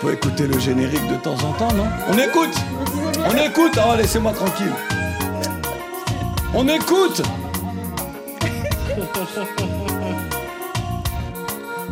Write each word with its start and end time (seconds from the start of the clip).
Peut 0.00 0.12
écouter 0.14 0.46
le 0.46 0.58
générique 0.58 1.06
de 1.08 1.16
temps 1.16 1.34
en 1.34 1.52
temps, 1.52 1.72
non 1.74 1.86
On 2.08 2.18
écoute 2.18 2.54
On 3.26 3.36
écoute 3.36 3.78
Oh, 3.78 3.96
laissez-moi 3.96 4.32
tranquille. 4.32 4.72
On 6.54 6.66
écoute 6.68 7.22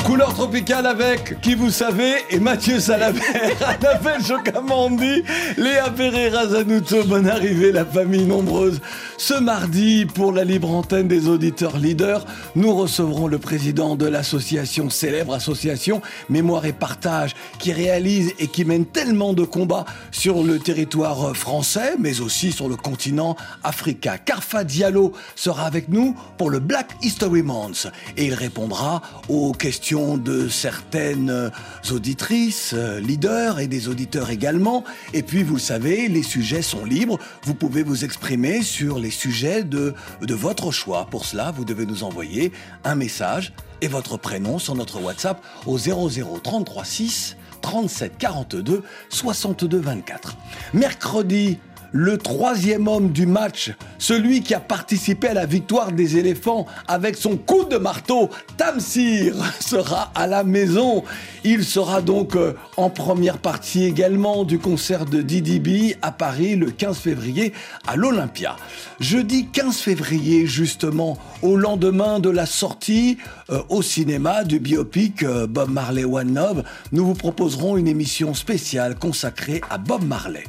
Couleur 0.09 0.33
tropicale 0.33 0.87
avec 0.87 1.39
qui 1.43 1.55
vous 1.55 1.71
savez 1.71 2.15
et 2.31 2.41
Mathieu 2.41 2.81
Salabert, 2.81 3.23
Annabelle 3.61 4.25
Chocamandi, 4.27 5.23
Léa 5.59 5.91
Pereira 5.91 6.47
Zanuto, 6.47 7.05
bonne 7.05 7.29
arrivée 7.29 7.73
la 7.73 7.85
famille 7.85 8.25
nombreuse. 8.25 8.81
Ce 9.19 9.35
mardi, 9.35 10.07
pour 10.07 10.33
la 10.33 10.45
libre 10.45 10.71
antenne 10.71 11.09
des 11.09 11.29
auditeurs 11.29 11.77
leaders, 11.77 12.25
nous 12.57 12.75
recevrons 12.75 13.27
le 13.27 13.37
président 13.37 13.97
de 13.97 14.07
l'association, 14.07 14.89
célèbre 14.89 15.35
association 15.35 16.01
Mémoire 16.31 16.65
et 16.65 16.73
Partage, 16.73 17.35
qui 17.59 17.73
réalise 17.73 18.33
et 18.39 18.47
qui 18.47 18.65
mène 18.65 18.87
tellement 18.87 19.35
de 19.35 19.45
combats 19.45 19.85
sur 20.11 20.43
le 20.43 20.59
territoire 20.59 21.37
français, 21.37 21.97
mais 21.99 22.23
aussi 22.23 22.51
sur 22.51 22.71
le 22.71 22.77
continent 22.77 23.37
africain. 23.63 24.17
Carfa 24.17 24.65
Diallo 24.65 25.13
sera 25.35 25.67
avec 25.67 25.91
nous 25.91 26.17
pour 26.39 26.49
le 26.49 26.61
Black 26.61 26.93
History 27.03 27.43
Month 27.43 27.89
et 28.17 28.25
il 28.25 28.35
répondra 28.35 29.03
aux 29.29 29.53
questions 29.53 29.98
de 29.99 30.49
certaines 30.49 31.51
auditrices, 31.91 32.73
euh, 32.75 33.01
leaders 33.01 33.59
et 33.59 33.67
des 33.67 33.89
auditeurs 33.89 34.31
également. 34.31 34.85
Et 35.13 35.23
puis, 35.23 35.43
vous 35.43 35.55
le 35.55 35.61
savez, 35.61 36.09
les 36.09 36.23
sujets 36.23 36.63
sont 36.63 36.85
libres. 36.85 37.19
Vous 37.43 37.55
pouvez 37.55 37.83
vous 37.83 38.05
exprimer 38.05 38.63
sur 38.63 38.99
les 38.99 39.11
sujets 39.11 39.65
de, 39.65 39.95
de 40.23 40.35
votre 40.35 40.71
choix. 40.71 41.07
Pour 41.11 41.25
cela, 41.25 41.51
vous 41.51 41.65
devez 41.65 41.85
nous 41.85 42.05
envoyer 42.05 42.53
un 42.85 42.95
message 42.95 43.53
et 43.81 43.89
votre 43.89 44.17
prénom 44.17 44.59
sur 44.59 44.75
notre 44.75 45.01
WhatsApp 45.01 45.43
au 45.67 45.79
0033 45.79 46.85
6 46.85 47.37
37 47.61 48.19
42 48.19 48.83
62 49.09 49.79
24. 49.79 50.37
Mercredi, 50.75 51.59
le 51.93 52.19
troisième 52.19 52.89
homme 52.89 53.11
du 53.11 53.27
match, 53.27 53.73
celui 53.99 54.43
qui 54.43 54.55
a 54.55 54.61
participé 54.61 55.29
à 55.29 55.35
la 55.35 55.47
victoire 55.47 55.93
des 55.93 56.17
éléphants 56.17 56.67
avec 56.87 57.17
son 57.17 57.37
coup 57.37 57.65
de 57.65 57.77
marteau, 57.77 58.31
Tamsir, 58.57 59.35
sera 59.61 60.11
à 60.15 60.27
la 60.27 60.45
maison. 60.45 61.05
Il 61.45 61.65
sera 61.65 62.03
donc 62.03 62.37
euh, 62.37 62.55
en 62.77 62.91
première 62.91 63.39
partie 63.39 63.85
également 63.85 64.45
du 64.45 64.59
concert 64.59 65.05
de 65.05 65.23
Didi 65.23 65.61
B 65.61 65.97
à 66.03 66.13
Paris 66.13 66.57
le 66.57 66.71
15 66.71 66.99
février 66.99 67.53
à 67.87 67.97
l'Olympia. 67.97 68.57
Jeudi 69.01 69.47
15 69.47 69.77
février, 69.77 70.47
justement, 70.47 71.19
au 71.43 71.57
lendemain 71.57 72.19
de 72.19 72.31
la 72.31 72.47
sortie 72.47 73.19
euh, 73.51 73.63
au 73.69 73.83
cinéma 73.83 74.45
du 74.45 74.59
biopic 74.59 75.23
euh, 75.23 75.47
Bob 75.47 75.71
Marley 75.71 76.05
One 76.05 76.35
Love, 76.35 76.65
nous 76.93 77.07
vous 77.07 77.15
proposerons 77.15 77.77
une 77.77 77.89
émission 77.89 78.35
spéciale 78.35 78.97
consacrée 78.97 79.61
à 79.71 79.79
Bob 79.79 80.05
Marley. 80.05 80.45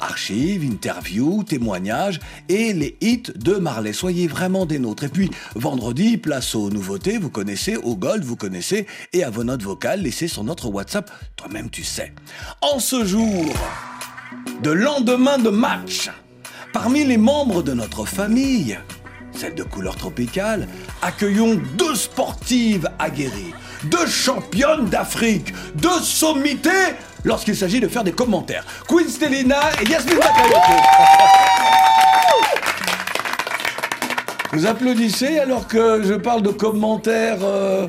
Archives, 0.00 0.64
interviews, 0.84 1.44
témoignages 1.44 2.20
et 2.48 2.72
les 2.72 2.96
hits 3.00 3.32
de 3.34 3.54
Marley. 3.54 3.92
Soyez 3.92 4.26
vraiment 4.26 4.66
des 4.66 4.78
nôtres. 4.78 5.04
Et 5.04 5.08
puis, 5.08 5.30
vendredi, 5.54 6.16
place 6.18 6.54
aux 6.54 6.70
nouveautés, 6.70 7.18
vous 7.18 7.30
connaissez, 7.30 7.76
au 7.76 7.96
Gold, 7.96 8.22
vous 8.22 8.36
connaissez, 8.36 8.86
et 9.12 9.24
à 9.24 9.30
vos 9.30 9.44
notes 9.44 9.62
vocales 9.62 10.02
laissées 10.02 10.28
sur 10.28 10.44
notre 10.44 10.68
WhatsApp. 10.68 11.10
Toi-même, 11.36 11.70
tu 11.70 11.84
sais. 11.84 12.12
En 12.60 12.78
ce 12.78 13.04
jour 13.04 13.46
de 14.62 14.70
lendemain 14.70 15.38
de 15.38 15.50
match, 15.50 16.10
parmi 16.72 17.04
les 17.04 17.16
membres 17.18 17.62
de 17.62 17.72
notre 17.72 18.04
famille, 18.04 18.78
celle 19.32 19.54
de 19.54 19.62
couleur 19.62 19.96
tropicale, 19.96 20.68
accueillons 21.02 21.60
deux 21.78 21.94
sportives 21.94 22.88
aguerries, 22.98 23.54
deux 23.84 24.06
championnes 24.06 24.86
d'Afrique, 24.86 25.52
deux 25.74 26.00
sommités 26.00 26.70
lorsqu'il 27.24 27.56
s'agit 27.56 27.80
de 27.80 27.88
faire 27.88 28.04
des 28.04 28.12
commentaires. 28.12 28.64
Queen 28.88 29.08
Stelina 29.08 29.60
et 29.82 29.88
Yasmine 29.88 30.16
Bakayoko. 30.18 30.72
Vous 34.52 34.66
applaudissez 34.66 35.38
alors 35.40 35.66
que 35.66 36.02
je 36.04 36.14
parle 36.14 36.42
de 36.42 36.50
commentaires. 36.50 37.38
euh, 37.42 37.88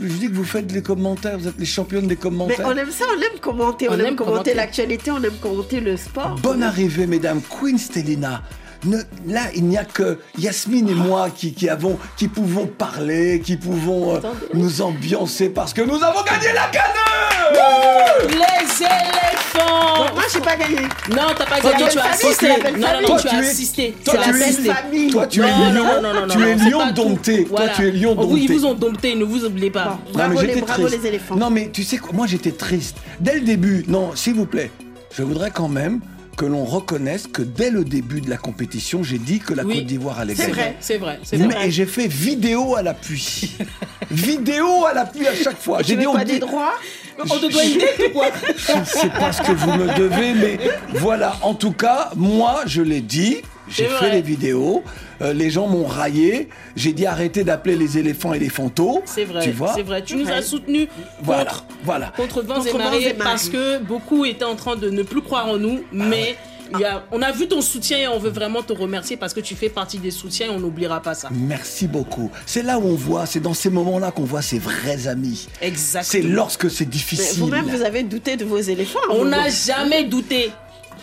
je 0.00 0.06
dis 0.06 0.28
que 0.28 0.34
vous 0.34 0.44
faites 0.44 0.72
les 0.72 0.82
commentaires, 0.82 1.38
vous 1.38 1.46
êtes 1.48 1.58
les 1.58 1.66
championnes 1.66 2.02
des 2.06 2.14
Mais 2.14 2.16
commentaires. 2.16 2.66
on 2.66 2.76
aime 2.76 2.90
ça, 2.90 3.04
on 3.16 3.20
aime 3.20 3.38
commenter, 3.40 3.88
on, 3.88 3.92
On 3.92 3.94
aime, 3.94 4.00
aime 4.06 4.16
commenter, 4.16 4.32
commenter. 4.32 4.54
l'actualité, 4.54 5.10
on 5.10 5.22
aime 5.22 5.36
commenter 5.40 5.80
le 5.80 5.96
sport. 5.96 6.36
Bonne 6.42 6.62
arrivée, 6.62 7.06
mesdames. 7.06 7.40
Queen 7.42 7.76
Stelina. 7.78 8.42
Ne- 8.86 9.02
là, 9.26 9.40
il 9.54 9.64
n'y 9.64 9.76
a 9.76 9.84
que 9.84 10.18
Yasmine 10.38 10.88
et 10.88 10.94
moi 10.94 11.28
qui, 11.34 11.52
qui 11.54 11.68
avons, 11.68 11.98
qui 12.16 12.28
pouvons 12.28 12.66
parler, 12.66 13.40
qui 13.44 13.56
pouvons 13.56 14.16
euh, 14.16 14.20
nous 14.54 14.80
ambiancer 14.80 15.48
parce 15.48 15.72
que 15.74 15.82
nous 15.82 16.02
avons 16.02 16.22
gagné 16.22 16.52
la 16.54 16.68
canne 16.68 18.30
Les 18.30 18.84
éléphants 18.84 19.96
Donc 19.98 20.14
moi, 20.14 20.22
j'ai 20.32 20.40
pas 20.40 20.56
gagné. 20.56 20.76
Non, 21.10 21.22
t'as 21.36 21.46
pas 21.46 21.58
Toi, 21.60 21.72
gagné, 21.72 21.84
tu 21.86 21.90
tu 21.92 21.98
as 21.98 22.10
assisté. 22.10 22.48
Non, 22.48 22.56
non, 22.78 23.00
non, 23.00 23.06
Toi, 23.06 23.18
tu 23.20 23.28
as 23.28 23.38
assisté. 23.38 23.96
toi, 24.04 24.14
C'est 24.24 24.30
tu 24.32 24.38
la 24.38 24.46
es- 24.48 24.74
famille. 24.74 25.10
Toi, 25.10 25.26
tu 25.26 25.40
es 25.40 25.46
lion, 25.46 25.72
non, 25.72 26.02
non, 26.02 26.14
non, 26.14 26.26
non, 26.26 26.34
tu 26.34 26.42
es 26.46 26.54
lion 26.54 26.90
dompté. 26.92 27.44
Toi, 27.44 27.68
tu 27.74 27.88
es 27.88 27.90
lion 27.90 28.14
dompté. 28.14 28.32
Oui, 28.34 28.46
ils 28.48 28.52
vous 28.56 28.66
ont 28.66 28.74
dompté, 28.74 29.14
ne 29.14 29.24
vous 29.24 29.44
oubliez 29.44 29.70
pas. 29.70 29.98
Bravo, 30.12 30.34
mais 30.34 30.42
les, 30.42 30.48
j'étais 30.54 30.60
bravo 30.66 30.86
triste. 30.86 31.02
les 31.02 31.08
éléphants. 31.08 31.36
Non, 31.36 31.50
mais 31.50 31.70
tu 31.72 31.82
sais 31.82 31.96
quoi, 31.98 32.12
moi 32.12 32.26
j'étais 32.26 32.52
triste. 32.52 32.96
Dès 33.20 33.34
le 33.34 33.40
début, 33.40 33.84
non, 33.88 34.10
s'il 34.14 34.34
vous 34.34 34.46
plaît, 34.46 34.70
je 35.16 35.22
voudrais 35.22 35.50
quand 35.50 35.68
même 35.68 36.00
que 36.36 36.44
l'on 36.44 36.64
reconnaisse 36.64 37.26
que 37.26 37.42
dès 37.42 37.70
le 37.70 37.84
début 37.84 38.20
de 38.20 38.28
la 38.28 38.36
compétition, 38.36 39.02
j'ai 39.02 39.18
dit 39.18 39.38
que 39.38 39.54
la 39.54 39.64
Oui. 39.64 39.76
Côte 39.78 39.86
d'Ivoire 39.86 40.20
allait 40.20 40.34
C'est 40.34 40.42
gagner. 40.42 40.52
vrai. 40.54 40.76
C'est 40.80 40.98
vrai, 40.98 41.18
c'est 41.22 41.38
Mais- 41.38 41.46
vrai. 41.46 41.68
Et 41.68 41.70
j'ai 41.70 41.86
fait 41.86 42.06
vidéo 42.08 42.76
à 42.76 42.82
l'appui. 42.82 43.56
vidéo 44.10 44.84
à 44.84 44.92
l'appui 44.94 45.26
à 45.26 45.34
chaque 45.34 45.58
fois. 45.60 45.80
J'ai 45.82 45.96
dit, 45.96 46.06
on 46.06 46.12
pas 46.14 46.24
dit- 46.24 46.34
des 46.34 46.38
droits 46.40 46.74
On 47.18 47.24
te 47.38 47.50
doit 47.50 47.64
une 47.64 47.78
dette 47.78 48.02
ou 48.08 48.12
quoi 48.12 48.26
Je 48.56 48.78
ne 48.78 48.84
sais 48.84 49.08
pas 49.08 49.32
ce 49.32 49.40
que 49.40 49.52
vous 49.52 49.72
me 49.72 49.96
devez, 49.98 50.34
mais 50.34 50.58
voilà. 50.98 51.36
En 51.42 51.54
tout 51.54 51.72
cas, 51.72 52.10
moi, 52.16 52.60
je 52.66 52.82
l'ai 52.82 53.00
dit. 53.00 53.38
J'ai 53.68 53.88
C'est 53.88 53.94
fait 53.96 54.10
les 54.12 54.22
vidéos. 54.22 54.82
euh, 55.22 55.32
les 55.32 55.50
gens 55.50 55.66
m'ont 55.66 55.86
raillé. 55.86 56.48
J'ai 56.76 56.92
dit 56.92 57.06
arrêtez 57.06 57.42
d'appeler 57.44 57.76
les 57.76 57.98
éléphants 57.98 58.32
éléphantos. 58.34 59.02
C'est 59.06 59.24
vrai, 59.24 59.40
Tu 59.42 59.50
vois 59.50 59.72
c'est 59.74 59.82
vrai. 59.82 60.02
Tu 60.04 60.16
nous 60.16 60.28
as 60.30 60.42
soutenus 60.42 60.88
Voilà. 61.22 61.44
contre, 61.50 61.64
Voilà. 61.84 62.12
contre 62.16 62.42
vents 62.42 62.54
Contre 62.56 62.66
et 62.68 62.72
vents 62.72 62.78
marées 62.78 63.02
et 63.02 63.12
marées. 63.14 63.18
parce 63.18 63.48
que 63.48 63.78
beaucoup 63.78 64.24
étaient 64.24 64.44
en 64.44 64.56
train 64.56 64.76
de 64.76 64.88
ne 64.90 65.02
plus 65.02 65.22
croire 65.22 65.46
en 65.48 65.56
nous, 65.56 65.80
mais 65.92 66.36
il 66.74 66.80
y 66.80 66.84
a, 66.84 67.04
on 67.12 67.22
a 67.22 67.30
vu 67.30 67.46
ton 67.46 67.60
soutien 67.60 67.96
et 67.98 68.08
on 68.08 68.18
veut 68.18 68.30
vraiment 68.30 68.60
te 68.62 68.72
remercier 68.72 69.16
parce 69.16 69.32
que 69.32 69.38
tu 69.40 69.54
fais 69.54 69.68
partie 69.68 69.98
des 69.98 70.10
soutiens 70.10 70.48
et 70.48 70.50
on 70.50 70.58
n'oubliera 70.58 71.00
pas 71.00 71.14
ça. 71.14 71.28
Merci 71.32 71.86
beaucoup. 71.86 72.30
C'est 72.44 72.62
là 72.62 72.78
où 72.78 72.82
on 72.86 72.94
voit, 72.96 73.24
c'est 73.26 73.38
dans 73.40 73.54
ces 73.54 73.70
moments-là 73.70 74.10
qu'on 74.10 74.24
voit 74.24 74.42
ses 74.42 74.58
vrais 74.58 75.06
amis. 75.06 75.46
C'est 75.60 75.66
Exactement. 75.68 76.34
lorsque 76.34 76.68
c'est 76.70 76.84
Mais 76.84 76.90
difficile. 76.90 77.38
Vous-même, 77.40 77.66
vous 77.66 77.82
avez 77.82 78.02
douté 78.02 78.36
de 78.36 78.44
vos 78.44 78.58
éléphants. 78.58 78.98
un 79.10 79.14
On 79.14 79.24
n'a 79.26 79.48
jamais 79.48 80.04
douté. 80.04 80.50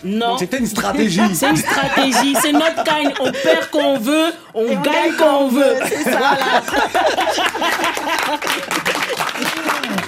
Non. 0.04 0.38
C'était 0.38 0.58
une 0.58 0.66
stratégie. 0.66 1.20
C'est 1.34 1.50
une 1.50 1.56
stratégie, 1.56 2.36
c'est 2.40 2.52
notre 2.52 2.84
kind. 2.84 3.12
On 3.20 3.32
perd 3.32 3.68
quand 3.70 3.80
on 3.80 3.98
veut, 3.98 4.32
on, 4.54 4.66
gagne 4.66 5.12
quand 5.18 5.42
on 5.42 5.48
veut. 5.48 5.76
C'est 5.88 6.04
ça. 6.04 6.36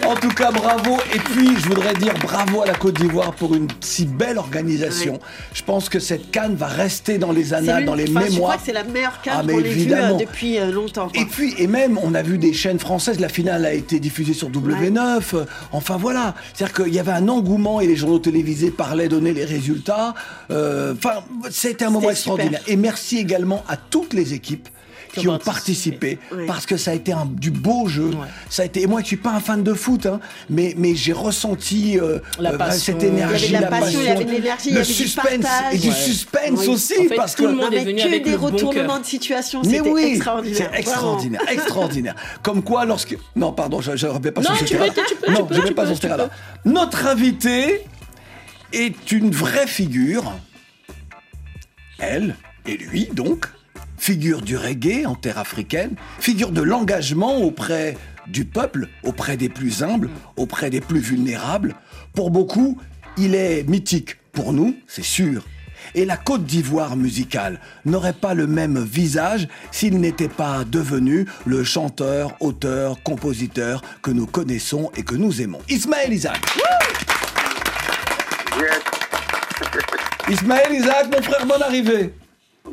En 0.07 0.15
tout 0.15 0.29
cas, 0.31 0.51
bravo. 0.53 0.99
Et 1.15 1.19
puis, 1.19 1.49
je 1.59 1.67
voudrais 1.69 1.95
dire 1.95 2.15
bravo 2.23 2.63
à 2.63 2.67
la 2.67 2.75
Côte 2.75 2.95
d'Ivoire 3.01 3.33
pour 3.35 3.55
une 3.55 3.67
si 3.81 4.05
belle 4.07 4.39
organisation. 4.39 5.19
Je 5.53 5.63
pense 5.63 5.89
que 5.89 5.99
cette 5.99 6.31
canne 6.31 6.55
va 6.55 6.67
rester 6.69 7.19
dans 7.19 7.33
les 7.33 7.53
annales, 7.55 7.85
dans 7.85 7.95
les 7.95 8.05
enfin, 8.05 8.21
Je 8.21 8.25
crois 8.27 8.31
mémoires. 8.35 8.57
que 8.57 8.63
c'est 8.65 8.73
la 8.73 8.85
meilleure 8.85 9.15
Ah, 9.19 9.25
carte 9.25 9.47
mais 9.47 9.53
qu'on 9.55 9.59
ait 9.61 9.63
vue 9.69 9.93
euh, 9.93 10.13
depuis 10.15 10.59
euh, 10.59 10.71
longtemps. 10.71 11.09
quoi. 11.09 11.21
Et 11.21 11.25
puis, 11.27 11.55
et 11.59 11.67
même, 11.67 11.99
on 12.03 12.15
a 12.15 12.23
vu 12.23 12.39
des 12.39 12.53
chaînes 12.53 12.79
françaises. 12.79 13.19
La 13.21 13.29
finale 13.29 13.65
a 13.67 13.73
été 13.73 13.99
diffusée 13.99 14.33
sur 14.35 14.49
W9. 14.51 15.23
euh, 15.35 15.45
Enfin, 15.73 15.97
voilà. 15.97 16.35
C'est-à-dire 16.55 16.85
qu'il 16.85 16.95
y 16.95 17.01
avait 17.01 17.13
un 17.13 17.29
engouement 17.29 17.81
et 17.81 17.87
les 17.87 17.97
journaux 17.97 18.19
télévisés 18.21 18.71
parlaient, 18.71 19.09
donnaient 19.09 19.33
les 19.33 19.45
résultats. 19.45 20.15
Euh, 20.51 20.95
Enfin, 20.97 21.25
c'était 21.51 21.85
un 21.85 21.91
moment 21.91 22.11
extraordinaire. 22.11 22.61
super. 22.61 22.73
Et 22.73 22.77
merci 22.77 23.19
également 23.19 23.65
à 23.69 23.77
toutes 23.77 24.15
les 24.15 24.35
équipes 24.35 24.69
qui, 25.21 25.29
ont 25.29 25.39
participé, 25.39 26.19
parce 26.47 26.67
que 26.67 26.77
ça 26.77 26.91
a 26.91 26.95
été 26.95 27.13
un, 27.13 27.27
du 27.27 27.51
beau 27.51 27.87
jeu. 27.89 28.07
Ouais. 28.07 28.27
Ça 28.49 28.63
a 28.63 28.65
été, 28.65 28.83
et 28.83 28.87
moi, 28.87 29.01
je 29.01 29.07
suis 29.07 29.17
pas 29.17 29.31
un 29.31 29.41
fan 29.41 29.63
de 29.63 29.75
foot, 29.75 30.07
hein, 30.07 30.21
mais, 30.51 30.75
mais 30.77 30.95
j'ai 30.95 31.13
ressenti 31.13 31.99
euh, 31.99 32.19
La 32.39 32.53
euh, 32.53 32.59
passion. 32.59 32.95
cette 32.99 33.03
Il 33.03 33.19
y 33.19 33.23
avait 33.23 33.33
de 33.33 33.37
énergie, 33.37 33.53
la 33.53 33.63
passion, 33.67 34.01
il 34.01 34.07
y 34.07 34.09
avait 34.09 34.25
de 34.25 34.31
l'énergie, 34.31 34.69
il 34.69 34.75
y 34.75 34.77
avait 34.77 34.87
du 34.87 34.93
suspense 34.93 35.25
partage. 35.43 35.75
et 35.75 35.79
du 35.79 35.89
Ouais. 35.89 35.95
suspense 35.95 36.69
aussi, 36.69 36.95
En 36.99 37.03
fait, 37.05 37.15
parce 37.17 37.35
tout 37.35 37.43
que 37.45 37.49
le 37.49 37.55
monde 37.55 37.75
est 37.75 37.85
venu 37.85 38.03
que 38.03 38.07
avec 38.07 38.25
des 38.25 38.37
bon 38.37 38.47
retournements 38.47 38.99
de 39.01 39.05
situation, 39.05 39.63
mais 39.65 39.81
oui, 39.81 40.13
extraordinaire. 40.15 40.71
c'est 40.73 40.79
extraordinaire, 40.79 41.41
extraordinaire. 41.49 42.15
Comme 42.43 42.63
quoi, 42.63 42.85
lorsque 42.85 43.17
non, 43.35 43.53
pardon, 43.53 43.81
je 43.81 43.91
ne 43.93 44.19
vais 44.23 44.33
pas 44.33 44.41
Non, 44.43 44.55
sur 44.55 44.59
ce 44.59 44.65
terrain. 44.73 44.87
non, 45.29 45.49
je 45.51 45.61
peux, 45.61 45.69
vais 45.69 45.75
pas 45.75 45.87
sur 45.87 45.97
ce 45.97 46.01
terrain-là. 46.03 46.31
Notre 46.65 47.07
invité 47.07 47.83
est 48.73 49.13
une 49.13 49.31
vraie 49.31 49.67
figure. 49.67 50.33
Elle 51.99 52.37
et 52.67 52.77
lui, 52.77 53.09
donc, 53.13 53.47
figure 54.07 54.41
du 54.41 54.57
reggae 54.57 55.05
en 55.05 55.17
terre 55.17 55.37
africaine, 55.37 55.97
figure 56.21 56.53
de 56.53 56.63
l'engagement 56.63 57.39
auprès 57.39 57.97
du 58.29 58.45
peuple, 58.45 58.87
auprès 59.03 59.37
des 59.37 59.49
plus 59.49 59.83
humbles, 59.83 60.11
auprès 60.37 60.71
des 60.71 60.81
plus 60.81 61.01
vulnérables. 61.01 61.75
Pour 62.15 62.31
beaucoup, 62.31 62.79
il 63.17 63.35
est 63.35 63.65
mythique. 63.69 64.17
Pour 64.31 64.53
nous, 64.53 64.77
c'est 64.87 65.03
sûr. 65.03 65.43
Et 65.97 66.05
la 66.05 66.17
Côte 66.17 66.45
d'Ivoire 66.45 66.95
musicale 66.95 67.59
n'aurait 67.85 68.13
pas 68.13 68.35
le 68.35 68.47
même 68.47 68.79
visage 68.79 69.49
s'il 69.73 69.99
n'était 69.99 70.29
pas 70.29 70.63
devenu 70.63 71.27
le 71.45 71.65
chanteur, 71.65 72.37
auteur, 72.39 73.03
compositeur 73.03 73.83
que 74.03 74.13
nous 74.13 74.27
connaissons 74.27 74.93
et 74.97 75.03
que 75.03 75.17
nous 75.17 75.43
aimons. 75.43 75.63
Ismaël 75.69 76.13
Isaac. 76.13 76.39
Yes. 78.57 78.71
Ismaël 80.29 80.73
Isaac, 80.73 81.09
mon 81.11 81.23
frère, 81.23 81.45
bonne 81.45 81.63
arrivée. 81.63 82.13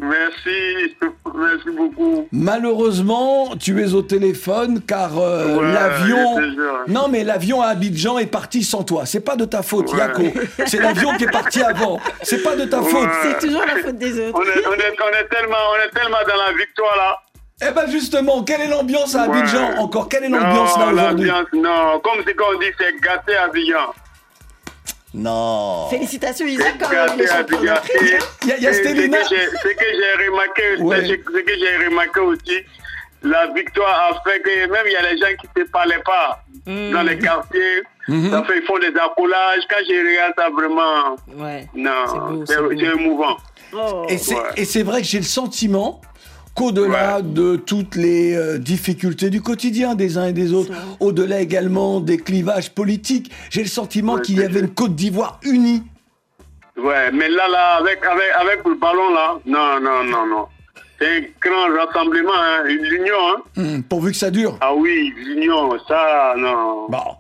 Merci, 0.02 0.96
merci 1.36 1.70
beaucoup. 1.78 2.28
Malheureusement, 2.32 3.56
tu 3.60 3.82
es 3.84 3.94
au 3.94 4.02
téléphone 4.02 4.82
car 4.86 5.18
euh, 5.20 5.56
Ouais, 5.58 5.72
l'avion. 5.72 6.40
Non, 6.88 7.08
mais 7.10 7.24
l'avion 7.24 7.62
à 7.62 7.68
Abidjan 7.68 8.18
est 8.18 8.26
parti 8.26 8.64
sans 8.64 8.84
toi. 8.84 9.06
C'est 9.06 9.20
pas 9.22 9.36
de 9.36 9.46
ta 9.46 9.62
faute, 9.62 9.92
Ouais. 9.94 10.00
Yako. 10.00 10.24
C'est 10.66 10.80
l'avion 10.80 11.14
qui 11.18 11.26
est 11.26 11.32
parti 11.32 11.62
avant. 11.62 12.00
C'est 12.22 12.42
pas 12.44 12.56
de 12.56 12.66
ta 12.66 12.82
Ouais. 12.82 12.90
faute. 12.90 13.10
C'est 13.22 13.48
toujours 13.48 13.62
la 13.66 13.82
faute 13.82 13.98
des 13.98 14.20
autres. 14.28 14.40
On 14.40 14.42
est, 14.44 14.68
on, 14.68 14.74
est, 14.74 14.96
on, 15.02 15.20
est 15.20 15.28
tellement, 15.30 15.58
on 15.74 15.88
est 15.88 15.92
tellement 16.00 16.18
dans 16.28 16.42
la 16.52 16.58
victoire 16.58 16.96
là. 16.98 17.18
Eh 17.66 17.72
ben 17.72 17.88
justement, 17.90 18.44
quelle 18.44 18.62
est 18.62 18.68
l'ambiance 18.68 19.16
à 19.16 19.28
Ouais. 19.28 19.38
Abidjan 19.38 19.78
encore? 19.78 20.10
Quelle 20.10 20.24
est 20.26 20.30
l'ambiance 20.30 20.78
là 20.78 20.86
Non, 20.88 20.94
aujourd'hui 20.94 21.32
non. 21.54 22.00
Comme 22.04 22.22
c'est 22.26 22.34
qu'on 22.34 22.58
dit, 22.60 22.66
c'est 22.80 23.00
gâté 23.00 23.36
à 23.36 23.44
Abidjan. 23.46 23.94
Non. 25.14 25.88
Félicitations 25.90 26.46
Isaac 26.48 26.76
quand 26.80 26.90
même, 26.90 27.10
il 27.18 27.28
hein. 27.28 27.46
Il 27.60 27.66
y 27.66 27.70
a, 27.70 28.58
il 28.58 28.64
y 28.64 28.68
a. 28.68 28.74
Ce 28.74 28.80
que 28.82 28.90
j'ai- 28.96 29.06
remarqué, 30.28 30.82
Ouais. 30.82 31.06
ce 31.06 31.14
que- 31.14 31.54
j'ai 31.60 31.86
remarqué 31.88 32.20
aussi, 32.20 32.58
la 33.22 33.48
victoire 33.48 34.12
a 34.12 34.30
fait 34.30 34.42
que 34.42 34.72
même 34.72 34.84
il 34.88 34.92
y 34.92 34.96
a 34.96 35.12
les 35.12 35.18
gens 35.18 35.28
qui 35.40 35.48
ne 35.56 35.66
se 35.66 35.70
parlaient 35.70 36.02
pas 36.04 36.44
dans 36.66 37.04
les 37.04 37.18
quartiers. 37.20 37.84
Mhm. 38.08 38.32
Ça 38.32 38.44
fait, 38.44 38.58
ils 38.58 38.66
font 38.66 38.80
des 38.80 38.88
accoulages. 39.00 39.64
Quand 39.70 39.78
je 39.88 39.94
regarde 39.94 40.34
ça, 40.38 40.50
vraiment, 40.50 41.16
Ouais. 41.38 41.68
Non, 41.76 42.44
c'est 42.46 42.86
émouvant. 42.86 43.38
Oh. 43.72 44.06
Et 44.10 44.18
c'est 44.18 44.36
Ouais. 44.36 44.42
et 44.58 44.66
c'est 44.66 44.84
vrai 44.84 45.02
que 45.02 45.08
j'ai 45.08 45.20
le 45.20 45.24
sentiment 45.24 46.02
qu'au-delà 46.56 47.22
de 47.22 47.56
toutes 47.56 47.96
les 47.96 48.36
euh, 48.36 48.58
difficultés 48.58 49.30
du 49.30 49.42
quotidien 49.42 49.96
des 49.96 50.18
uns 50.18 50.28
et 50.28 50.34
des 50.34 50.54
autres, 50.54 50.72
au-delà 51.00 51.40
également 51.42 52.00
des 52.00 52.18
clivages 52.18 52.70
politiques, 52.72 53.32
j'ai 53.50 53.62
le 53.64 53.70
sentiment 53.70 54.14
Ouais, 54.14 54.22
qu'il 54.22 54.40
y 54.40 54.44
avait 54.44 54.60
une 54.60 54.70
Côte 54.74 54.96
d'Ivoire 54.96 55.40
unie. 55.44 55.84
Ouais, 56.78 57.12
mais 57.12 57.30
là, 57.30 57.48
là, 57.50 57.76
avec, 57.80 58.04
avec, 58.06 58.30
avec 58.40 58.66
le 58.66 58.76
ballon, 58.76 59.14
là, 59.14 59.38
non, 59.46 59.80
non, 59.80 60.04
non, 60.04 60.26
non. 60.26 60.46
C'est 61.00 61.18
un 61.18 61.22
grand 61.42 61.76
rassemblement, 61.86 62.32
hein, 62.36 62.66
une 62.68 62.86
union, 62.86 63.16
hein. 63.30 63.42
Hum, 63.58 63.84
pourvu 63.84 64.12
que 64.12 64.18
ça 64.18 64.32
dure. 64.32 64.58
Ah 64.62 64.74
oui, 64.74 65.14
l'union, 65.18 65.78
ça, 65.88 66.34
non. 66.38 66.88
Bon. 66.90 67.18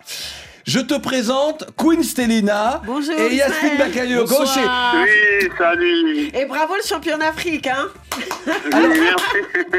Je 0.66 0.80
te 0.80 0.94
présente 0.94 1.66
Queen 1.78 2.02
Stelina 2.04 2.82
Bonjour, 2.86 3.14
et 3.20 3.36
Yasmine. 3.36 3.78
Bakayoko. 3.78 4.30
Bonsoir. 4.38 4.96
Oui, 5.04 5.50
salut. 5.58 6.30
Et 6.34 6.46
bravo 6.46 6.76
le 6.82 6.88
champion 6.88 7.18
d'Afrique, 7.18 7.68
hein. 7.68 7.88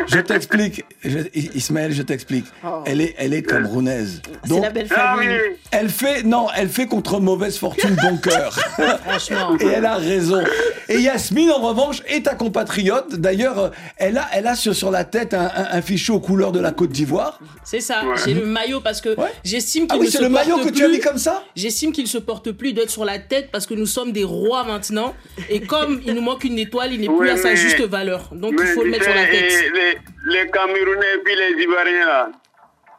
Je 0.09 0.19
t'explique, 0.19 0.85
je- 1.05 1.21
I- 1.35 1.51
Ismaël, 1.55 1.93
je 1.93 2.03
t'explique. 2.03 2.45
Oh. 2.67 2.83
Elle 2.85 3.01
est, 3.01 3.15
elle 3.17 3.33
est 3.33 3.43
camerounaise. 3.43 4.21
C'est 4.43 4.49
Donc, 4.51 4.63
la 4.63 4.71
belle 4.71 4.89
Ah 4.95 5.15
oui, 5.19 5.27
elle 5.71 5.89
fait, 5.89 6.23
non, 6.25 6.49
elle 6.55 6.69
fait 6.69 6.87
contre 6.87 7.19
mauvaise 7.21 7.57
fortune 7.57 7.97
bon 8.03 8.19
cœur. 8.19 8.53
Franchement. 9.07 9.57
Et 9.61 9.67
elle 9.67 9.87
a 9.87 9.95
raison. 9.95 10.43
Et 10.89 10.99
Yasmine, 11.01 11.51
en 11.51 11.61
revanche, 11.61 12.03
est 12.09 12.27
ta 12.27 12.35
compatriote. 12.35 13.15
D'ailleurs, 13.15 13.59
euh, 13.59 13.69
elle 13.97 14.19
a, 14.19 14.27
elle 14.33 14.47
a 14.49 14.55
sur, 14.57 14.75
sur 14.75 14.91
la 14.91 15.05
tête 15.05 15.33
un, 15.33 15.45
un, 15.55 15.69
un 15.79 15.81
fichu 15.83 16.11
aux 16.13 16.21
couleurs 16.21 16.53
de 16.53 16.61
la 16.61 16.73
Côte 16.73 16.91
d'Ivoire. 16.91 17.39
C'est 17.65 17.81
ça. 17.81 18.05
Ouais. 18.05 18.17
J'ai 18.25 18.35
le 18.35 18.45
maillot 18.45 18.81
parce 18.81 19.01
que 19.01 19.11
Ouais. 19.19 19.33
j'estime 19.45 19.87
qu'il 19.87 19.93
Ah 19.97 19.99
oui, 20.01 20.07
ne 20.07 20.11
c'est 20.11 20.19
se 20.19 20.23
le 20.25 20.29
maillot 20.29 20.57
porte 20.57 20.71
que 20.71 20.74
tu 20.75 20.85
as 20.85 20.89
mis 20.89 21.01
comme 21.01 21.19
ça? 21.19 21.45
J'estime 21.57 21.93
qu'il 21.93 22.07
se 22.09 22.19
porte 22.19 22.51
plus 22.53 22.73
d'être 22.73 22.91
sur 22.91 23.05
la 23.05 23.19
tête 23.19 23.51
parce 23.53 23.67
que 23.67 23.75
nous 23.75 23.87
sommes 23.87 24.13
des 24.13 24.25
rois 24.25 24.65
maintenant. 24.65 25.15
Et 25.49 25.61
comme 25.61 26.01
il 26.05 26.15
nous 26.15 26.23
manque 26.23 26.45
une 26.45 26.59
étoile, 26.59 26.93
il 26.93 27.01
n'est 27.01 27.17
plus 27.17 27.31
à 27.31 27.37
sa 27.37 27.55
juste 27.55 27.81
valeur. 27.83 28.29
Donc 28.33 28.55
il 28.59 28.67
faut 28.69 28.85
le 28.85 28.91
mettre 28.91 29.05
sur 29.05 29.15
la 29.15 29.27
tête. 29.27 29.53
et 29.53 29.71
Les, 29.71 29.99
les 30.45 30.51
Camerounais 30.51 31.15
et 31.17 31.19
puis 31.25 31.35
les 31.37 31.63
Ivoiriens, 31.63 32.07
là, 32.07 32.31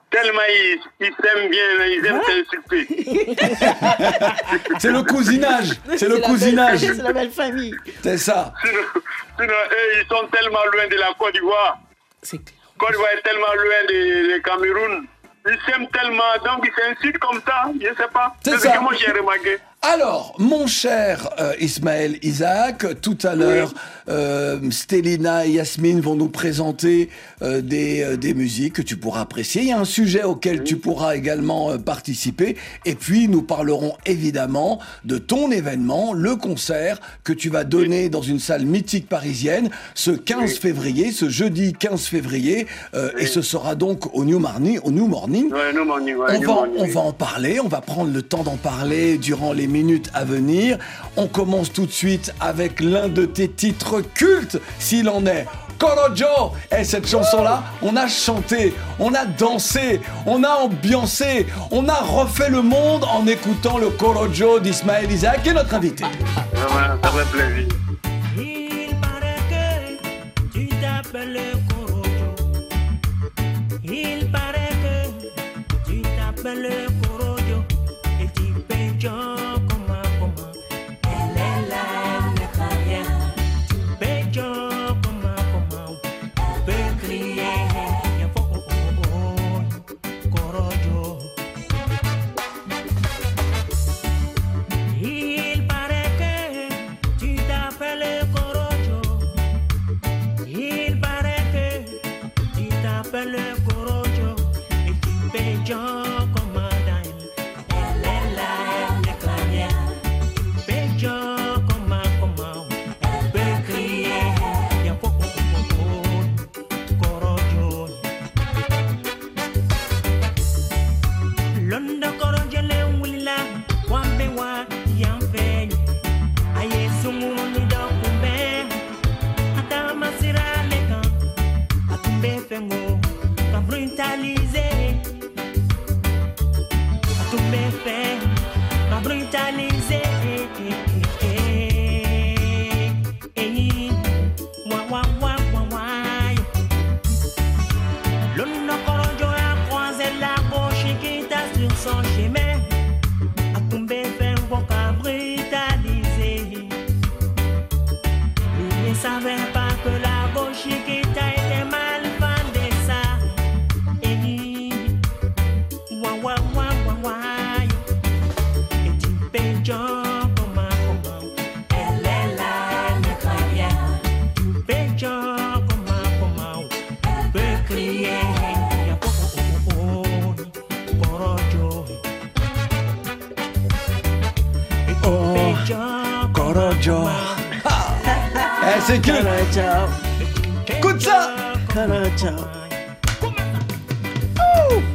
tellement 0.10 0.40
ils 0.50 0.80
ils 1.02 1.14
s'aiment 1.24 1.50
bien, 1.50 1.78
là, 1.78 1.88
ils 1.88 2.06
aiment 2.06 2.22
s'insulter. 2.26 3.36
C'est 4.80 4.92
le 4.92 5.04
cousinage. 5.04 5.70
C'est 5.98 6.08
le 6.08 6.18
cousinage. 6.20 6.80
C'est 6.80 7.02
la 7.04 7.14
belle 7.14 7.32
famille. 7.32 7.76
C'est 8.04 8.18
ça. 8.18 8.54
Sinon, 8.64 8.80
sinon, 9.40 9.54
eux, 9.54 10.02
ils 10.02 10.08
sont 10.08 10.28
tellement 10.32 10.64
loin 10.74 10.88
de 10.90 10.96
la 10.96 11.14
Côte 11.18 11.34
d'Ivoire. 11.34 11.80
C'est 12.22 12.38
clair. 12.38 12.56
Côte 12.78 12.92
d'Ivoire 12.92 13.10
est 13.18 13.22
tellement 13.22 13.54
loin 13.56 13.86
du 13.90 14.42
Cameroun. 14.44 15.06
Ils 15.48 15.60
s'aiment 15.66 15.88
tellement, 15.90 16.24
donc 16.44 16.66
ils 16.68 16.74
s'insultent 16.74 17.20
comme 17.20 17.40
ça, 17.46 17.66
je 17.80 17.88
sais 17.96 18.10
pas. 18.12 18.36
C'est 18.44 18.58
ce 18.58 18.68
que 18.68 18.80
moi 18.80 18.94
j'ai 18.98 19.12
remarqué. 19.12 19.58
Alors, 19.82 20.34
mon 20.40 20.66
cher 20.66 21.30
euh, 21.40 21.54
Ismaël 21.60 22.18
Isaac, 22.24 23.00
tout 23.02 23.20
à 23.22 23.36
l'heure, 23.36 23.72
euh, 24.10 24.60
Stélina 24.72 25.46
et 25.46 25.52
Yasmine 25.52 26.02
vont 26.02 26.16
nous 26.16 26.28
présenter 26.28 27.10
euh, 27.44 27.62
des, 27.62 28.02
euh, 28.02 28.18
des 28.18 28.34
musiques 28.34 28.74
que 28.74 28.82
tu 28.82 28.98
pourras 28.98 29.22
apprécier. 29.22 29.62
Il 29.62 29.68
y 29.68 29.72
a 29.72 29.78
un 29.80 29.86
sujet 29.86 30.24
auquel 30.24 30.64
tu 30.64 30.78
pourras 30.78 31.16
également 31.16 31.70
euh, 31.70 31.78
participer. 31.78 32.58
Et 32.86 32.96
puis, 32.96 33.28
nous 33.28 33.44
parlerons 33.44 33.94
évidemment 34.08 34.80
de 35.04 35.20
ton 35.20 35.52
événement, 35.52 36.14
le 36.14 36.36
concert 36.36 37.00
que 37.24 37.32
tu 37.32 37.50
vas 37.52 37.64
donner 37.64 38.10
dans 38.10 38.24
une 38.24 38.40
salle 38.40 38.66
mythique 38.66 39.08
parisienne 39.08 39.70
ce 39.94 40.10
15 40.10 40.56
février, 40.58 41.12
ce 41.12 41.30
jeudi 41.30 41.74
15 41.74 42.06
février. 42.08 42.66
euh, 42.96 43.12
Et 43.20 43.28
ce 43.28 43.44
sera 43.44 43.76
donc 43.76 44.16
au 44.16 44.26
New 44.26 44.40
Morning. 44.40 44.80
Au 44.84 44.90
New 44.90 45.06
Morning. 45.08 45.52
Ouais, 45.54 45.72
nous, 45.76 45.86
morning, 45.86 46.16
ouais, 46.16 46.26
On 46.38 46.40
va, 46.40 46.48
morning. 46.48 46.76
on 46.80 46.88
va 46.88 47.02
en 47.02 47.14
parler, 47.14 47.60
on 47.60 47.68
va 47.68 47.82
prendre 47.82 48.12
le 48.12 48.24
temps 48.24 48.42
d'en 48.42 48.58
parler 48.58 49.20
durant 49.20 49.54
les 49.54 49.68
minutes 49.76 50.10
à 50.14 50.24
venir. 50.24 50.78
On 51.18 51.28
commence 51.28 51.72
tout 51.74 51.86
de 51.86 51.92
suite 51.92 52.34
avec 52.40 52.80
l'un 52.80 53.10
de 53.10 53.26
tes 53.26 53.50
titres 53.50 54.02
cultes, 54.02 54.58
s'il 54.80 55.10
en 55.10 55.26
est. 55.26 55.46
Korojo 55.78 56.54
Et 56.72 56.86
cette 56.86 57.08
chanson-là, 57.08 57.64
on 57.82 57.98
a 57.98 58.08
chanté, 58.08 58.74
on 59.00 59.14
a 59.14 59.26
dansé, 59.26 60.00
on 60.26 60.42
a 60.44 60.52
ambiancé, 60.68 61.48
on 61.72 61.90
a 61.90 61.96
refait 61.96 62.50
le 62.50 62.62
monde 62.62 63.04
en 63.04 63.28
écoutant 63.28 63.78
le 63.78 63.90
Korojo 63.90 64.60
d'Ismaël 64.62 65.12
Isaac, 65.12 65.44
qui 65.44 65.50
est 65.50 65.54
notre 65.54 65.74
invité. 65.74 66.06
Vraiment, 66.54 66.96
ça 67.04 67.10
fait 67.12 67.30
plaisir. 67.38 67.68
Il 68.38 68.96
paraît 69.02 69.44
que 69.52 70.58
tu 70.58 70.70
t'appelles 70.70 71.42
Korojo. 71.70 72.30
Il 73.84 74.32
paraît 74.32 74.76
que 74.86 75.92
tu 75.92 76.02
t'appelles 76.02 76.70
Korojo. 76.86 76.95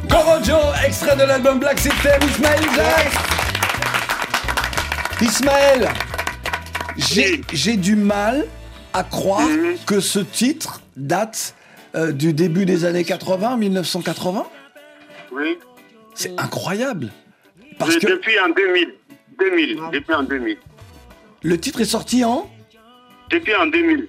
Korojo, 0.09 0.57
extrait 0.85 1.15
de 1.15 1.23
l'album 1.23 1.59
Black 1.59 1.79
System, 1.79 2.19
Ismaël 2.23 2.59
Isaac. 2.71 3.11
Ismaël, 5.21 5.89
j'ai 6.97 7.41
j'ai 7.53 7.77
du 7.77 7.95
mal 7.95 8.45
à 8.93 9.03
croire 9.03 9.47
Mhm. 9.47 9.75
que 9.85 9.99
ce 9.99 10.19
titre 10.19 10.81
date 10.97 11.55
euh, 11.95 12.11
du 12.11 12.33
début 12.33 12.65
des 12.65 12.85
années 12.85 13.03
80, 13.03 13.57
1980. 13.57 14.45
Oui. 15.33 15.57
C'est 16.15 16.39
incroyable. 16.39 17.09
Parce 17.77 17.95
De- 17.95 17.99
que 17.99 18.07
Depuis 18.07 18.39
en 18.39 18.49
2000. 18.49 18.93
2000. 19.39 19.79
Depuis 19.91 20.13
en 20.13 20.23
2000. 20.23 20.57
le 21.43 21.59
titre 21.59 21.81
est 21.81 21.85
sorti 21.85 22.23
en, 22.25 22.49
Depuis 23.29 23.55
en 23.55 23.65
2000. 23.67 24.07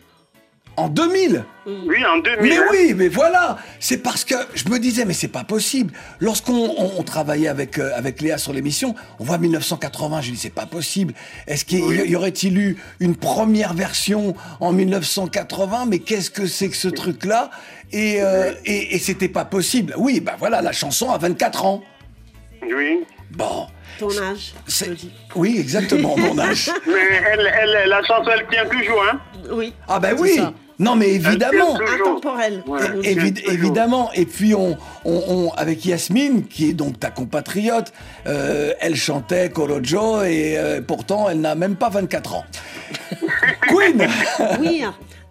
En 0.76 0.88
2000. 0.88 1.44
Oui, 1.66 2.04
en 2.04 2.18
2000. 2.18 2.38
Mais 2.42 2.58
oui, 2.70 2.94
mais 2.96 3.08
voilà, 3.08 3.58
c'est 3.78 3.98
parce 3.98 4.24
que 4.24 4.34
je 4.54 4.68
me 4.68 4.78
disais, 4.78 5.04
mais 5.04 5.12
c'est 5.14 5.28
pas 5.28 5.44
possible. 5.44 5.92
Lorsqu'on 6.20 6.54
on- 6.76 6.92
on 6.98 7.02
travaillait 7.02 7.48
avec, 7.48 7.78
euh, 7.78 7.90
avec 7.94 8.20
Léa 8.20 8.38
sur 8.38 8.52
l'émission, 8.52 8.94
on 9.20 9.24
voit 9.24 9.38
1980, 9.38 10.22
je 10.22 10.30
dis, 10.32 10.36
c'est 10.36 10.50
pas 10.50 10.66
possible. 10.66 11.14
Est-ce 11.46 11.64
qu'il 11.64 11.78
y- 11.80 12.10
y 12.10 12.16
aurait-il 12.16 12.58
eu 12.58 12.76
une 13.00 13.14
première 13.16 13.74
version 13.74 14.34
en 14.60 14.72
1980 14.72 15.86
Mais 15.86 15.98
qu'est-ce 16.00 16.30
que 16.30 16.46
c'est 16.46 16.68
que 16.68 16.76
ce 16.76 16.88
truc-là? 16.88 17.50
Et, 17.92 18.22
euh, 18.22 18.52
et, 18.64 18.94
et 18.96 18.98
c'était 18.98 19.28
pas 19.28 19.44
possible. 19.44 19.94
Oui, 19.98 20.20
ben 20.20 20.32
voilà, 20.38 20.62
la 20.62 20.72
chanson 20.72 21.10
a 21.10 21.18
24 21.18 21.64
ans. 21.66 21.82
Oui. 22.62 23.00
Bon, 23.30 23.66
Ton 23.98 24.10
âge. 24.18 24.54
Oui, 25.36 25.56
exactement, 25.58 26.16
mon 26.16 26.38
âge. 26.38 26.70
Mais 26.86 26.92
elle, 27.32 27.50
elle, 27.60 27.88
la 27.88 28.02
chanson, 28.02 28.30
elle 28.34 28.46
tient 28.50 28.66
toujours, 28.66 29.02
hein? 29.10 29.20
Oui. 29.50 29.72
Ah 29.88 29.98
ben 30.00 30.14
C'est 30.16 30.22
oui 30.22 30.34
ça. 30.36 30.52
Non 30.82 30.96
mais 30.96 31.10
évidemment. 31.10 31.78
Intemporel. 31.80 32.62
Ouais, 32.66 32.80
évi- 33.02 33.42
évidemment. 33.50 34.10
Et 34.14 34.26
puis 34.26 34.54
on, 34.54 34.76
on, 35.04 35.22
on- 35.28 35.50
avec 35.52 35.84
Yasmine, 35.84 36.44
qui 36.46 36.68
est 36.68 36.72
donc 36.72 36.98
ta 37.00 37.10
compatriote, 37.10 37.92
euh, 38.26 38.72
elle 38.80 38.96
chantait 38.96 39.50
Korojo 39.50 40.22
et 40.24 40.56
euh, 40.58 40.80
pourtant 40.86 41.28
elle 41.30 41.40
n'a 41.40 41.54
même 41.54 41.76
pas 41.76 41.88
24 41.88 42.34
ans. 42.34 42.44
Queen 43.68 44.06
Oui. 44.60 44.84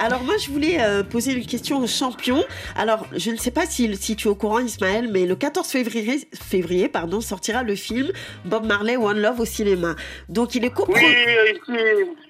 Alors 0.04 0.24
moi, 0.24 0.34
je 0.44 0.50
voulais 0.50 0.78
euh, 0.82 1.04
poser 1.04 1.34
une 1.34 1.46
question 1.46 1.78
au 1.80 1.86
champion. 1.86 2.44
Alors, 2.76 3.06
je 3.16 3.30
ne 3.30 3.36
sais 3.38 3.52
pas 3.52 3.68
si, 3.68 3.96
si 3.96 4.16
tu 4.16 4.28
es 4.28 4.32
au 4.32 4.36
courant, 4.36 4.58
Ismaël, 4.58 5.08
mais 5.12 5.28
le 5.28 5.36
14 5.36 5.68
février, 5.68 6.28
février 6.34 6.88
pardon, 6.90 7.22
sortira 7.22 7.62
le 7.62 7.76
film 7.76 8.08
Bob 8.46 8.66
Marley 8.66 8.98
One 8.98 9.20
Love 9.22 9.42
au 9.42 9.46
cinéma. 9.46 9.96
Donc, 10.28 10.56
il 10.56 10.66
est 10.66 10.70
Oui, 10.70 10.74
coproduit. 10.74 11.06
ici, 11.06 11.82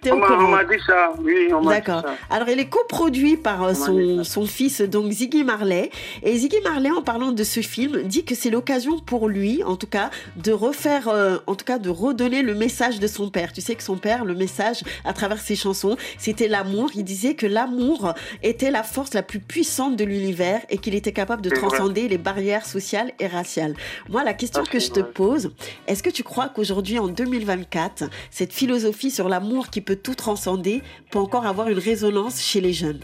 T'es 0.01 0.11
au 0.11 0.15
on 0.15 0.17
m'a- 0.17 0.27
courant 0.27 0.45
on 0.45 0.47
m'a 0.49 0.63
dit 0.65 0.81
ça. 0.85 1.13
Oui, 1.21 1.47
on 1.53 1.61
m'a 1.61 1.79
dit 1.79 1.85
D'accord. 1.87 2.03
Alors, 2.29 2.49
il 2.49 2.59
est 2.59 2.67
coproduit 2.69 3.37
par 3.37 3.63
euh, 3.63 3.73
son, 3.73 4.25
son 4.25 4.45
fils, 4.45 4.81
donc 4.81 5.09
Ziggy 5.11 5.45
Marley. 5.45 5.91
Et 6.23 6.35
Ziggy 6.35 6.59
Marley, 6.65 6.91
en 6.91 7.01
parlant 7.03 7.31
de 7.31 7.43
ce 7.45 7.61
film, 7.61 8.01
dit 8.03 8.25
que 8.25 8.35
c'est 8.35 8.49
l'occasion 8.49 8.99
pour 8.99 9.29
lui, 9.29 9.63
en 9.63 9.77
tout 9.77 9.87
cas, 9.87 10.09
de 10.35 10.51
refaire, 10.51 11.07
euh, 11.07 11.37
en 11.47 11.55
tout 11.55 11.63
cas, 11.65 11.77
de 11.79 11.89
redonner 11.89 12.41
le 12.41 12.53
message 12.53 12.99
de 12.99 13.07
son 13.07 13.29
père. 13.29 13.53
Tu 13.53 13.61
sais 13.61 13.75
que 13.75 13.83
son 13.83 13.95
père, 13.97 14.25
le 14.25 14.35
message 14.35 14.81
à 15.05 15.13
travers 15.13 15.39
ses 15.39 15.55
chansons, 15.55 15.95
c'était 16.17 16.49
l'amour. 16.49 16.89
Il 16.95 17.05
disait 17.05 17.35
que 17.35 17.45
l'amour 17.61 18.13
était 18.43 18.71
la 18.71 18.83
force 18.83 19.13
la 19.13 19.23
plus 19.23 19.39
puissante 19.39 19.95
de 19.95 20.03
l'univers 20.03 20.61
et 20.69 20.77
qu'il 20.77 20.95
était 20.95 21.11
capable 21.11 21.41
de 21.41 21.49
vrai. 21.49 21.59
transcender 21.59 22.07
les 22.07 22.17
barrières 22.17 22.65
sociales 22.65 23.11
et 23.19 23.27
raciales. 23.27 23.75
Moi, 24.09 24.23
la 24.23 24.33
question 24.33 24.63
Ah, 24.65 24.69
que 24.71 24.79
je 24.79 24.89
te 24.91 24.99
pose, 24.99 25.51
est-ce 25.87 26.01
que 26.03 26.09
tu 26.09 26.23
crois 26.23 26.49
qu'aujourd'hui, 26.49 26.97
en 26.99 27.07
2024, 27.07 28.05
cette 28.29 28.53
philosophie 28.53 29.11
sur 29.11 29.29
l'amour 29.29 29.69
qui 29.69 29.81
peut 29.81 29.95
tout 29.95 30.15
transcender 30.15 30.81
peut 31.11 31.19
encore 31.19 31.45
avoir 31.45 31.69
une 31.69 31.79
résonance 31.79 32.41
chez 32.41 32.61
les 32.61 32.73
jeunes? 32.73 33.01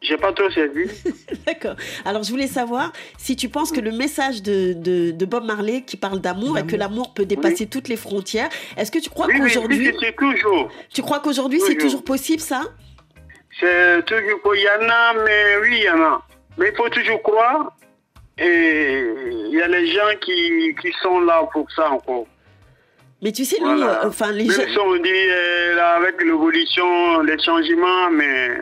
J'ai 0.00 0.16
pas 0.16 0.32
trop 0.32 0.48
saisi. 0.50 0.90
D'accord. 1.46 1.74
Alors, 2.04 2.22
je 2.22 2.30
voulais 2.30 2.46
savoir 2.46 2.92
si 3.18 3.34
tu 3.34 3.48
penses 3.48 3.72
que 3.72 3.80
le 3.80 3.90
message 3.90 4.42
de, 4.42 4.72
de, 4.72 5.10
de 5.10 5.24
Bob 5.26 5.44
Marley 5.44 5.82
qui 5.82 5.96
parle 5.96 6.20
d'amour 6.20 6.56
et 6.56 6.64
que 6.66 6.76
l'amour 6.76 7.12
peut 7.14 7.24
dépasser 7.26 7.66
toutes 7.66 7.88
les 7.88 7.96
frontières, 7.96 8.48
est-ce 8.76 8.92
que 8.92 8.98
tu 9.00 9.10
crois 9.10 9.26
Oui, 9.26 9.34
oui, 9.34 9.40
qu'aujourd'hui, 9.40 9.88
oui, 9.88 9.96
c'est 10.00 10.14
toujours. 10.16 10.70
tu 10.94 11.02
crois 11.02 11.18
qu'aujourd'hui 11.20 11.60
c'est 11.60 11.74
Toujours. 11.76 12.04
possible 12.04 12.40
ça? 12.40 12.62
C'est 13.58 14.04
toujours 14.06 14.40
qu'il 14.42 14.62
y 14.62 14.68
en 14.68 14.88
a, 14.88 15.14
mais 15.24 15.56
oui, 15.62 15.78
il 15.78 15.82
y 15.84 15.90
en 15.90 16.00
a. 16.00 16.22
Mais 16.58 16.68
il 16.70 16.76
faut 16.76 16.88
toujours 16.90 17.20
croire. 17.22 17.76
Et 18.38 19.02
il 19.50 19.54
y 19.58 19.60
a 19.60 19.66
les 19.66 19.88
gens 19.88 20.14
qui, 20.20 20.74
qui 20.80 20.92
sont 21.02 21.20
là 21.20 21.42
pour 21.52 21.68
ça 21.72 21.90
encore. 21.90 22.26
Mais 23.20 23.32
tu 23.32 23.44
sais, 23.44 23.56
nous, 23.60 23.66
Voilà. 23.76 24.04
euh, 24.04 24.08
enfin, 24.08 24.30
les 24.30 24.44
Même 24.44 24.68
si 24.68 24.78
on 24.78 24.94
dit 24.96 25.08
euh, 25.12 25.74
là, 25.74 25.96
avec 25.96 26.22
l'évolution, 26.22 27.20
les 27.22 27.36
changements, 27.42 28.10
mais 28.12 28.58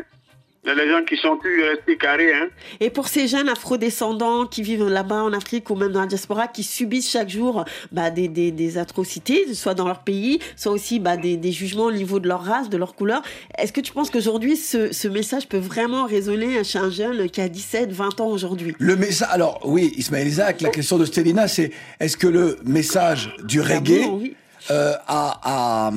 il 0.66 0.70
y 0.76 0.80
a 0.80 0.84
les 0.84 0.90
gens 0.90 1.04
qui 1.04 1.16
sont 1.16 1.36
plus 1.36 1.62
restés 1.62 1.96
carrés. 1.96 2.34
Hein. 2.34 2.48
Et 2.80 2.90
pour 2.90 3.06
ces 3.06 3.28
jeunes 3.28 3.48
afrodescendants 3.48 4.46
qui 4.46 4.62
vivent 4.62 4.88
là-bas 4.88 5.22
en 5.22 5.32
Afrique 5.32 5.70
ou 5.70 5.76
même 5.76 5.92
dans 5.92 6.00
la 6.00 6.06
diaspora, 6.06 6.48
qui 6.48 6.64
subissent 6.64 7.08
chaque 7.10 7.28
jour 7.28 7.64
bah, 7.92 8.10
des, 8.10 8.26
des, 8.26 8.50
des 8.50 8.76
atrocités, 8.78 9.54
soit 9.54 9.74
dans 9.74 9.86
leur 9.86 10.00
pays, 10.00 10.40
soit 10.56 10.72
aussi 10.72 10.98
bah, 10.98 11.16
des, 11.16 11.36
des 11.36 11.52
jugements 11.52 11.84
au 11.84 11.92
niveau 11.92 12.18
de 12.18 12.26
leur 12.26 12.42
race, 12.42 12.68
de 12.68 12.76
leur 12.76 12.94
couleur, 12.96 13.22
est-ce 13.58 13.72
que 13.72 13.80
tu 13.80 13.92
penses 13.92 14.10
qu'aujourd'hui, 14.10 14.56
ce, 14.56 14.92
ce 14.92 15.06
message 15.06 15.46
peut 15.48 15.56
vraiment 15.58 16.04
résonner 16.04 16.64
chez 16.64 16.78
un 16.78 16.90
jeune 16.90 17.30
qui 17.30 17.40
a 17.40 17.48
17, 17.48 17.92
20 17.92 18.20
ans 18.20 18.28
aujourd'hui? 18.28 18.74
Le 18.78 18.96
message. 18.96 19.28
Alors 19.30 19.60
oui, 19.64 19.92
Ismaël 19.96 20.26
Isaac, 20.26 20.60
la 20.62 20.70
question 20.70 20.98
de 20.98 21.04
Stélina, 21.04 21.46
c'est 21.46 21.70
est-ce 22.00 22.16
que 22.16 22.26
le 22.26 22.58
message 22.64 23.34
du 23.44 23.60
reggae 23.60 24.00
L'amour, 24.00 24.20
oui. 24.22 24.34
euh, 24.72 24.94
a, 25.06 25.40
a, 25.44 25.92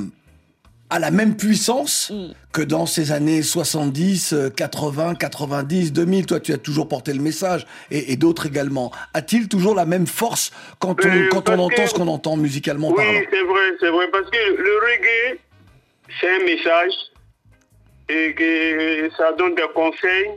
a 0.89 1.00
la 1.00 1.12
même 1.12 1.36
puissance 1.38 2.10
Mm. 2.12 2.31
que 2.51 2.62
dans 2.62 2.86
ces 2.86 3.12
années 3.12 3.41
70, 3.43 4.34
euh, 4.34 4.50
80, 4.50 5.15
90, 5.15 5.93
2000 5.93 6.25
Toi, 6.25 6.39
tu 6.39 6.51
as 6.53 6.58
toujours 6.58 6.88
porté 6.88 7.13
le 7.13 7.22
message 7.22 7.65
et, 7.91 8.12
et 8.12 8.15
d'autres 8.17 8.48
également. 8.48 8.91
A-t-il 9.13 9.48
toujours 9.48 9.75
la 9.75 9.86
même 9.86 10.08
force 10.08 10.51
quand 10.79 10.96
on, 11.05 11.08
Euh, 11.08 11.27
quand 11.29 11.48
on 11.50 11.60
entend 11.60 11.84
que- 11.84 11.89
ce 11.89 11.93
qu'on 11.93 12.08
entend 12.08 12.38
musicalement 12.38 12.89
Oui, 12.89 13.03
c'est 13.31 13.43
vrai, 13.43 13.62
c'est 13.79 13.89
vrai. 13.89 14.08
Parce 14.12 14.29
que 14.31 14.38
le 14.38 14.77
reggae, 14.88 15.39
c'est 16.19 16.29
un 16.41 16.46
message 16.46 16.93
et 18.10 18.34
que 18.34 19.10
ça 19.15 19.31
donne 19.34 19.53
des 19.55 19.67
conseils, 19.75 20.29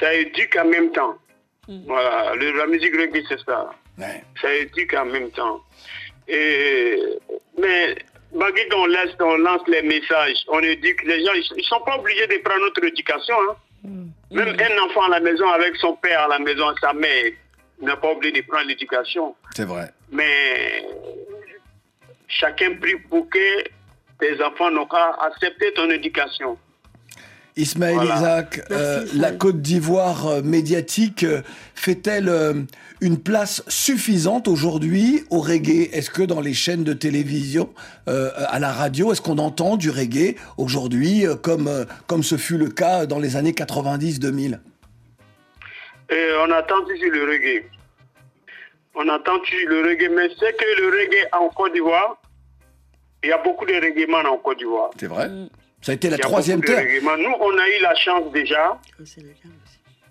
ça 0.00 0.14
éduque 0.14 0.56
en 0.58 0.64
même 0.66 0.90
temps. 0.92 1.16
Voilà, 1.86 2.34
le- 2.34 2.56
la 2.56 2.66
musique 2.66 2.94
reggae, 2.96 3.22
c'est 3.28 3.40
ça. 3.44 3.70
Ouais. 3.98 4.24
Ça 4.40 4.52
éduque 4.54 4.94
en 4.94 5.04
même 5.06 5.30
temps. 5.30 5.60
Et, 6.28 6.96
mais 7.60 7.94
malgré 8.34 8.68
qu'on 8.68 8.86
laisse, 8.86 9.14
on 9.20 9.36
lance 9.36 9.62
les 9.68 9.82
messages, 9.82 10.36
on 10.48 10.60
éduque 10.60 11.02
les 11.04 11.24
gens, 11.24 11.32
ils 11.34 11.56
ne 11.58 11.62
sont 11.62 11.80
pas 11.80 11.96
obligés 11.98 12.26
de 12.26 12.38
prendre 12.44 12.60
notre 12.64 12.84
éducation. 12.84 13.34
hein. 13.50 13.88
Même 14.30 14.48
un 14.48 14.84
enfant 14.84 15.02
à 15.02 15.08
la 15.10 15.20
maison 15.20 15.48
avec 15.48 15.76
son 15.76 15.94
père 15.96 16.20
à 16.22 16.28
la 16.28 16.38
maison, 16.38 16.64
sa 16.80 16.92
mère, 16.92 17.30
n'a 17.80 17.96
pas 17.96 18.08
obligé 18.10 18.40
de 18.40 18.46
prendre 18.46 18.66
l'éducation. 18.66 19.34
C'est 19.54 19.64
vrai. 19.64 19.90
Mais 20.10 20.84
chacun 22.28 22.74
prie 22.76 22.96
pour 23.08 23.28
que 23.28 23.64
tes 24.20 24.42
enfants 24.42 24.70
n'ont 24.70 24.86
qu'à 24.86 25.16
accepter 25.26 25.72
ton 25.74 25.90
éducation. 25.90 26.56
Ismaël 27.56 27.94
Voilà. 27.94 28.16
Isaac, 28.16 28.60
euh, 28.70 29.06
la 29.14 29.30
Côte 29.30 29.60
d'Ivoire 29.60 30.26
euh, 30.26 30.42
médiatique 30.42 31.22
euh, 31.22 31.42
fait-elle 31.74 32.28
euh, 32.28 32.54
une 33.04 33.22
place 33.22 33.62
suffisante 33.68 34.48
aujourd'hui 34.48 35.24
au 35.28 35.40
reggae 35.40 35.90
Est-ce 35.92 36.10
que 36.10 36.22
dans 36.22 36.40
les 36.40 36.54
chaînes 36.54 36.84
de 36.84 36.94
télévision, 36.94 37.68
euh, 38.08 38.30
à 38.48 38.58
la 38.58 38.72
radio, 38.72 39.12
est-ce 39.12 39.20
qu'on 39.20 39.36
entend 39.36 39.76
du 39.76 39.90
reggae 39.90 40.36
aujourd'hui 40.56 41.26
euh, 41.26 41.34
comme, 41.36 41.68
euh, 41.68 41.84
comme 42.06 42.22
ce 42.22 42.38
fut 42.38 42.56
le 42.56 42.68
cas 42.68 43.04
dans 43.04 43.18
les 43.18 43.36
années 43.36 43.52
90-2000 43.52 44.58
Et 46.10 46.28
on 46.40 46.50
attend 46.50 46.80
toujours 46.80 47.12
le 47.12 47.24
reggae. 47.24 47.64
On 48.94 49.06
attend 49.10 49.38
toujours 49.40 49.68
le 49.68 49.82
reggae, 49.82 50.08
mais 50.10 50.30
c'est 50.38 50.56
que 50.56 50.80
le 50.80 50.88
reggae 50.88 51.28
en 51.32 51.50
Côte 51.50 51.74
d'Ivoire, 51.74 52.16
il 53.22 53.28
y 53.28 53.32
a 53.32 53.38
beaucoup 53.38 53.66
de 53.66 53.74
reggae 53.74 54.08
en 54.26 54.38
Côte 54.38 54.58
d'Ivoire. 54.58 54.90
C'est 54.98 55.08
vrai? 55.08 55.28
Ça 55.82 55.92
a 55.92 55.94
été 55.94 56.08
la 56.08 56.16
a 56.16 56.20
troisième 56.20 56.62
terre. 56.62 56.82
Nous, 57.02 57.34
on 57.38 57.58
a 57.58 57.68
eu 57.68 57.82
la 57.82 57.94
chance 57.96 58.32
déjà. 58.32 58.80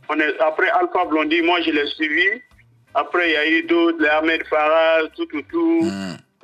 On 0.10 0.20
est, 0.20 0.40
après 0.40 0.70
Alpha 0.70 1.06
Blondie, 1.10 1.42
moi 1.42 1.60
je 1.62 1.72
l'ai 1.72 1.88
suivi. 1.88 2.28
Après, 2.96 3.30
il 3.30 3.34
y 3.34 3.38
a 3.38 3.48
eu 3.48 3.64
d'autres, 3.64 3.98
les 4.02 4.10
Ahmed 4.10 4.46
Farah, 4.48 5.08
tout, 5.16 5.26
tout, 5.26 5.42
tout. 5.44 5.82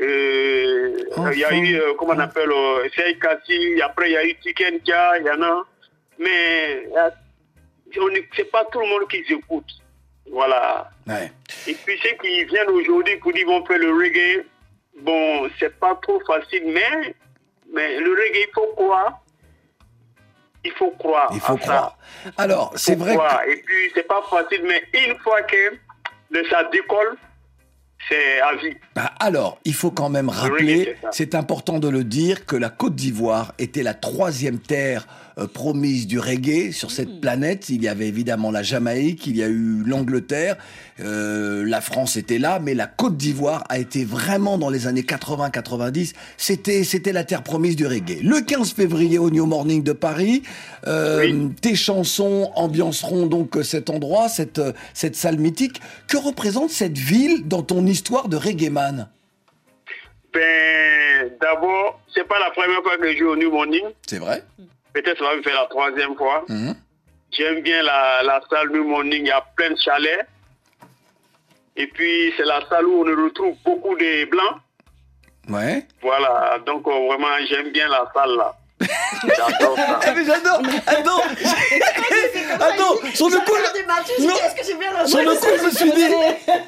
Euh, 0.02 0.98
il 1.34 1.40
y 1.40 1.44
a 1.44 1.54
eu, 1.54 1.76
euh, 1.76 1.94
comment 1.98 2.14
on 2.14 2.20
appelle, 2.20 2.52
euh, 2.52 2.88
Sey 2.96 3.18
Kassi. 3.20 3.82
Après, 3.82 4.10
il 4.10 4.14
y 4.14 4.18
a 4.18 4.26
eu 4.26 4.36
Tiken 4.40 4.80
Dia, 4.80 5.18
il 5.20 5.26
y 5.26 5.30
en 5.30 5.42
a. 5.42 5.66
Mais 6.18 6.88
est- 8.16 8.30
c'est 8.36 8.50
pas 8.52 8.66
tout 8.72 8.80
le 8.80 8.88
monde 8.88 9.08
qui 9.10 9.18
écoute. 9.34 9.66
Voilà. 10.32 10.90
Ouais. 11.08 11.32
Et 11.68 11.74
puis 11.74 12.00
ceux 12.02 12.16
qui 12.22 12.44
viennent 12.46 12.70
aujourd'hui 12.70 13.18
pour 13.18 13.34
dire 13.34 13.46
qu'on 13.46 13.66
fait 13.66 13.78
le 13.78 13.92
reggae, 13.92 14.46
bon, 15.02 15.50
c'est 15.60 15.78
pas 15.80 15.96
trop 16.02 16.20
facile, 16.26 16.64
mais, 16.68 17.16
mais 17.74 18.00
le 18.00 18.12
reggae, 18.12 18.48
il 18.48 18.54
faut 18.54 18.74
croire. 18.76 19.20
Il 20.64 20.72
faut 20.74 20.92
croire. 20.92 21.30
Il 21.34 21.40
faut 21.40 21.54
à 21.54 21.58
ça. 21.60 21.64
croire. 21.66 21.98
Alors, 22.38 22.70
Il 22.74 22.80
c'est 22.80 22.94
faut 22.98 23.04
vrai 23.04 23.14
croire. 23.16 23.44
que... 23.44 23.50
Et 23.52 23.64
puis, 23.64 23.92
c'est 23.96 24.08
pas 24.08 24.22
facile, 24.30 24.62
mais 24.64 24.84
une 24.94 25.18
fois 25.20 25.42
que 25.44 25.74
le- 26.32 26.44
ça 26.50 26.64
décolle, 26.72 27.16
c'est 28.08 28.40
à 28.42 28.56
vie. 28.56 28.76
Bah, 28.96 29.12
alors, 29.20 29.60
il 29.66 29.74
faut 29.74 29.92
quand 29.92 30.10
même 30.10 30.30
rappeler, 30.30 30.96
c'est 31.12 31.36
important 31.36 31.80
de 31.80 31.90
le 31.90 32.04
dire, 32.04 32.46
que 32.46 32.56
la 32.56 32.70
Côte 32.70 32.96
d'Ivoire 32.96 33.54
était 33.60 33.84
la 33.84 33.94
troisième 33.94 34.60
terre 34.60 35.08
promise 35.48 36.08
du 36.08 36.20
reggae 36.20 36.72
sur 36.72 36.92
cette 36.92 37.22
planète. 37.22 37.70
Il 37.70 37.84
y 37.84 37.88
avait 37.88 38.08
évidemment 38.08 38.52
la 38.52 38.64
Jamaïque, 38.64 39.28
il 39.28 39.38
y 39.38 39.44
a 39.44 39.48
eu 39.48 39.84
l'Angleterre, 39.86 40.58
euh, 41.00 41.64
la 41.66 41.82
France 41.82 42.18
était 42.18 42.40
là, 42.40 42.60
mais 42.60 42.74
la 42.74 42.88
Côte 42.88 43.18
d'Ivoire 43.18 43.64
a 43.70 43.78
été 43.80 44.04
vraiment 44.06 44.58
dans 44.58 44.70
les 44.70 44.88
années 44.88 45.04
80-90, 45.04 46.14
c'était 46.38 46.84
c'était 46.84 47.12
la 47.14 47.24
terre 47.24 47.44
promise 47.44 47.76
du 47.76 47.86
reggae. 47.88 48.20
Le 48.24 48.42
15 48.42 48.74
février 48.74 49.18
au 49.18 49.30
New 49.30 49.46
Morning 49.46 49.84
de 49.84 49.94
Paris, 49.94 50.44
euh, 50.88 51.20
Oui. 51.22 51.50
tes 51.62 51.76
chansons 51.76 52.52
ambianceront 52.56 53.28
donc 53.28 53.58
cet 53.64 53.90
endroit, 53.90 54.30
cette 54.30 54.60
euh, 54.60 54.74
cette 54.94 55.16
salle 55.16 55.38
mythique. 55.38 55.80
Que 56.08 56.18
représente 56.18 56.70
cette 56.72 56.98
ville 56.98 57.48
dans 57.48 57.62
ton 57.64 57.86
histoire 57.86 58.28
de 58.30 58.36
reggae 58.38 58.70
man 58.72 59.08
Ben, 60.34 61.30
d'abord, 61.42 62.00
c'est 62.14 62.28
pas 62.28 62.40
la 62.40 62.52
première 62.52 62.82
fois 62.84 62.98
que 63.02 63.12
je 63.12 63.18
joue 63.18 63.30
au 63.30 63.36
New 63.36 63.52
Morning. 63.52 63.84
C'est 64.08 64.20
vrai? 64.20 64.44
Peut-être 64.94 65.18
ça 65.20 65.26
va 65.26 65.36
me 65.36 65.44
faire 65.44 65.56
la 65.62 65.68
troisième 65.68 66.16
fois. 66.16 66.44
Mhm. 66.48 66.76
J'aime 67.32 67.62
bien 67.62 67.84
la, 67.84 68.24
la 68.24 68.42
salle 68.50 68.70
New 68.72 68.84
Morning, 68.84 69.22
il 69.24 69.28
y 69.28 69.32
a 69.32 69.42
plein 69.56 69.72
de 69.72 69.78
chalets. 69.80 70.26
Et 71.76 71.88
puis, 71.88 72.34
c'est 72.36 72.46
la 72.46 72.62
salle 72.68 72.86
où 72.88 73.02
on 73.02 73.24
retrouve 73.24 73.56
beaucoup 73.64 73.96
de 73.96 74.26
blancs. 74.30 74.58
Ouais. 75.48 75.86
Voilà, 76.02 76.58
donc 76.66 76.88
euh, 76.88 76.92
vraiment, 77.08 77.28
j'aime 77.50 77.72
bien 77.72 77.88
la 77.88 78.04
salle 78.14 78.36
là. 78.36 78.56
J'adore 79.24 79.76
ça. 79.76 80.00
Ah, 80.06 80.14
mais 80.16 80.24
j'adore 80.26 80.62
Attends 80.88 81.22
Attends 82.54 82.96
Sur 83.14 83.30
le 83.30 83.38
coup 83.46 83.58
Non. 84.22 85.06
Sur 85.06 85.20
le 85.20 85.36
coup, 85.36 85.48
je 85.58 85.66
me 85.66 85.72
suis 85.72 85.92
dit, 85.92 86.14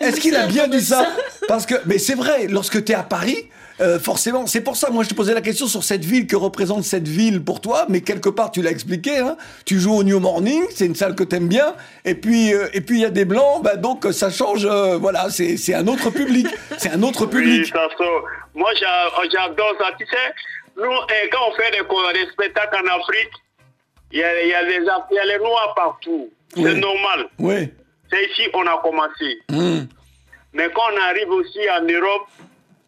est-ce 0.02 0.20
qu'il 0.20 0.36
a 0.36 0.46
bien 0.48 0.68
dit 0.68 0.82
ça? 0.82 1.08
Parce 1.48 1.66
que, 1.66 1.76
mais 1.86 2.00
c'est 2.00 2.16
vrai, 2.16 2.48
lorsque 2.48 2.84
tu 2.84 2.92
es 2.92 2.96
à 2.96 3.04
Paris, 3.04 3.50
euh, 3.82 4.00
forcément, 4.00 4.46
c'est 4.48 4.62
pour 4.62 4.76
ça, 4.78 4.90
moi 4.92 5.04
je 5.04 5.10
te 5.10 5.14
posais 5.16 5.34
la 5.34 5.42
question 5.42 5.68
sur 5.68 5.84
cette 5.84 6.06
ville, 6.06 6.28
que 6.28 6.36
représente 6.36 6.84
cette 6.84 7.08
ville 7.08 7.44
pour 7.44 7.60
toi, 7.62 7.86
mais 7.90 8.02
quelque 8.02 8.30
part 8.30 8.52
tu 8.52 8.62
l'as 8.62 8.72
expliqué, 8.72 9.18
hein, 9.18 9.36
tu 9.66 9.80
joues 9.80 9.96
au 9.96 10.04
New 10.04 10.20
Morning, 10.20 10.64
c'est 10.70 10.86
une 10.86 10.96
salle 10.96 11.16
que 11.16 11.24
t'aimes 11.24 11.48
bien, 11.48 11.76
et 12.06 12.16
puis 12.16 12.54
euh, 12.54 12.68
et 12.74 12.82
puis 12.82 12.98
il 13.00 13.02
y 13.02 13.06
a 13.06 13.10
des 13.10 13.26
blancs, 13.26 13.64
bah, 13.64 13.76
donc 13.76 14.06
ça 14.12 14.30
change, 14.30 14.66
euh, 14.66 14.98
voilà, 14.98 15.30
c'est 15.30 15.58
c'est 15.58 15.74
un 15.74 15.88
autre 15.88 16.10
public, 16.12 16.48
c'est 16.78 16.92
un 16.92 17.02
autre 17.04 17.26
Oui, 17.26 17.32
public. 17.32 17.68
ça. 17.74 17.88
Moi, 18.54 18.70
j'a- 18.80 19.10
j'adore 19.32 19.74
ça. 19.80 19.88
Tu 19.98 20.06
sais, 20.06 20.34
nous, 20.78 20.84
eh, 21.10 21.30
quand 21.30 21.40
on 21.50 21.54
fait 21.56 21.72
des, 21.72 22.20
des 22.20 22.30
spectacles 22.32 22.76
en 22.84 23.00
Afrique, 23.00 23.32
il 24.12 24.20
y 24.20 24.24
a, 24.24 24.46
y, 24.46 24.54
a 24.54 24.62
y 24.70 25.20
a 25.20 25.26
les 25.26 25.38
Noirs 25.40 25.74
partout. 25.76 26.30
C'est 26.54 26.60
Oui. 26.62 26.80
normal. 26.82 27.30
Oui. 27.40 27.70
C'est 28.12 28.26
ici 28.26 28.52
qu'on 28.52 28.68
a 28.68 28.78
commencé. 28.84 29.40
Hum. 29.54 29.88
Mais 30.54 30.68
quand 30.76 30.82
on 30.94 31.02
arrive 31.10 31.30
aussi 31.30 31.60
en 31.80 31.84
Europe, 31.86 32.28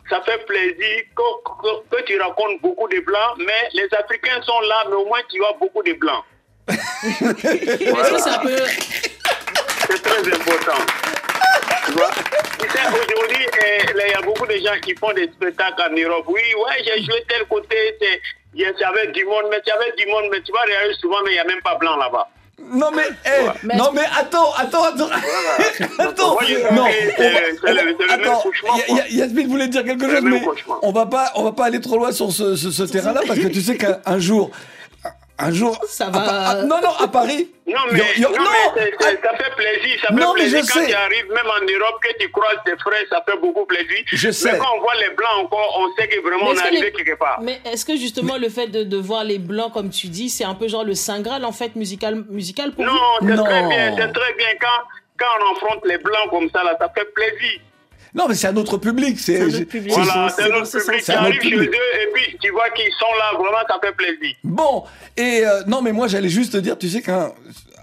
ça 0.10 0.22
fait 0.22 0.46
plaisir 0.46 1.04
que, 1.16 1.24
que- 1.62 1.96
que 1.96 2.02
tu 2.04 2.20
racontes 2.20 2.62
beaucoup 2.62 2.88
de 2.88 3.00
blancs, 3.02 3.38
mais 3.40 3.70
les 3.74 3.88
Africains 3.98 4.42
sont 4.44 4.60
là, 4.62 4.86
mais 4.89 4.96
au 4.96 5.06
moins 5.06 5.22
tu 5.30 5.38
vois 5.39 5.54
beaucoup 5.60 5.84
de 5.84 5.94
blancs. 5.94 6.24
C'est. 6.68 7.80
C'est 9.88 10.02
très 10.02 10.34
important. 10.34 10.82
Tu 11.86 11.92
vois? 11.92 12.10
Tu 12.60 12.70
sais, 12.70 12.80
aujourd'hui, 12.88 13.46
eh, 13.66 13.82
il 13.94 14.12
y 14.12 14.13
a 14.13 14.22
beaucoup 14.22 14.46
de 14.48 14.54
gens 14.58 14.80
qui 14.82 14.96
font 14.96 15.12
des 15.13 15.28
spectacles 15.28 15.82
en 15.82 15.94
Europe. 15.96 16.26
Oui, 16.28 16.42
ouais, 16.42 16.84
j'ai 16.86 17.04
joué 17.04 17.24
tel 17.28 17.46
côté, 17.48 17.76
c'est- 18.02 18.22
il 18.54 18.62
y 18.62 18.66
a- 18.66 18.72
il 18.72 18.80
y 18.80 18.84
avait 18.84 19.08
du 19.08 19.26
monde, 19.26 19.46
mais 19.52 19.60
il 19.66 19.70
y 19.70 19.72
avait 19.72 19.92
du 19.98 20.06
monde, 20.08 20.26
mais 20.32 20.42
tu 20.42 20.52
vas 20.54 20.62
regarder 20.62 20.94
souvent, 20.96 21.18
mais 21.26 21.32
il 21.32 21.34
n'y 21.34 21.39
a 21.39 21.44
même 21.44 21.62
pas 21.62 21.76
blanc 21.76 21.98
là-bas. 21.98 22.30
Non 22.62 22.92
mais, 22.96 23.04
eh, 23.26 23.50
Mais 23.63 23.76
non 23.76 23.92
mais 23.94 24.04
attends, 24.20 24.54
attends, 24.58 24.84
attends, 24.84 25.10
attends, 26.00 26.38
non. 26.72 26.86
Yasmine 29.10 29.48
voulait 29.48 29.68
dire 29.68 29.84
quelque 29.84 30.08
chose, 30.10 30.24
mais 30.24 30.42
on 30.84 30.92
va 30.92 31.06
pas, 31.08 31.32
on 31.36 31.44
va 31.44 31.52
pas 31.52 31.66
aller 31.66 31.82
trop 31.82 31.98
loin 31.98 32.12
sur 32.12 32.32
ce, 32.32 32.56
ce, 32.56 32.72
ce 32.72 32.84
terrain-là 32.84 33.22
parce 33.28 33.39
que 33.39 33.48
tu 33.48 33.62
sais 33.62 33.76
qu'un 33.76 34.00
un 34.06 34.20
jour, 34.20 34.52
un 35.39 35.52
jour, 35.52 35.78
Ça 35.88 36.10
va- 36.10 36.50
à- 36.50 36.56
non 36.63 36.80
non, 36.82 36.91
à 37.00 37.08
Paris, 37.08 37.52
Non, 37.65 37.80
mais, 37.91 38.00
a- 38.02 38.19
non, 38.19 38.30
non, 38.30 38.38
mais 38.76 38.91
ça 39.00 39.36
fait 39.36 39.56
plaisir. 39.56 40.00
Ça 40.02 40.08
fait 40.10 40.13
Non, 40.13 40.34
mais 40.36 40.41
plaisir 40.41 40.63
je 40.63 40.72
quand 40.72 40.80
sais. 40.82 40.88
tu 40.88 40.93
arrives, 40.93 41.28
même 41.30 41.48
en 41.48 41.62
Europe, 41.65 42.00
que 42.04 42.10
tu 42.19 42.30
croises 42.32 42.58
tes 42.65 42.78
frères, 42.78 43.04
ça 43.10 43.24
fait 43.28 43.38
beaucoup 43.39 43.65
plaisir. 43.65 44.04
Je 44.12 44.30
sais. 44.32 44.52
Mais 44.52 44.58
quand 44.60 44.67
on 44.78 44.82
voit 44.82 44.93
les 44.96 45.10
blancs 45.15 45.38
encore, 45.46 45.76
on 45.80 45.96
sait 46.00 46.08
que 46.08 46.19
vraiment 46.22 46.46
Mais 46.46 46.50
on 46.50 46.54
est-ce 46.54 46.60
est 46.60 46.63
que 46.63 46.67
arrivé 46.67 46.86
les- 46.98 47.04
quelque 47.04 47.17
part. 47.17 47.39
Mais 47.41 47.60
est-ce 47.65 47.84
que 47.84 47.96
justement 47.98 48.38
le 48.38 48.50
fait 48.50 48.67
de, 48.67 48.84
de 48.84 48.98
voir 48.98 49.24
les 49.24 49.39
blancs, 49.39 49.74
comme 49.74 49.89
tu 49.89 50.08
dis, 50.08 50.30
c'est 50.30 50.43
un 50.46 50.54
peu 50.56 50.67
genre 50.67 50.84
le 50.84 50.93
Saint 50.93 51.22
Graal 51.22 51.43
en 51.46 51.52
fait 51.52 51.76
musical, 51.76 52.24
musical 52.30 52.72
pour 52.72 52.86
Non, 52.86 52.91
vous? 53.22 53.28
c'est 53.28 53.36
très 53.43 53.67
bien, 53.67 53.96
c'est 53.98 54.13
très 54.13 54.34
bien. 54.36 54.48
Quand, 54.62 54.84
quand 55.17 55.26
on 55.41 55.56
affronte 55.56 55.86
les 55.86 55.98
blancs 55.98 56.30
comme 56.30 56.50
ça, 56.52 56.63
là, 56.63 56.76
ça 56.80 56.89
fait 56.96 57.12
plaisir. 57.13 57.60
Non 58.15 58.26
mais 58.28 58.36
c'est 58.36 58.47
un 58.47 58.56
autre 58.58 58.78
public, 58.78 59.17
c'est, 59.19 59.41
un 59.41 59.47
autre 59.47 59.63
public. 59.63 59.93
Voilà, 59.93 60.30
c'est- 60.30 60.49
dans 60.49 60.63
ce 60.65 60.78
public 60.78 60.99
qui 60.99 61.06
C'est 61.06 61.13
un 61.13 61.17
autre 61.21 61.26
arrive 61.30 61.41
chez 61.41 61.49
public. 61.49 61.69
eux 61.71 62.02
et 62.02 62.08
puis 62.13 62.38
tu 62.41 62.49
vois 62.52 62.69
qu'ils 62.69 62.91
sont 62.99 63.13
là, 63.17 63.38
vraiment, 63.38 63.58
ça 63.67 63.80
fait 63.84 63.93
plaisir. 63.95 64.36
bon. 64.43 64.84
Et 65.17 65.45
euh, 65.45 65.62
non 65.67 65.82
mais 65.82 65.91
moi 65.91 66.08
j'allais 66.08 66.30
juste 66.30 66.54
te 66.54 66.58
dire, 66.58 66.78
tu 66.78 66.89
sais 66.89 67.02
qu'à 67.02 67.32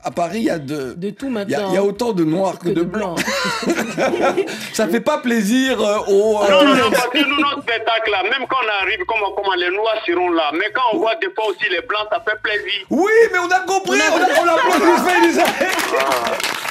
à 0.02 0.10
Paris 0.10 0.38
il 0.38 0.44
y 0.44 0.50
a 0.50 0.58
de, 0.58 0.94
De 0.94 1.10
tout 1.10 1.26
il 1.26 1.32
y, 1.32 1.36
a- 1.36 1.44
maintenant. 1.44 1.68
il 1.70 1.74
y 1.74 1.76
a 1.76 1.82
autant 1.84 2.12
de 2.12 2.24
noirs 2.24 2.58
que, 2.58 2.64
que 2.64 2.68
de 2.70 2.74
de 2.76 2.82
blancs. 2.84 3.18
ça 4.72 4.88
fait 4.88 5.00
pas 5.00 5.18
plaisir 5.18 5.78
euh, 5.80 5.98
aux. 6.08 6.38
Non, 6.48 6.64
non, 6.64 6.74
non, 6.74 6.90
parce 6.92 7.08
que 7.08 7.18
nous, 7.18 7.36
notre 7.40 7.62
spectacle, 7.62 8.10
là, 8.10 8.22
même 8.22 8.46
quand 8.48 8.56
on 8.64 8.82
arrive, 8.82 9.00
comment, 9.06 9.32
comment 9.36 9.54
les 9.54 9.70
noirs 9.70 9.96
seront 10.06 10.30
là. 10.30 10.50
Mais 10.54 10.66
quand 10.74 10.82
on 10.94 10.98
voit 11.00 11.16
des 11.16 11.28
fois 11.34 11.48
aussi 11.48 11.68
les 11.70 11.82
blancs, 11.86 12.06
ça 12.10 12.22
fait 12.26 12.38
plaisir. 12.42 12.80
Oui, 12.88 13.12
mais 13.32 13.38
on 13.40 13.50
a 13.50 13.60
compris, 13.60 13.98
on 14.10 14.22
a, 14.22 14.40
on 14.40 14.46
a 14.48 14.52
applaudi, 14.54 15.10
Elisabeth. 15.24 16.69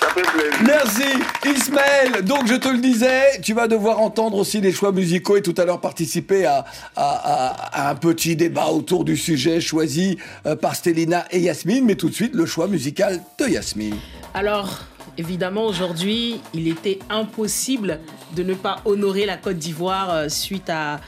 Ça 0.00 0.08
fait 0.08 0.22
plaisir. 0.22 0.60
Merci 0.66 1.56
Ismaël. 1.56 2.24
Donc 2.24 2.46
je 2.46 2.54
te 2.54 2.68
le 2.68 2.78
disais, 2.78 3.40
tu 3.42 3.54
vas 3.54 3.68
devoir 3.68 4.00
entendre 4.00 4.36
aussi 4.38 4.60
les 4.60 4.72
choix 4.72 4.92
musicaux 4.92 5.36
et 5.36 5.42
tout 5.42 5.54
à 5.58 5.64
l'heure 5.64 5.80
participer 5.80 6.46
à, 6.46 6.64
à- 6.96 7.02
à- 7.04 7.86
à 7.88 7.90
un 7.90 7.94
petit 7.94 8.36
débat 8.36 8.66
autour 8.68 9.04
du 9.04 9.16
sujet 9.16 9.60
choisi 9.60 10.18
euh, 10.46 10.56
par 10.56 10.74
Stélina 10.74 11.24
et 11.30 11.40
Yasmine. 11.40 11.84
Mais 11.84 11.94
tout 11.94 12.08
de 12.08 12.14
suite, 12.14 12.34
le 12.34 12.46
choix 12.46 12.66
musical 12.68 13.20
de 13.38 13.46
Yasmine. 13.48 13.96
Alors, 14.34 14.80
évidemment, 15.18 15.64
aujourd'hui, 15.66 16.40
il 16.54 16.68
était 16.68 16.98
impossible 17.10 18.00
de 18.36 18.42
ne 18.42 18.54
pas 18.54 18.76
honorer 18.84 19.26
la 19.26 19.36
Côte 19.36 19.58
d'Ivoire 19.58 20.12
euh, 20.12 20.28
suite 20.28 20.68
à 20.70 21.00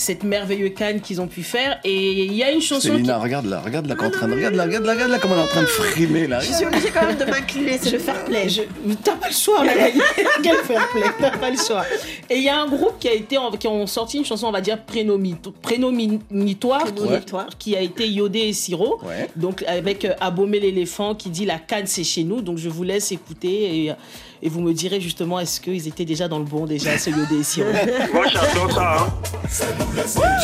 cette 0.00 0.24
merveilleuse 0.24 0.72
canne 0.74 1.00
qu'ils 1.02 1.20
ont 1.20 1.26
pu 1.26 1.42
faire. 1.42 1.78
Et 1.84 2.22
il 2.24 2.32
y 2.32 2.42
a 2.42 2.50
une 2.50 2.62
chanson 2.62 2.88
Stélina, 2.88 3.18
regarde 3.18 3.44
là, 3.44 3.60
regarde 3.62 3.86
là, 3.86 3.94
en 4.00 4.10
train 4.10 4.28
de, 4.28 4.32
regarde 4.34 4.54
là, 4.54 4.64
regarde 4.64 4.84
là, 4.86 4.92
regarde 4.94 5.10
là, 5.10 5.18
comment 5.20 5.34
elle 5.34 5.40
est 5.40 5.44
en 5.44 5.46
train 5.48 5.60
de 5.62 5.66
frimer 5.66 6.26
là. 6.26 6.40
Je 6.40 6.52
suis 6.54 6.64
obligée 6.64 6.88
quand 6.90 7.06
même 7.06 7.18
de 7.18 7.24
m'incliner, 7.26 7.78
c'est 7.80 7.90
le 7.90 7.98
fair 7.98 8.24
play. 8.24 8.48
Je- 8.48 8.62
T'as 9.04 9.16
pas 9.16 9.28
le 9.28 9.34
choix, 9.34 9.56
on 9.58 9.68
a 9.68 9.74
gagné. 9.74 10.00
Quel 10.42 10.56
fair 10.56 10.88
play, 10.88 11.02
t'as 11.20 11.36
pas 11.36 11.50
le 11.50 11.56
choix. 11.58 11.84
Et 12.30 12.36
il 12.38 12.42
y 12.44 12.48
a 12.48 12.58
un 12.62 12.66
groupe 12.66 12.98
qui 12.98 13.08
a 13.08 13.12
été, 13.12 13.36
en- 13.36 13.50
qui 13.50 13.66
ont 13.68 13.86
sorti 13.86 14.16
une 14.16 14.24
chanson, 14.24 14.46
on 14.46 14.52
va 14.52 14.62
dire 14.62 14.78
prénomito- 14.90 15.52
prénominitoire, 15.60 16.84
qui- 16.94 17.56
qui 17.58 17.76
a 17.76 17.80
été 17.82 18.08
iodé 18.08 18.40
et 18.40 18.52
sirop. 18.52 19.00
Ouais. 19.02 19.28
Donc 19.36 19.62
avec 19.66 20.04
euh, 20.04 20.14
Abomé 20.20 20.60
l'éléphant 20.60 21.14
qui 21.14 21.28
dit 21.30 21.44
la 21.46 21.58
canne 21.58 21.86
c'est 21.86 22.04
chez 22.04 22.24
nous. 22.24 22.40
Donc 22.40 22.58
je 22.58 22.68
vous 22.68 22.84
laisse 22.84 23.12
écouter 23.12 23.84
et, 23.86 23.92
et 24.42 24.48
vous 24.48 24.60
me 24.60 24.72
direz 24.72 25.00
justement 25.00 25.38
est-ce 25.38 25.60
qu'ils 25.60 25.86
étaient 25.86 26.04
déjà 26.04 26.28
dans 26.28 26.38
le 26.38 26.44
bon 26.44 26.64
déjà 26.66 26.96
ce 26.98 27.10
et 27.10 27.42
sirop. 27.42 27.68
Moi, 28.14 28.24
j'adore 28.32 28.72
ça. 28.72 28.96
Hein. 28.98 29.08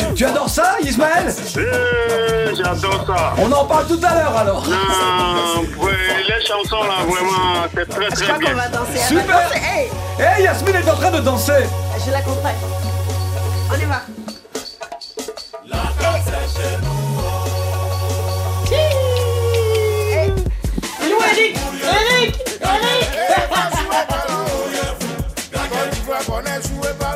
Tu, 0.09 0.13
tu 0.15 0.25
adores 0.25 0.49
ça, 0.49 0.75
Ismaël 0.83 1.33
Euh, 1.57 2.53
j'adore 2.55 3.05
ça. 3.07 3.33
On 3.39 3.51
en 3.51 3.65
parle 3.65 3.87
tout 3.87 3.99
à 4.03 4.13
l'heure 4.15 4.37
alors. 4.37 4.67
Non, 4.67 5.61
ouais, 5.83 5.93
les 6.27 6.45
chansons, 6.45 6.83
là, 6.83 7.03
vraiment, 7.07 7.67
c'est 7.73 7.85
très, 7.89 8.05
Je 8.05 8.09
très 8.15 8.23
crois 8.25 8.35
qu'on 8.35 8.41
bien. 8.41 8.53
va 8.55 8.67
danser. 8.69 8.99
Super. 9.07 9.51
Hey, 9.55 9.87
Hey, 10.19 10.43
Yasmine 10.43 10.75
est 10.75 10.89
en 10.89 10.95
train 10.95 11.11
de 11.11 11.19
danser. 11.21 11.63
je 12.05 12.11
l'accompagne. 12.11 12.55
On 13.71 13.75
y 13.79 13.85
va. 13.85 14.01
Eric 21.01 21.57
Eric 21.83 22.35
Eric 22.61 23.73
Nous 26.27 27.06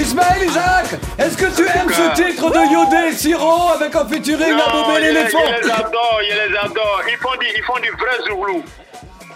Ismaël 0.00 0.42
Isaac, 0.48 0.86
est-ce 1.18 1.36
que 1.36 1.46
tu 1.56 1.62
aimes 1.62 1.90
ce 1.92 2.14
titre 2.22 2.50
de 2.50 2.72
Yodé 2.72 3.12
Siro 3.16 3.68
avec 3.74 3.94
en 3.94 4.06
featuring 4.08 4.56
les- 4.98 5.00
l'éléphant 5.12 5.38
Je 5.62 5.66
les 5.66 5.70
adore, 5.72 6.20
je 6.22 6.34
les 6.50 6.56
adore. 6.56 7.02
Ils 7.10 7.16
font 7.18 7.36
du, 7.38 7.46
ils 7.56 7.62
font 7.64 7.78
du 7.80 7.90
vrai 7.90 8.16
Zouglou. 8.28 8.64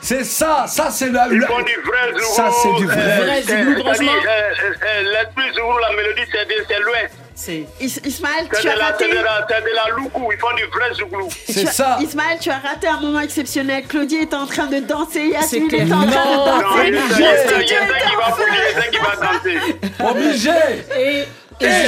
C'est 0.01 0.25
ça, 0.25 0.65
ça 0.69 0.91
c'est 0.91 1.11
la. 1.11 1.27
Ils 1.31 1.41
font 1.43 1.61
du 1.63 1.75
vrai 1.85 2.13
Zouglou. 2.13 2.35
Ça 2.35 2.51
c'est 2.63 2.73
du 2.75 2.87
vrai. 2.87 3.17
Vrai 3.25 3.43
c'est- 3.47 3.65
Zouglou, 3.65 3.81
franchement. 3.85 4.13
euh, 4.13 4.29
euh, 4.29 4.75
euh, 4.85 5.03
L'esprit 5.13 5.55
Zouglou, 5.55 5.79
la 5.79 5.93
mélodie, 5.97 6.23
c'est 6.31 6.45
de- 6.47 6.65
c'est 6.69 6.81
l'ouest. 6.81 7.15
C'est 7.37 7.65
Is- 7.81 7.99
Ismaël, 8.05 8.47
tu 8.61 8.69
as 8.69 8.77
la- 8.77 8.85
raté. 8.87 9.07
c'est 9.11 9.17
de 9.19 9.23
la- 9.23 9.47
c'est 9.49 9.61
de 9.63 9.71
la 9.75 9.95
loukou. 9.97 10.31
Ils 10.33 10.39
font 10.39 10.55
du 10.55 10.65
vrai 10.67 10.95
Zouglou. 10.95 11.29
C'est 11.49 11.63
Tu 11.63 11.67
as- 11.69 11.73
ça. 11.73 11.99
Ismaël, 12.01 12.39
tu 12.41 12.49
as 12.51 12.59
raté 12.59 12.87
un 12.87 13.01
moment 13.01 13.21
exceptionnel. 13.21 13.85
Claudie 13.89 14.17
est 14.17 14.35
en 14.35 14.47
train 14.47 14.67
de 14.67 14.79
danser. 14.79 15.29
Yasmine 15.31 15.69
clair. 15.69 15.81
est 15.89 15.93
en 15.93 16.07
train 16.07 16.25
Non, 16.25 16.47
de 16.47 16.63
Non, 16.63 16.69
danser. 16.69 16.87
il 16.87 16.95
y 16.95 16.99
a 16.99 17.03
obligé. 17.05 17.25
ça, 17.25 17.61
il 17.61 17.69
y 17.69 17.75
qui 18.09 18.17
va 18.17 18.31
bouger, 18.31 18.45
il 18.53 18.55
y 18.55 18.79
a 18.79 18.81
ça 18.81 18.89
qui 18.89 18.99
va 18.99 19.17
danser. 19.27 20.11
Obligé. 20.11 20.51
Et, 20.97 21.25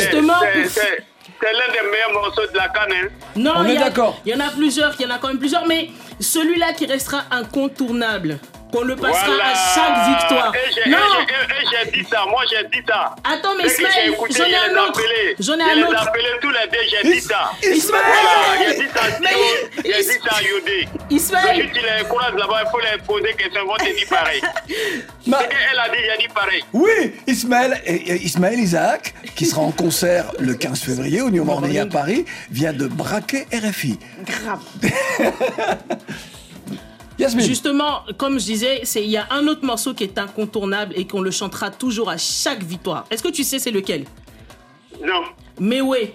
justement, 0.00 0.34
c'est- 0.68 1.04
l'un 1.52 1.72
des 1.72 1.90
meilleurs 1.92 2.12
morceaux 2.12 2.46
de 2.52 2.56
la 2.56 2.68
canne. 2.68 2.92
hein. 2.92 3.08
non, 3.36 3.62
y. 3.62 4.16
Il 4.24 4.32
y 4.32 4.34
en 4.34 4.40
a 4.40 4.50
plusieurs, 4.50 4.94
il 4.98 5.06
y 5.06 5.10
en 5.10 5.14
a 5.14 5.18
quand 5.18 5.28
même 5.28 5.38
plusieurs, 5.38 5.66
mais 5.66 5.90
celui-là 6.18 6.72
qui 6.72 6.86
restera 6.86 7.22
incontournable, 7.30 8.38
qu'on 8.72 8.82
le 8.82 8.96
passera 8.96 9.26
Voilà. 9.26 9.44
à 9.50 9.54
chaque 9.74 10.08
victoire. 10.20 10.52
Et 10.54 10.90
Non, 10.90 10.96
j'ai- 11.18 11.90
dit 11.90 12.06
ça, 12.10 12.24
moi 12.28 12.42
j'ai 12.50 12.64
dit 12.68 12.84
ça. 12.88 13.14
attends, 13.24 13.54
mais 13.58 13.66
Ismaël, 13.66 14.14
j'en 14.16 14.24
ai 14.26 14.32
je 14.32 14.42
les 14.42 14.54
un 14.54 14.82
autre. 14.82 14.88
appelé. 15.00 15.36
J'en 15.38 15.58
ai 15.58 15.62
un 15.62 15.86
autre. 15.88 16.02
appelé 16.08 16.24
tous 16.40 16.50
les 16.50 16.66
deux, 16.70 16.84
j'ai 16.90 17.12
dit 17.12 17.20
ça. 17.20 17.50
Ismaël 17.62 18.04
Voilà, 18.06 18.70
j'ai 18.70 18.74
dit 18.82 18.90
ça, 18.94 19.02
j'ai 19.84 20.02
dit 20.02 20.18
ça 20.24 20.36
à 20.36 20.42
Yodé. 20.42 20.88
Ismaël. 21.10 21.68
Si 21.74 21.78
tu 21.80 21.84
les 21.86 22.02
encourages 22.04 22.34
là-bas, 22.34 22.62
il 22.64 22.70
faut 22.70 22.80
les 22.80 23.02
poser 23.06 23.34
ils 23.38 23.60
vont 23.60 23.76
te 23.76 23.84
dire 23.96 24.08
pareil. 24.08 24.40
Ma- 25.26 25.38
Ce 25.40 25.44
qu'elle 25.44 25.78
a 25.78 25.88
dit, 25.88 25.96
j'ai 26.18 26.26
dit 26.26 26.32
pareil. 26.34 26.64
Oui, 26.72 27.14
Ismaël, 27.26 27.80
et- 27.84 27.94
et 28.12 28.22
Ismaël 28.24 28.58
Isaac, 28.58 29.14
qui 29.34 29.46
sera 29.46 29.62
en 29.62 29.72
concert 29.72 30.26
le 30.38 30.54
15 30.54 30.80
février 30.82 31.20
au 31.22 31.30
New 31.30 31.44
Morning 31.44 31.78
à 31.78 31.86
Paris, 31.86 32.24
vient 32.50 32.72
de 32.72 32.86
braquer 32.86 33.46
RFI. 33.52 33.98
Grave. 34.24 34.60
Justement, 37.18 38.00
comme 38.18 38.38
je 38.38 38.44
disais, 38.44 38.80
c'est 38.84 39.02
il 39.02 39.10
y 39.10 39.16
a 39.16 39.26
un 39.30 39.46
autre 39.46 39.64
morceau 39.64 39.94
qui 39.94 40.04
est 40.04 40.18
incontournable 40.18 40.92
et 40.96 41.06
qu'on 41.06 41.20
le 41.22 41.30
chantera 41.30 41.70
toujours 41.70 42.10
à 42.10 42.16
chaque 42.18 42.62
victoire. 42.62 43.04
Est-ce 43.10 43.22
que 43.22 43.28
tu 43.28 43.42
sais 43.44 43.58
c'est 43.58 43.70
lequel? 43.70 44.04
Non. 45.04 45.22
Mewe. 45.60 46.10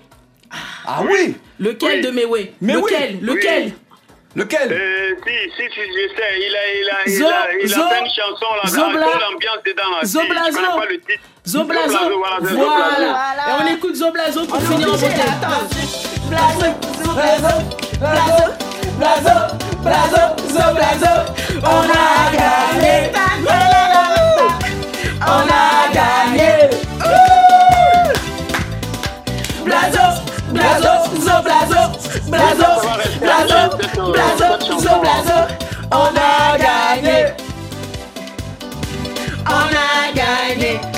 Ah 0.85 1.01
oui 1.03 1.35
Lequel 1.59 1.99
Oui. 1.99 2.01
de 2.01 2.09
Mewe? 2.11 2.47
Mais 2.61 2.75
oui. 2.75 2.81
Lequel? 2.91 3.19
Lequel? 3.21 3.73
Lequel 4.35 4.71
Euh, 4.71 5.15
si, 5.25 5.33
si, 5.57 5.63
si, 5.73 5.79
je 5.81 6.15
sais, 6.15 6.31
il 6.39 6.55
a, 6.55 6.59
il 6.79 6.89
a, 6.89 7.05
il 7.05 7.17
Zo- 7.17 7.25
a, 7.27 7.53
il 7.63 7.73
a 7.73 7.75
Zo- 7.75 7.89
fait 7.89 7.99
une 7.99 8.05
chanson 8.05 8.45
là, 8.63 8.69
Zobla- 8.69 9.19
l'ambiance 9.19 9.61
dedans 9.65 9.89
là. 9.91 9.99
Si, 10.03 10.11
Zoblazo. 10.11 10.51
Je 10.51 10.79
pas 10.79 10.85
le 10.89 10.99
titre. 10.99 11.23
Zoblazo. 11.45 11.97
voilà, 12.17 12.37
c'est 12.41 12.53
Voilà. 12.53 12.89
Zoblazo. 12.95 13.49
Et 13.49 13.63
on 13.71 13.75
écoute 13.75 13.95
Zoblazo 13.95 14.45
pour 14.45 14.57
On 14.57 14.61
finir 14.61 14.87
en 14.87 14.91
beauté. 14.91 15.05
attends. 15.07 15.67
Blazo, 16.29 16.65
blazo, 17.03 17.53
blazo, 17.99 18.53
blazo, 18.97 19.57
blazo, 19.83 20.35
zo, 20.47 20.73
blazo. 20.73 21.13
On 21.63 21.89
a 21.89 22.31
gagné. 22.31 23.11
On 25.21 25.47
a 25.49 25.93
gagné. 25.93 26.69
Blazo, 29.65 30.05
blazo, 30.53 30.93
zo, 31.25 31.41
blazo, 31.43 31.81
blazo, 32.27 32.69
blazo, 33.19 33.77
blazo, 34.11 34.79
zo, 34.79 34.99
blazo. 34.99 35.37
On 35.91 36.15
a 36.15 36.57
gagné. 36.57 37.35
On 39.47 39.69
a 39.75 40.11
gagné. 40.13 40.90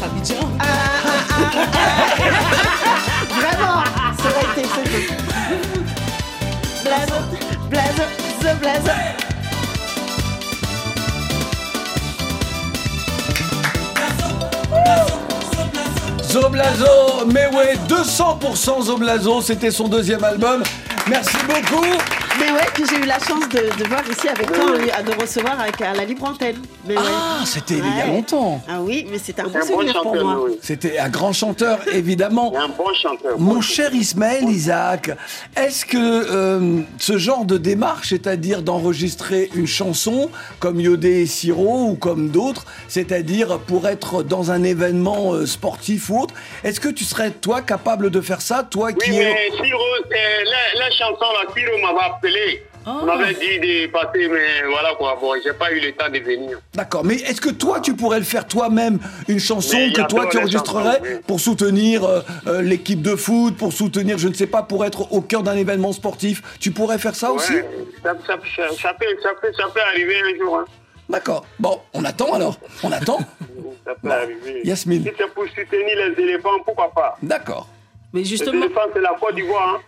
Tout 0.00 0.08
donné 0.08 0.40
pour 0.40 0.40
être 0.40 0.40
Abidjan. 0.42 0.48
Vraiment, 3.36 3.84
ça 4.18 4.28
aurait 4.28 4.48
été 4.52 4.64
ça. 4.68 4.80
Blazo, 6.84 7.18
blazo, 7.68 8.04
zo, 8.42 8.50
blazo. 8.60 8.90
Zoblazo, 16.30 17.26
mais 17.26 17.46
ouais, 17.48 17.76
200% 17.88 18.82
Zoblazo, 18.84 19.40
c'était 19.42 19.72
son 19.72 19.88
deuxième 19.88 20.22
album. 20.22 20.62
Merci 21.10 21.36
beaucoup. 21.46 21.84
Mais 22.38 22.52
ouais, 22.52 22.66
que 22.72 22.86
j'ai 22.88 22.96
eu 22.96 23.06
la 23.06 23.18
chance 23.18 23.46
de, 23.50 23.58
de 23.82 23.88
voir 23.88 24.02
ici 24.08 24.28
avec 24.28 24.46
toi, 24.50 24.72
hein, 24.74 25.02
de 25.02 25.20
recevoir 25.20 25.60
avec, 25.60 25.78
à 25.82 25.92
la 25.92 26.04
libre 26.04 26.24
antenne. 26.24 26.56
Mais 26.86 26.96
ouais. 26.96 27.02
Ah, 27.06 27.40
c'était 27.44 27.74
il 27.74 27.98
y 27.98 28.00
a 28.00 28.06
longtemps. 28.06 28.62
Ah 28.68 28.80
oui, 28.80 29.06
mais 29.10 29.18
c'était 29.18 29.42
un 29.42 29.46
C'est 29.46 29.50
bon 29.52 29.58
un 29.58 29.60
bon 29.60 29.72
souvenir 29.72 29.92
pour 29.94 30.04
chanteur, 30.14 30.24
moi. 30.24 30.40
oui. 30.48 30.58
C'était 30.62 30.98
un 30.98 31.08
grand 31.10 31.32
chanteur, 31.32 31.80
évidemment. 31.92 32.54
Un 32.56 32.68
bon 32.68 32.94
chanteur. 32.94 33.38
Mon 33.38 33.54
bon 33.56 33.60
cher 33.60 33.92
Ismaël 33.92 34.44
Isaac, 34.48 35.10
est-ce 35.56 35.84
que 35.84 35.96
euh, 35.98 36.80
ce 36.98 37.18
genre 37.18 37.44
de 37.44 37.58
démarche, 37.58 38.10
c'est-à-dire 38.10 38.62
d'enregistrer 38.62 39.50
une 39.54 39.66
chanson 39.66 40.30
comme 40.60 40.80
Yodé 40.80 41.22
et 41.22 41.26
Siro 41.26 41.88
ou 41.90 41.94
comme 41.96 42.30
d'autres, 42.30 42.64
c'est-à-dire 42.88 43.58
pour 43.58 43.86
être 43.88 44.22
dans 44.22 44.50
un 44.50 44.62
événement 44.62 45.34
euh, 45.34 45.46
sportif 45.46 46.08
ou 46.08 46.20
autre, 46.20 46.34
est-ce 46.64 46.80
que 46.80 46.88
tu 46.88 47.04
serais 47.04 47.32
toi 47.32 47.60
capable 47.60 48.10
de 48.10 48.20
faire 48.20 48.40
ça, 48.40 48.62
toi 48.62 48.88
Oui, 48.88 48.94
qui 49.04 49.18
es... 49.18 49.24
mais 49.34 49.62
Siro, 49.62 49.78
la, 50.10 50.16
la 50.16 50.19
chanson 51.00 51.32
là, 51.32 51.50
Siro 51.56 51.78
m'avait 51.78 52.06
appelé. 52.06 52.62
Oh. 52.86 52.90
On 53.02 53.04
m'avait 53.04 53.34
dit 53.34 53.58
de 53.60 53.86
passer, 53.90 54.26
mais 54.28 54.62
voilà 54.66 54.94
quoi. 54.96 55.18
Bon, 55.20 55.32
j'ai 55.44 55.52
pas 55.52 55.70
eu 55.70 55.80
le 55.80 55.92
temps 55.92 56.08
de 56.08 56.18
venir. 56.18 56.58
D'accord, 56.74 57.04
mais 57.04 57.16
est-ce 57.16 57.40
que 57.40 57.50
toi 57.50 57.80
tu 57.80 57.94
pourrais 57.94 58.18
le 58.18 58.24
faire 58.24 58.46
toi-même, 58.46 58.98
une 59.28 59.38
chanson 59.38 59.76
Mais 59.76 59.92
que 59.92 60.00
toi 60.02 60.26
tu 60.30 60.36
les 60.38 60.42
enregistrerais 60.44 60.98
chansons, 60.98 61.02
oui. 61.04 61.20
pour 61.26 61.40
soutenir 61.40 62.04
euh, 62.04 62.20
euh, 62.46 62.62
l'équipe 62.62 63.02
de 63.02 63.16
foot, 63.16 63.54
pour 63.56 63.72
soutenir, 63.74 64.16
je 64.16 64.28
ne 64.28 64.34
sais 64.34 64.46
pas, 64.46 64.62
pour 64.62 64.84
être 64.86 65.12
au 65.12 65.20
cœur 65.20 65.42
d'un 65.42 65.56
événement 65.56 65.92
sportif? 65.92 66.42
Tu 66.58 66.70
pourrais 66.70 66.96
faire 66.98 67.14
ça 67.14 67.32
aussi? 67.32 67.52
ça, 68.02 68.14
ça, 68.26 68.36
ça, 68.56 68.62
ça 68.74 68.94
peut, 68.94 69.06
ça, 69.22 69.30
peut, 69.42 69.52
ça 69.54 69.64
peut 69.74 69.80
arriver 69.92 70.16
un 70.18 70.38
jour. 70.38 70.56
Hein. 70.58 70.64
D'accord. 71.10 71.44
Bon, 71.58 71.80
on 71.92 72.04
attend 72.04 72.32
alors. 72.34 72.56
On 72.82 72.92
attend. 72.92 73.18
Ça 73.84 73.92
peut 73.94 74.08
Bon. 74.08 74.10
arriver. 74.10 74.60
Yasmine. 74.62 75.02
Si 75.04 75.10
c'est 75.18 75.34
pour 75.34 75.44
soutenir 75.48 75.96
les 75.96 76.22
éléphants, 76.22 76.60
pourquoi 76.64 76.90
pas? 76.94 77.16
D'accord. 77.22 77.66
Mais 78.12 78.20
Les 78.20 78.26
justement, 78.26 78.62
éléphants, 78.64 78.82
c'est 78.94 79.00
la 79.00 79.16
Côte 79.20 79.34
d'Ivoire. 79.34 79.76
Hein. 79.76 79.80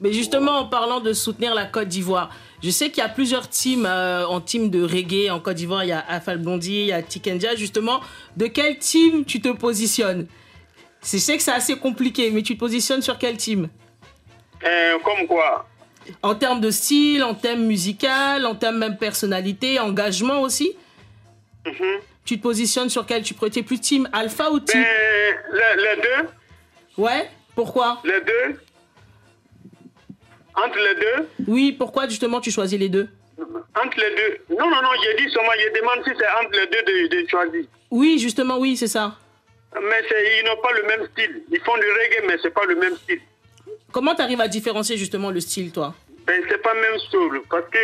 Mais 0.00 0.12
justement, 0.12 0.58
en 0.58 0.66
parlant 0.66 1.00
de 1.00 1.12
soutenir 1.12 1.54
la 1.54 1.64
Côte 1.64 1.88
d'Ivoire, 1.88 2.30
je 2.62 2.70
sais 2.70 2.90
qu'il 2.90 2.98
y 2.98 3.06
a 3.06 3.08
plusieurs 3.08 3.48
teams 3.48 3.86
euh, 3.86 4.26
en 4.26 4.40
team 4.40 4.70
de 4.70 4.82
reggae 4.82 5.30
en 5.30 5.40
Côte 5.40 5.56
d'Ivoire. 5.56 5.84
Il 5.84 5.88
y 5.88 5.92
a 5.92 6.04
Afal 6.08 6.38
Blondie, 6.38 6.80
il 6.80 6.86
y 6.86 6.92
a 6.92 7.02
Tikenja. 7.02 7.54
Justement, 7.54 8.00
de 8.36 8.46
quel 8.46 8.78
team 8.78 9.24
tu 9.24 9.40
te 9.40 9.48
positionnes? 9.48 10.26
Je 11.02 11.18
sais 11.18 11.36
que 11.36 11.42
c'est 11.42 11.52
assez 11.52 11.76
compliqué, 11.78 12.30
mais 12.30 12.42
tu 12.42 12.54
te 12.54 12.60
positionnes 12.60 13.02
sur 13.02 13.18
quel 13.18 13.36
team? 13.36 13.68
Euh, 14.64 14.98
comme 15.04 15.26
quoi? 15.26 15.66
En 16.22 16.34
termes 16.34 16.60
de 16.60 16.70
style, 16.70 17.22
en 17.24 17.34
termes 17.34 17.64
musical, 17.64 18.46
en 18.46 18.54
termes 18.54 18.78
même 18.78 18.96
personnalité, 18.96 19.78
engagement 19.78 20.40
aussi? 20.40 20.76
Mhm. 21.64 22.00
Tu 22.24 22.38
te 22.38 22.42
positionnes 22.42 22.88
sur 22.88 23.06
quel? 23.06 23.22
Tu 23.22 23.34
être 23.40 23.62
plus 23.62 23.80
team 23.80 24.08
alpha 24.12 24.50
ou 24.50 24.60
team? 24.60 24.82
Ben, 24.82 25.36
les, 25.52 25.82
les 25.82 26.02
deux, 26.02 26.28
Ouais 26.98 27.30
Pourquoi? 27.54 28.00
Les 28.04 28.20
deux, 28.20 28.60
entre 30.56 30.78
les 30.78 30.94
deux, 31.00 31.28
Oui, 31.48 31.72
pourquoi 31.72 32.08
justement 32.08 32.40
tu 32.40 32.50
choisis 32.50 32.78
les 32.78 32.88
deux 32.88 33.08
entre 33.38 33.98
les 33.98 34.14
deux. 34.16 34.56
Non, 34.56 34.70
non, 34.70 34.80
non, 34.82 34.88
j'ai 35.02 35.22
dit 35.22 35.30
seulement, 35.30 35.50
je 35.58 35.78
demande 35.78 36.02
si 36.04 36.10
c'est 36.18 36.28
entre 36.42 36.58
les 36.58 36.66
deux 36.66 37.08
de, 37.10 37.22
de 37.22 37.28
choisir. 37.28 37.64
Oui, 37.90 38.18
justement, 38.18 38.56
oui, 38.58 38.74
c'est 38.76 38.86
ça. 38.86 39.14
Mais 39.74 40.02
c'est- 40.08 40.38
ils 40.40 40.46
n'ont 40.46 40.56
pas 40.62 40.72
le 40.72 40.82
même 40.84 41.06
style. 41.12 41.42
Ils 41.52 41.60
font 41.60 41.76
du 41.76 41.82
reggae, 41.84 42.24
mais 42.26 42.36
c'est 42.42 42.54
pas 42.54 42.64
le 42.64 42.74
même 42.76 42.96
style. 42.96 43.20
Comment 43.92 44.14
tu 44.14 44.22
arrives 44.22 44.40
à 44.40 44.48
différencier 44.48 44.96
justement 44.96 45.30
le 45.30 45.40
style, 45.40 45.70
toi 45.72 45.94
Ben, 46.26 46.42
c'est 46.48 46.62
pas 46.62 46.72
même 46.72 46.98
soul, 47.10 47.42
parce 47.50 47.68
que 47.70 47.78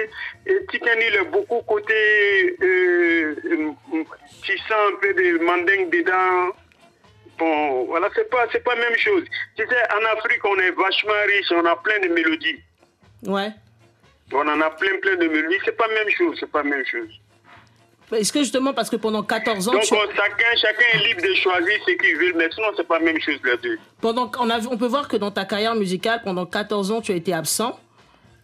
euh, 0.50 0.60
Tikani, 0.70 1.04
il 1.12 1.18
a 1.18 1.24
beaucoup 1.24 1.60
côté, 1.68 2.56
euh, 2.62 3.34
euh, 3.44 4.04
tu 4.42 4.56
sens 4.58 4.72
un 4.92 4.96
peu 5.00 5.12
de 5.12 5.38
mandingue 5.44 5.90
dedans. 5.90 6.48
Bon, 7.42 7.84
voilà, 7.86 8.08
c'est 8.14 8.30
pas, 8.30 8.46
c'est 8.52 8.62
pas 8.62 8.76
même 8.76 8.96
chose. 8.98 9.24
Tu 9.56 9.64
sais, 9.66 9.82
en 9.98 10.16
Afrique, 10.16 10.44
on 10.44 10.56
est 10.60 10.70
vachement 10.70 11.20
riche, 11.26 11.46
on 11.50 11.64
a 11.66 11.74
plein 11.76 11.98
de 12.06 12.08
mélodies. 12.14 12.60
Ouais. 13.26 13.50
On 14.32 14.46
en 14.46 14.60
a 14.60 14.70
plein, 14.70 14.96
plein 15.02 15.16
de 15.16 15.26
mélodies. 15.26 15.58
C'est 15.64 15.76
pas 15.76 15.88
même 15.88 16.08
chose, 16.16 16.36
c'est 16.38 16.50
pas 16.50 16.62
même 16.62 16.84
chose. 16.86 17.08
Est-ce 18.12 18.32
que 18.32 18.40
justement, 18.40 18.72
parce 18.74 18.90
que 18.90 18.96
pendant 18.96 19.22
14 19.22 19.68
ans, 19.68 19.72
Donc, 19.72 19.82
tu- 19.82 19.94
on- 19.94 20.14
chacun, 20.14 20.56
chacun 20.60 20.84
est 20.98 21.08
libre 21.08 21.22
de 21.22 21.34
choisir 21.34 21.72
ce 21.86 21.92
qu'il 21.92 22.16
veut, 22.16 22.32
mais 22.36 22.48
sinon, 22.54 22.68
c'est 22.76 22.86
pas 22.86 22.98
même 23.00 23.18
chose 23.20 23.38
les 23.44 23.56
deux. 23.56 23.78
pendant, 24.00 24.30
on, 24.38 24.48
a, 24.50 24.60
on 24.66 24.76
peut 24.76 24.86
voir 24.86 25.08
que 25.08 25.16
dans 25.16 25.30
ta 25.30 25.44
carrière 25.44 25.74
musicale, 25.74 26.20
pendant 26.22 26.46
14 26.46 26.92
ans, 26.92 27.00
tu 27.00 27.10
as 27.12 27.16
été 27.16 27.32
absent. 27.32 27.78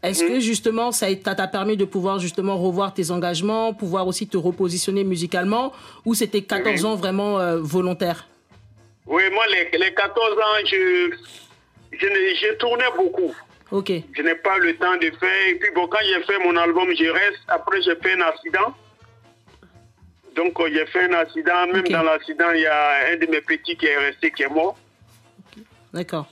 Est-ce 0.03 0.25
Mhm. 0.25 0.29
que 0.31 0.41
justement, 0.41 0.91
ça 0.91 1.07
t'a 1.17 1.35
t'a 1.35 1.47
permis 1.49 1.77
de 1.77 1.85
pouvoir 1.85 2.19
justement 2.19 2.57
revoir 2.57 2.95
tes 2.95 3.11
engagements, 3.11 3.75
pouvoir 3.75 4.07
aussi 4.07 4.27
te 4.27 4.37
repositionner 4.39 5.05
musicalement, 5.05 5.73
ou 6.05 6.15
c'était 6.15 6.43
14 6.43 6.85
ans 6.85 6.95
vraiment 6.97 7.39
euh, 7.39 7.59
volontaire? 7.61 8.27
Oui, 9.09 9.23
moi, 9.33 9.45
les, 9.49 9.71
les 9.79 9.95
14 9.95 10.33
ans, 10.33 10.67
je, 10.67 11.11
je, 11.93 11.99
je 11.99 12.55
tournais 12.57 12.91
beaucoup. 12.95 13.35
Ok. 13.71 13.91
Je 14.13 14.23
n'ai 14.23 14.35
pas 14.35 14.59
le 14.59 14.77
temps 14.77 14.97
de 14.97 15.11
faire. 15.19 15.49
Et 15.49 15.55
puis, 15.55 15.71
bon, 15.75 15.87
quand 15.89 15.99
j'ai 16.05 16.23
fait 16.25 16.39
mon 16.45 16.55
album 16.57 16.89
Je 16.95 17.09
reste, 17.11 17.41
après, 17.49 17.81
j'ai 17.83 17.97
fait 17.97 18.13
un 18.13 18.21
accident. 18.21 18.75
Donc, 20.37 20.61
euh, 20.61 20.69
j'ai 20.73 20.87
fait 20.87 21.05
un 21.05 21.15
accident. 21.15 21.67
Même 21.73 21.89
dans 21.89 22.03
l'accident, 22.03 22.51
il 22.55 22.61
y 22.61 22.67
a 22.67 23.13
un 23.13 23.17
de 23.17 23.27
mes 23.27 23.41
petits 23.41 23.77
qui 23.77 23.87
est 23.87 23.97
resté, 23.97 24.31
qui 24.31 24.43
est 24.43 24.49
mort. 24.49 24.77
D'accord. 25.93 26.27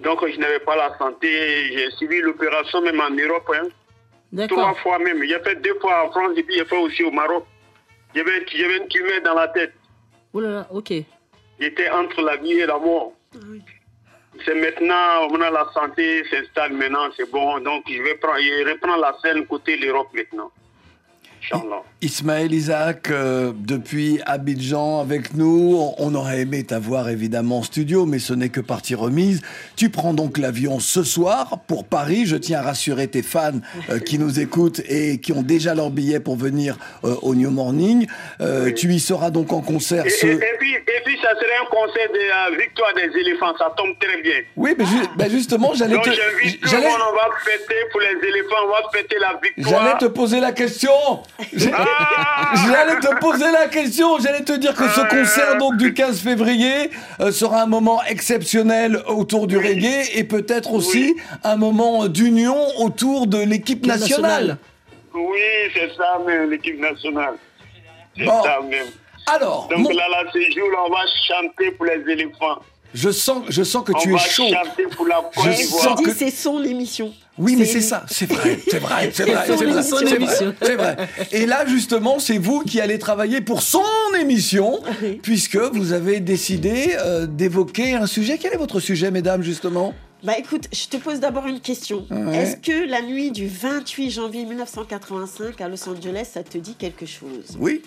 Donc, 0.00 0.26
je 0.26 0.38
n'avais 0.38 0.60
pas 0.60 0.76
la 0.76 0.96
santé. 0.96 1.28
J'ai 1.74 1.90
suivi 1.92 2.20
l'opération 2.20 2.80
même 2.80 3.00
en 3.00 3.10
Europe. 3.10 3.50
Hein. 3.54 3.68
Trois 4.32 4.46
D'accord. 4.46 4.78
fois 4.80 4.98
même. 4.98 5.22
J'ai 5.22 5.38
fait 5.40 5.56
deux 5.56 5.78
fois 5.80 6.06
en 6.06 6.10
France 6.10 6.32
et 6.36 6.42
puis 6.42 6.56
j'ai 6.56 6.64
fait 6.64 6.76
aussi 6.78 7.02
au 7.02 7.10
Maroc. 7.10 7.44
J'avais 8.14 8.46
j'avais 8.46 8.78
une 8.78 8.88
tumeur 8.88 9.20
dans 9.24 9.34
la 9.34 9.48
tête. 9.48 9.72
Oh 10.32 10.40
là 10.40 10.50
là, 10.50 10.66
ok. 10.70 10.92
J'étais 11.60 11.90
entre 11.90 12.22
la 12.22 12.36
vie 12.36 12.52
et 12.60 12.66
la 12.66 12.78
mort. 12.78 13.12
C'est 14.44 14.54
maintenant, 14.54 15.28
on 15.30 15.40
a 15.40 15.50
la 15.50 15.70
santé 15.74 16.24
s'installe 16.30 16.72
maintenant, 16.72 17.10
c'est 17.16 17.30
bon. 17.30 17.60
Donc, 17.60 17.84
je 17.88 18.00
vais 18.02 18.14
prendre, 18.14 18.40
je 18.40 18.68
reprends 18.70 18.96
la 18.96 19.14
scène 19.22 19.46
côté 19.46 19.76
l'Europe 19.76 20.08
maintenant. 20.14 20.50
Ismaël 22.02 22.52
Isaac, 22.52 23.10
euh, 23.10 23.52
depuis 23.54 24.20
Abidjan 24.24 25.00
avec 25.00 25.34
nous, 25.34 25.78
on, 25.98 26.14
aurait 26.14 26.40
aimé 26.40 26.64
t'avoir 26.64 27.08
évidemment 27.10 27.58
en 27.58 27.62
studio, 27.62 28.06
mais 28.06 28.18
ce 28.18 28.32
n'est 28.32 28.48
que 28.48 28.60
partie 28.60 28.94
remise. 28.94 29.42
Tu 29.76 29.90
prends 29.90 30.14
donc 30.14 30.38
l'avion 30.38 30.80
ce 30.80 31.02
soir 31.02 31.58
pour 31.66 31.84
Paris. 31.84 32.24
Je 32.26 32.36
tiens 32.36 32.60
à 32.60 32.62
rassurer 32.62 33.08
tes 33.08 33.22
fans 33.22 33.52
euh, 33.90 33.98
qui 33.98 34.18
nous 34.18 34.40
écoutent 34.40 34.80
et 34.88 35.18
qui 35.18 35.32
ont 35.32 35.42
déjà 35.42 35.74
leur 35.74 35.90
billet 35.90 36.20
pour 36.20 36.36
venir 36.36 36.78
euh, 37.04 37.14
au 37.22 37.34
New 37.34 37.50
Morning. 37.50 38.06
Tu 38.76 38.92
y 38.94 39.00
seras 39.00 39.30
donc 39.30 39.52
en 39.52 39.60
concert 39.60 40.04
ce... 40.08 40.26
et- 40.26 40.30
et 40.32 40.56
puis, 40.58 40.74
et 40.74 41.02
puis, 41.04 41.16
ça 41.22 41.30
serait 41.34 41.56
un 41.62 41.66
concert 41.70 42.08
de 42.12 42.28
la 42.28 42.56
victoire 42.58 42.92
des 42.94 43.18
éléphants, 43.20 43.52
ça 43.58 43.72
tombe 43.76 43.92
très 44.00 44.20
bien. 44.22 44.36
Oui, 44.56 44.74
mais 44.78 44.84
ju- 44.86 45.30
justement, 45.30 45.72
j'allais 45.74 45.94
Donc, 45.94 46.04
te... 46.04 46.10
j'invite 46.10 46.60
tout 46.60 46.64
le 46.66 46.70
j'allais- 46.70 46.86
monde, 46.88 47.00
on 47.10 47.14
va 47.14 47.28
fêter 47.44 47.74
pour 47.92 48.00
les 48.00 48.28
éléphants, 48.28 48.56
on 48.66 48.70
va 48.70 48.82
fêter 48.92 49.16
la 49.20 49.38
victoire. 49.42 49.84
J'allais 49.84 49.98
te 49.98 50.04
poser 50.06 50.40
la 50.40 50.52
question. 50.52 50.90
Ah 51.38 52.54
J'allais 52.66 53.00
te 53.00 53.18
poser 53.20 53.50
la 53.52 53.66
question. 53.68 54.18
J'allais 54.18 54.44
te 54.44 54.52
dire 54.52 54.74
que 54.74 54.88
ce 54.88 55.00
concert 55.00 55.56
donc 55.58 55.76
du 55.76 55.94
15 55.94 56.20
février 56.20 56.90
euh, 57.20 57.32
sera 57.32 57.62
un 57.62 57.66
moment 57.66 58.02
exceptionnel 58.04 59.02
autour 59.06 59.46
du 59.46 59.56
reggae 59.56 60.10
et 60.14 60.24
peut-être 60.24 60.72
aussi 60.72 61.14
un 61.44 61.56
moment 61.56 62.06
d'union 62.08 62.56
autour 62.78 63.26
de 63.26 63.38
l'équipe 63.38 63.86
nationale. 63.86 64.58
Oui, 65.14 65.38
c'est 65.74 65.90
ça 65.96 66.18
même, 66.26 66.50
l'équipe 66.50 66.78
nationale. 66.80 67.34
C'est 68.16 68.24
Bon. 68.24 68.42
ça 68.42 68.60
même. 68.68 68.86
Alors, 69.26 69.68
Donc 69.68 69.78
mon- 69.78 69.90
là, 69.90 70.04
là, 70.10 70.24
ce 70.32 70.38
jour-là, 70.38 70.78
on 70.86 70.90
va 70.90 71.00
chanter 71.26 71.70
pour 71.72 71.86
les 71.86 72.12
éléphants. 72.12 72.58
je 72.94 73.10
sens, 73.10 73.42
je 73.48 73.62
sens 73.62 73.84
que 73.84 73.92
on 73.94 73.98
tu 73.98 74.14
es 74.14 74.18
chaud. 74.18 74.48
chanter 74.48 74.84
pour 74.96 75.06
la 75.06 75.20
Je 75.44 75.52
sens 75.62 75.96
Dis, 75.96 76.02
que- 76.04 76.14
c'est 76.14 76.30
son 76.30 76.62
émission. 76.64 77.12
Oui, 77.40 77.56
mais 77.56 77.64
c'est 77.64 77.80
ça, 77.80 78.04
c'est 78.08 78.30
vrai, 78.30 78.58
c'est 78.68 78.78
vrai, 78.78 79.10
c'est 79.14 79.24
vrai, 79.24 79.44
c'est 79.46 79.64
vrai, 79.64 79.82
c'est 79.82 80.18
vrai, 80.18 80.54
c'est 80.60 80.74
vrai. 80.76 80.96
Et 81.32 81.46
là, 81.46 81.64
justement, 81.66 82.18
c'est 82.18 82.36
vous 82.36 82.60
qui 82.60 82.80
allez 82.80 82.98
travailler 82.98 83.40
pour 83.40 83.62
son 83.62 83.82
émission, 84.20 84.80
puisque 85.22 85.56
vous 85.56 85.92
avez 85.92 86.20
décidé 86.20 86.96
euh, 86.98 87.26
d'évoquer 87.26 87.94
un 87.94 88.06
sujet. 88.06 88.38
Quel 88.38 88.52
est 88.52 88.58
votre 88.58 88.78
sujet, 88.78 89.10
mesdames, 89.10 89.42
justement? 89.42 89.94
Bah 90.22 90.34
écoute, 90.38 90.68
je 90.70 90.86
te 90.86 90.98
pose 90.98 91.18
d'abord 91.18 91.46
une 91.46 91.60
question. 91.60 92.06
Ouais. 92.10 92.36
Est-ce 92.36 92.56
que 92.56 92.86
la 92.86 93.00
nuit 93.00 93.30
du 93.30 93.48
28 93.48 94.10
janvier 94.10 94.44
1985 94.44 95.58
à 95.62 95.68
Los 95.68 95.88
Angeles, 95.88 96.28
ça 96.34 96.42
te 96.42 96.58
dit 96.58 96.74
quelque 96.74 97.06
chose? 97.06 97.56
Oui. 97.58 97.80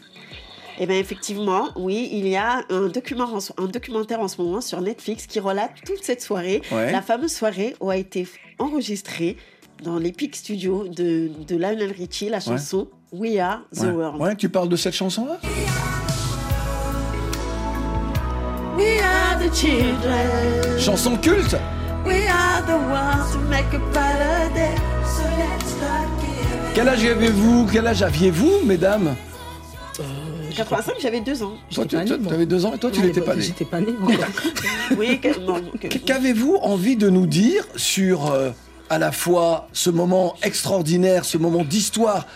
Eh 0.79 0.85
bien 0.87 0.97
effectivement, 0.97 1.69
oui, 1.75 2.09
il 2.11 2.27
y 2.27 2.35
a 2.35 2.63
un, 2.69 2.87
document 2.87 3.29
documentaire 3.71 4.19
en 4.19 4.27
ce 4.27 4.41
moment 4.41 4.61
sur 4.61 4.81
Netflix 4.81 5.27
qui 5.27 5.39
relate 5.39 5.71
toute 5.85 6.03
cette 6.03 6.21
soirée. 6.21 6.61
Ouais. 6.71 6.91
La 6.91 7.01
fameuse 7.01 7.31
soirée 7.31 7.75
où 7.79 7.89
a 7.89 7.97
été 7.97 8.27
enregistrée 8.59 9.37
dans 9.83 9.97
l'Epic 9.97 10.35
Studio 10.35 10.87
de, 10.87 11.29
de 11.47 11.55
Lionel 11.55 11.91
Richie 11.91 12.29
la 12.29 12.39
chanson 12.39 12.87
We 13.11 13.37
Are 13.37 13.61
the 13.73 13.81
Ouais. 13.81 13.91
World. 13.91 14.21
Ouais, 14.21 14.35
tu 14.35 14.49
parles 14.49 14.69
de 14.69 14.75
cette 14.75 14.95
chanson-là? 14.95 15.39
We 18.77 18.99
are 19.01 19.37
the 19.39 19.53
children. 19.53 20.79
Chanson 20.79 21.17
culte 21.17 21.55
We 22.05 22.27
are 22.27 22.61
the 22.65 22.79
ones 22.91 23.37
make 23.49 23.73
a 23.73 23.79
better 23.93 24.53
day. 24.53 24.75
So 25.05 25.23
let's 25.37 25.69
start. 25.71 26.09
Quel 26.73 26.89
âge 26.89 27.05
avez-vous? 27.05 27.67
Quel 27.71 27.85
âge 27.85 28.01
aviez-vous, 28.01 28.65
mesdames? 28.65 29.15
85, 30.55 30.93
j'avais 31.01 31.21
deux 31.21 31.43
ans. 31.43 31.53
Toi, 31.73 31.85
tu 31.85 31.95
pas 31.95 32.03
né, 32.05 32.17
moi. 32.17 32.33
avais 32.33 32.45
deux 32.45 32.65
ans 32.65 32.73
et 32.73 32.77
toi, 32.77 32.91
tu 32.91 33.01
n'étais 33.01 33.19
bah, 33.19 33.27
pas 33.27 33.35
né. 33.35 33.41
J'étais 33.41 33.65
pas 33.65 33.79
né. 33.81 33.87
Oui, 34.97 35.19
Qu'avez-vous 36.05 36.55
envie 36.61 36.95
de 36.95 37.09
nous 37.09 37.25
dire 37.27 37.65
sur 37.75 38.31
euh, 38.31 38.51
à 38.89 38.99
la 38.99 39.11
fois 39.11 39.67
ce 39.73 39.89
moment 39.89 40.35
extraordinaire, 40.43 41.25
ce 41.25 41.37
moment 41.37 41.63
d'histoire 41.63 42.27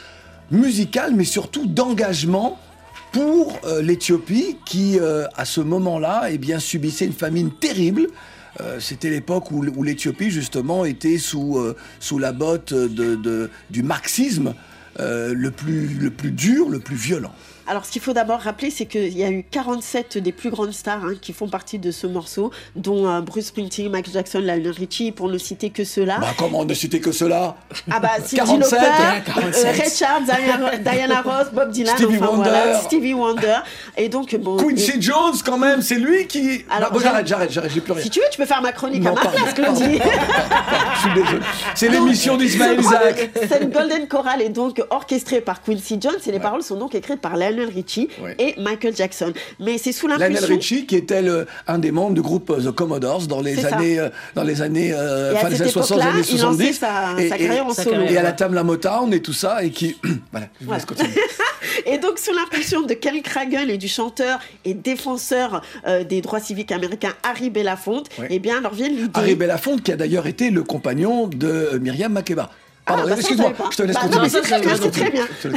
musicale, 0.51 1.13
mais 1.15 1.23
surtout 1.25 1.67
d'engagement 1.67 2.59
pour 3.11 3.57
euh, 3.65 3.81
l'Éthiopie 3.81 4.57
qui, 4.65 4.99
euh, 4.99 5.25
à 5.35 5.45
ce 5.45 5.61
moment-là, 5.61 6.27
eh 6.29 6.37
bien, 6.37 6.59
subissait 6.59 7.05
une 7.05 7.13
famine 7.13 7.51
terrible. 7.51 8.07
Euh, 8.59 8.79
C'était 8.79 9.09
l'époque 9.09 9.51
où, 9.51 9.63
où 9.65 9.83
l'Éthiopie, 9.83 10.29
justement, 10.31 10.83
était 10.85 11.17
sous, 11.17 11.57
euh, 11.57 11.75
sous 11.99 12.17
la 12.19 12.31
botte 12.31 12.73
de, 12.73 13.15
de- 13.15 13.49
du 13.69 13.83
marxisme 13.83 14.53
euh, 14.99 15.33
le, 15.35 15.51
plus, 15.51 15.87
le 15.99 16.09
plus 16.09 16.31
dur, 16.31 16.69
le 16.69 16.79
plus 16.79 16.95
violent. 16.95 17.33
Alors, 17.67 17.85
ce 17.85 17.91
qu'il 17.91 18.01
faut 18.01 18.13
d'abord 18.13 18.39
rappeler, 18.39 18.71
c'est 18.71 18.85
qu'il 18.85 19.17
y 19.17 19.23
a 19.23 19.29
eu 19.29 19.43
47 19.49 20.17
des 20.17 20.31
plus 20.31 20.49
grandes 20.49 20.71
stars 20.73 21.03
hein, 21.03 21.13
qui 21.21 21.33
font 21.33 21.49
partie 21.49 21.79
de 21.79 21.91
ce 21.91 22.07
morceau, 22.07 22.51
dont 22.75 23.07
euh, 23.07 23.19
Bruce 23.21 23.47
Springsteen, 23.47 23.91
Michael 23.91 24.13
Jackson, 24.13 24.39
Lionel 24.39 24.71
Richie, 24.71 25.11
pour 25.11 25.27
ne 25.27 25.37
citer 25.37 25.69
que 25.69 25.83
ceux-là. 25.83 26.17
Bah, 26.21 26.27
comment 26.37 26.63
ne 26.63 26.73
citer 26.73 26.99
que 27.01 27.11
cela 27.11 27.55
ah 27.91 27.99
bah, 27.99 28.11
Cindy 28.23 28.35
47, 28.37 28.71
Lauper, 28.71 28.85
hein, 28.85 29.15
euh, 29.17 29.33
47. 29.33 29.75
Ray 29.81 29.89
Charles, 29.91 30.23
Diana, 30.23 30.77
Diana 30.77 31.21
Ross, 31.21 31.47
Bob 31.51 31.71
Dylan, 31.71 31.95
Stevie 31.97 32.15
enfin 32.17 32.27
Wonder. 32.27 32.49
voilà, 32.49 32.79
Stevie 32.79 33.13
Wonder. 33.13 33.57
Et 33.97 34.07
donc, 34.07 34.33
bon. 34.37 34.55
Quincy 34.57 34.91
et- 34.97 35.01
Jones, 35.01 35.35
quand 35.45 35.57
même, 35.57 35.81
c'est 35.81 35.95
lui 35.95 36.25
qui. 36.27 36.63
Alors, 36.69 36.89
Bah, 36.89 36.95
bon, 36.97 37.03
j'arrête, 37.03 37.27
j'arrête, 37.27 37.51
j'arrête, 37.51 37.71
j'ai 37.73 37.81
plus 37.81 37.91
rien. 37.91 38.03
Si 38.03 38.09
tu 38.09 38.19
veux, 38.19 38.25
tu 38.31 38.37
peux 38.37 38.45
faire 38.45 38.61
ma 38.61 38.71
chronique 38.71 39.03
Non, 39.03 39.11
à 39.11 39.15
ma 39.15 39.21
pardon, 39.23 39.37
place, 39.39 39.53
Claudie. 39.53 39.99
Je 40.95 40.99
suis 41.01 41.13
désolé. 41.21 41.39
C'est 41.75 41.89
l'émission 41.89 42.37
d'Ismaël 42.37 42.79
Isaac. 42.79 43.29
C'est 43.49 43.61
une 43.61 43.69
Golden 43.71 44.07
Choral 44.07 44.41
est 44.41 44.49
donc 44.49 44.81
orchestrée 44.89 45.41
par 45.41 45.61
Quincy 45.61 45.97
Jones 46.01 46.15
et 46.25 46.31
les 46.31 46.39
paroles 46.39 46.63
sont 46.63 46.77
donc 46.77 46.95
écrites 46.95 47.19
par 47.21 47.35
Lionel 47.35 47.56
Richie 47.65 48.09
Ouais. 48.21 48.35
et 48.39 48.55
Michael 48.59 48.95
Jackson. 48.95 49.33
Mais 49.59 49.77
c'est 49.77 49.91
sous 49.91 50.07
Lionel 50.07 50.31
l'impulsion. 50.33 50.55
Richie, 50.55 50.85
qui 50.85 50.95
était 50.95 51.21
le- 51.21 51.47
un 51.67 51.79
des 51.79 51.91
membres 51.91 52.13
du 52.13 52.21
groupe 52.21 52.49
euh, 52.49 52.61
The 52.61 52.71
Commodores 52.71 53.27
dans 53.27 53.41
les 53.41 53.65
années, 53.65 53.99
euh, 53.99 54.09
dans 54.35 54.43
les 54.43 54.61
années, 54.61 54.91
euh, 54.93 55.33
Et 55.33 55.37
fin 55.37 55.49
des 55.49 55.55
cette 55.55 55.61
années 55.63 55.71
60, 55.71 55.97
époque-là, 55.97 56.13
années 56.13 56.23
il 56.29 56.41
lançait 56.41 56.73
70. 56.73 56.73
sa, 56.73 57.21
et, 57.21 57.29
sa 57.29 57.35
et- 57.35 57.39
carrière 57.39 57.65
en 57.65 57.73
sa 57.73 57.83
solo. 57.83 57.95
carrière. 57.97 58.11
et 58.11 58.17
à 58.17 58.23
la 58.23 58.31
table 58.33 58.55
la 58.55 58.63
Motown 58.63 59.13
et 59.13 59.21
tout 59.21 59.33
ça, 59.33 59.63
et 59.63 59.69
qui. 59.71 59.95
voilà, 60.31 60.47
je 60.61 60.65
vous 60.65 60.73
laisse 60.73 60.85
continuer. 60.85 61.11
Et 61.85 61.97
donc, 61.99 62.17
sous 62.19 62.33
l'impulsion 62.33 62.81
de 62.81 62.93
Ken 62.93 63.21
Kragen 63.21 63.69
et 63.69 63.77
du 63.77 63.87
chanteur 63.87 64.39
et 64.65 64.73
défenseur 64.73 65.61
euh, 65.87 66.03
des 66.03 66.21
droits 66.21 66.39
civiques 66.39 66.71
américains 66.71 67.13
Harry 67.23 67.49
Belafonte, 67.49 68.07
Ouais. 68.19 68.27
eh 68.29 68.39
bien, 68.39 68.61
leur 68.61 68.73
vient 68.73 68.89
l'idée. 68.89 69.09
Harry 69.13 69.35
Belafonte, 69.35 69.83
qui 69.83 69.91
a 69.91 69.95
d'ailleurs 69.95 70.27
été 70.27 70.49
le 70.49 70.63
compagnon 70.63 71.27
de 71.27 71.77
Myriam 71.81 72.11
Makeba. 72.11 72.49
Pardon, 72.87 73.03
bah, 73.03 73.09
ça, 73.09 73.15
excuse-moi, 73.19 73.53
je 73.71 73.77
te 73.77 73.83
laisse 73.83 73.95
Bah, 73.95 74.01
continuer. 74.03 74.29
c'est 74.29 74.41
très 74.41 74.61
bien, 75.11 75.27
très. 75.41 75.49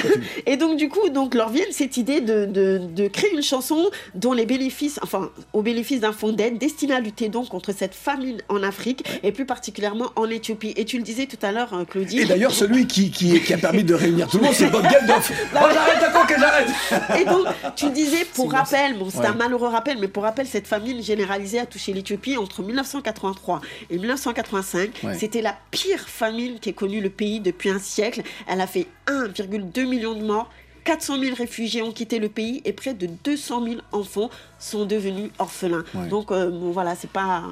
Et 0.46 0.56
donc, 0.56 0.76
du 0.76 0.88
coup, 0.88 1.08
donc, 1.10 1.34
leur 1.34 1.48
vient 1.50 1.64
cette 1.70 1.96
idée 1.96 2.20
de, 2.20 2.44
de, 2.44 2.80
de 2.94 3.08
créer 3.08 3.30
une 3.32 3.42
chanson 3.42 3.88
dont 4.14 4.32
les 4.32 4.46
bénéfices, 4.46 4.98
enfin, 5.02 5.30
au 5.52 5.62
bénéfice 5.62 6.00
d'un 6.00 6.12
fonds 6.12 6.32
d'aide 6.32 6.58
destiné 6.58 6.94
à 6.94 7.00
lutter 7.00 7.28
donc 7.28 7.48
contre 7.48 7.72
cette 7.72 7.94
famine 7.94 8.38
en 8.48 8.62
Afrique 8.62 9.04
et 9.22 9.30
plus 9.32 9.46
particulièrement 9.46 10.10
en 10.16 10.28
Éthiopie. 10.28 10.74
Et 10.76 10.84
tu 10.84 10.96
le 10.96 11.02
disais 11.04 11.26
tout 11.26 11.38
à 11.42 11.52
l'heure, 11.52 11.72
euh, 11.72 11.84
Claudie. 11.84 12.20
Et 12.20 12.24
d'ailleurs, 12.24 12.52
celui 12.52 12.86
qui, 12.86 13.10
qui, 13.10 13.40
qui 13.40 13.54
a 13.54 13.58
permis 13.58 13.84
de 13.84 13.94
réunir 13.94 14.28
tout 14.28 14.38
le 14.38 14.44
monde, 14.44 14.54
c'est 14.54 14.70
Bob 14.70 14.82
Geldof. 14.90 15.30
Oh, 15.54 15.58
que 15.68 15.74
j'arrête. 15.74 16.09
Et 17.20 17.24
donc, 17.24 17.46
tu 17.76 17.90
disais, 17.90 18.24
pour 18.34 18.52
rappel, 18.52 18.98
bon, 18.98 19.08
c'est 19.10 19.18
Ouais. 19.20 19.26
un 19.26 19.34
malheureux 19.34 19.68
rappel, 19.68 19.98
mais 19.98 20.08
pour 20.08 20.22
rappel, 20.22 20.46
cette 20.46 20.66
famine 20.66 21.02
généralisée 21.02 21.58
a 21.58 21.66
touché 21.66 21.92
l'Éthiopie 21.92 22.36
entre 22.36 22.62
1983 22.62 23.60
et 23.90 23.98
1985. 23.98 24.90
Ouais. 25.02 25.18
C'était 25.18 25.42
la 25.42 25.56
pire 25.70 26.08
famine 26.08 26.58
qu'ait 26.58 26.72
connue 26.72 27.00
le 27.00 27.10
pays 27.10 27.40
depuis 27.40 27.70
un 27.70 27.78
siècle. 27.78 28.22
Elle 28.46 28.60
a 28.60 28.66
fait 28.66 28.86
1,2 29.06 29.86
million 29.86 30.14
de 30.14 30.22
morts. 30.24 30.48
400 30.84 31.18
000 31.20 31.34
réfugiés 31.36 31.82
ont 31.82 31.92
quitté 31.92 32.18
le 32.18 32.30
pays 32.30 32.62
et 32.64 32.72
près 32.72 32.94
de 32.94 33.06
200 33.06 33.64
000 33.64 33.76
enfants 33.92 34.30
sont 34.58 34.86
devenus 34.86 35.30
orphelins. 35.38 35.84
Ouais. 35.94 36.06
Donc 36.08 36.32
euh, 36.32 36.48
bon, 36.50 36.70
voilà, 36.70 36.94
c'est 36.96 37.10
pas 37.10 37.42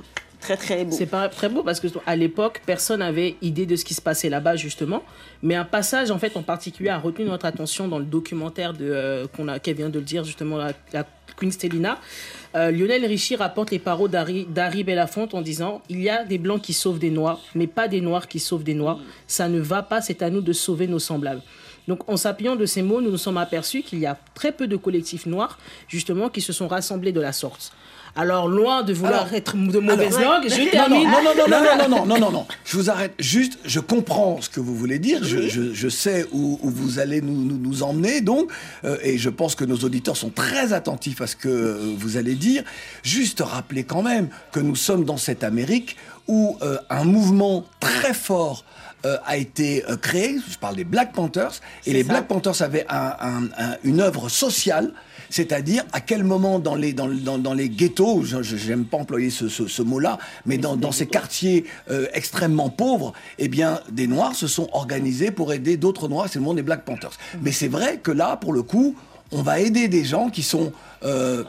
très 0.40 0.84
beau. 0.84 0.90
C'est 0.92 1.06
pas 1.06 1.28
très 1.28 1.48
beau 1.48 1.62
parce 1.62 1.80
que 1.80 1.88
à 2.06 2.16
l'époque, 2.16 2.62
personne 2.64 3.00
n'avait 3.00 3.36
idée 3.42 3.66
de 3.66 3.76
ce 3.76 3.84
qui 3.84 3.94
se 3.94 4.00
passait 4.00 4.28
là-bas 4.28 4.56
justement. 4.56 5.02
Mais 5.42 5.54
un 5.54 5.64
passage 5.64 6.10
en 6.10 6.18
fait 6.18 6.36
en 6.36 6.42
particulier 6.42 6.90
a 6.90 6.98
retenu 6.98 7.26
notre 7.26 7.46
attention 7.46 7.88
dans 7.88 7.98
le 7.98 8.04
documentaire 8.04 8.72
de 8.72 8.84
euh, 8.84 9.26
qu'on 9.36 9.48
a, 9.48 9.58
vient 9.58 9.88
de 9.88 9.98
le 9.98 10.04
dire 10.04 10.24
justement 10.24 10.56
la, 10.56 11.04
Queen 11.36 11.52
Stelina. 11.52 11.98
Euh, 12.56 12.70
Lionel 12.70 13.04
Richie 13.04 13.36
rapporte 13.36 13.70
les 13.70 13.78
paroles 13.78 14.10
d'Harry 14.10 14.84
Belafonte 14.84 15.34
en 15.34 15.42
disant 15.42 15.82
il 15.88 16.00
y 16.00 16.10
a 16.10 16.24
des 16.24 16.38
blancs 16.38 16.62
qui 16.62 16.72
sauvent 16.72 16.98
des 16.98 17.10
noirs, 17.10 17.40
mais 17.54 17.66
pas 17.66 17.86
des 17.86 18.00
noirs 18.00 18.26
qui 18.26 18.40
sauvent 18.40 18.64
des 18.64 18.74
noirs. 18.74 18.98
Ça 19.26 19.48
ne 19.48 19.60
va 19.60 19.82
pas. 19.82 20.00
C'est 20.00 20.22
à 20.22 20.30
nous 20.30 20.40
de 20.40 20.52
sauver 20.52 20.86
nos 20.86 20.98
semblables. 20.98 21.42
Donc, 21.88 22.06
en 22.06 22.18
s'appuyant 22.18 22.54
de 22.54 22.66
ces 22.66 22.82
mots, 22.82 23.00
nous 23.00 23.10
nous 23.10 23.16
sommes 23.16 23.38
aperçus 23.38 23.82
qu'il 23.82 23.98
y 23.98 24.04
a 24.04 24.16
très 24.34 24.52
peu 24.52 24.66
de 24.66 24.76
collectifs 24.76 25.24
noirs, 25.24 25.58
justement, 25.88 26.28
qui 26.28 26.42
se 26.42 26.52
sont 26.52 26.68
rassemblés 26.68 27.12
de 27.12 27.20
la 27.20 27.32
sorte. 27.32 27.72
Alors, 28.16 28.48
loin 28.48 28.82
de 28.82 28.92
vouloir 28.92 29.22
Alors, 29.22 29.34
être 29.34 29.56
de 29.56 29.78
mauvaise 29.78 30.16
alors, 30.16 30.40
langue, 30.40 30.48
je 30.48 30.60
Non, 30.62 30.70
termine. 30.70 31.08
Non, 31.08 31.22
non, 31.22 31.30
non, 31.36 31.48
non, 31.48 31.60
non, 31.60 31.76
non, 31.78 31.88
non, 31.88 32.06
non, 32.06 32.18
non, 32.18 32.30
non. 32.32 32.46
Je 32.64 32.76
vous 32.76 32.90
arrête. 32.90 33.12
Juste, 33.18 33.58
je 33.64 33.80
comprends 33.80 34.40
ce 34.40 34.48
que 34.48 34.60
vous 34.60 34.74
voulez 34.74 34.98
dire. 34.98 35.22
Je, 35.22 35.48
je, 35.48 35.72
je 35.72 35.88
sais 35.88 36.26
où, 36.32 36.58
où 36.62 36.70
vous 36.70 36.98
allez 36.98 37.20
nous, 37.20 37.34
nous, 37.34 37.58
nous 37.58 37.82
emmener, 37.82 38.20
donc. 38.20 38.50
euh, 38.84 38.96
et 39.02 39.18
je 39.18 39.30
pense 39.30 39.54
que 39.54 39.64
nos 39.64 39.76
auditeurs 39.78 40.16
sont 40.16 40.30
très 40.30 40.72
attentifs 40.72 41.20
à 41.20 41.26
ce 41.26 41.36
que 41.36 41.48
euh, 41.48 41.94
vous 41.96 42.16
allez 42.16 42.34
dire. 42.34 42.64
Juste 43.02 43.40
rappeler 43.40 43.84
quand 43.84 44.02
même 44.02 44.28
que 44.52 44.60
nous 44.60 44.76
sommes 44.76 45.04
dans 45.04 45.16
cette 45.16 45.44
Amérique 45.44 45.96
où 46.26 46.56
euh, 46.62 46.76
un 46.90 47.04
mouvement 47.04 47.64
très 47.80 48.14
fort 48.14 48.64
euh, 49.06 49.16
a 49.26 49.36
été 49.36 49.84
euh, 49.88 49.96
créé. 49.96 50.38
Je 50.50 50.58
parle 50.58 50.74
des 50.76 50.84
Black 50.84 51.12
Panthers. 51.12 51.52
Et 51.86 51.92
les 51.92 52.02
ça. 52.02 52.08
Black 52.08 52.26
Panthers 52.28 52.60
avaient 52.62 52.84
un- 52.88 53.14
un- 53.20 53.44
un- 53.56 53.76
une 53.84 54.00
œuvre 54.00 54.28
sociale. 54.28 54.92
C'est-à-dire 55.30 55.84
à 55.92 56.00
quel 56.00 56.24
moment 56.24 56.58
dans 56.58 56.74
les, 56.74 56.92
dans, 56.92 57.08
dans, 57.08 57.38
dans 57.38 57.54
les 57.54 57.68
ghettos, 57.68 58.24
j'aime 58.24 58.84
pas 58.84 58.98
employer 58.98 59.30
ce, 59.30 59.48
ce, 59.48 59.66
ce 59.66 59.82
mot-là, 59.82 60.18
mais 60.46 60.58
dans, 60.58 60.76
dans 60.76 60.92
ces 60.92 61.06
quartiers 61.06 61.64
euh, 61.90 62.06
extrêmement 62.12 62.70
pauvres, 62.70 63.12
eh 63.38 63.48
bien, 63.48 63.80
des 63.90 64.06
Noirs 64.06 64.34
se 64.34 64.46
sont 64.46 64.68
organisés 64.72 65.30
pour 65.30 65.52
aider 65.52 65.76
d'autres 65.76 66.08
Noirs, 66.08 66.26
c'est 66.30 66.38
le 66.38 66.44
monde 66.44 66.56
des 66.56 66.62
Black 66.62 66.84
Panthers. 66.84 67.12
Mais 67.42 67.52
c'est 67.52 67.68
vrai 67.68 67.98
que 67.98 68.10
là, 68.10 68.36
pour 68.36 68.52
le 68.52 68.62
coup, 68.62 68.94
on 69.30 69.42
va 69.42 69.60
aider 69.60 69.88
des 69.88 70.04
gens 70.04 70.30
qui 70.30 70.42
sont 70.42 70.72
euh, 71.04 71.44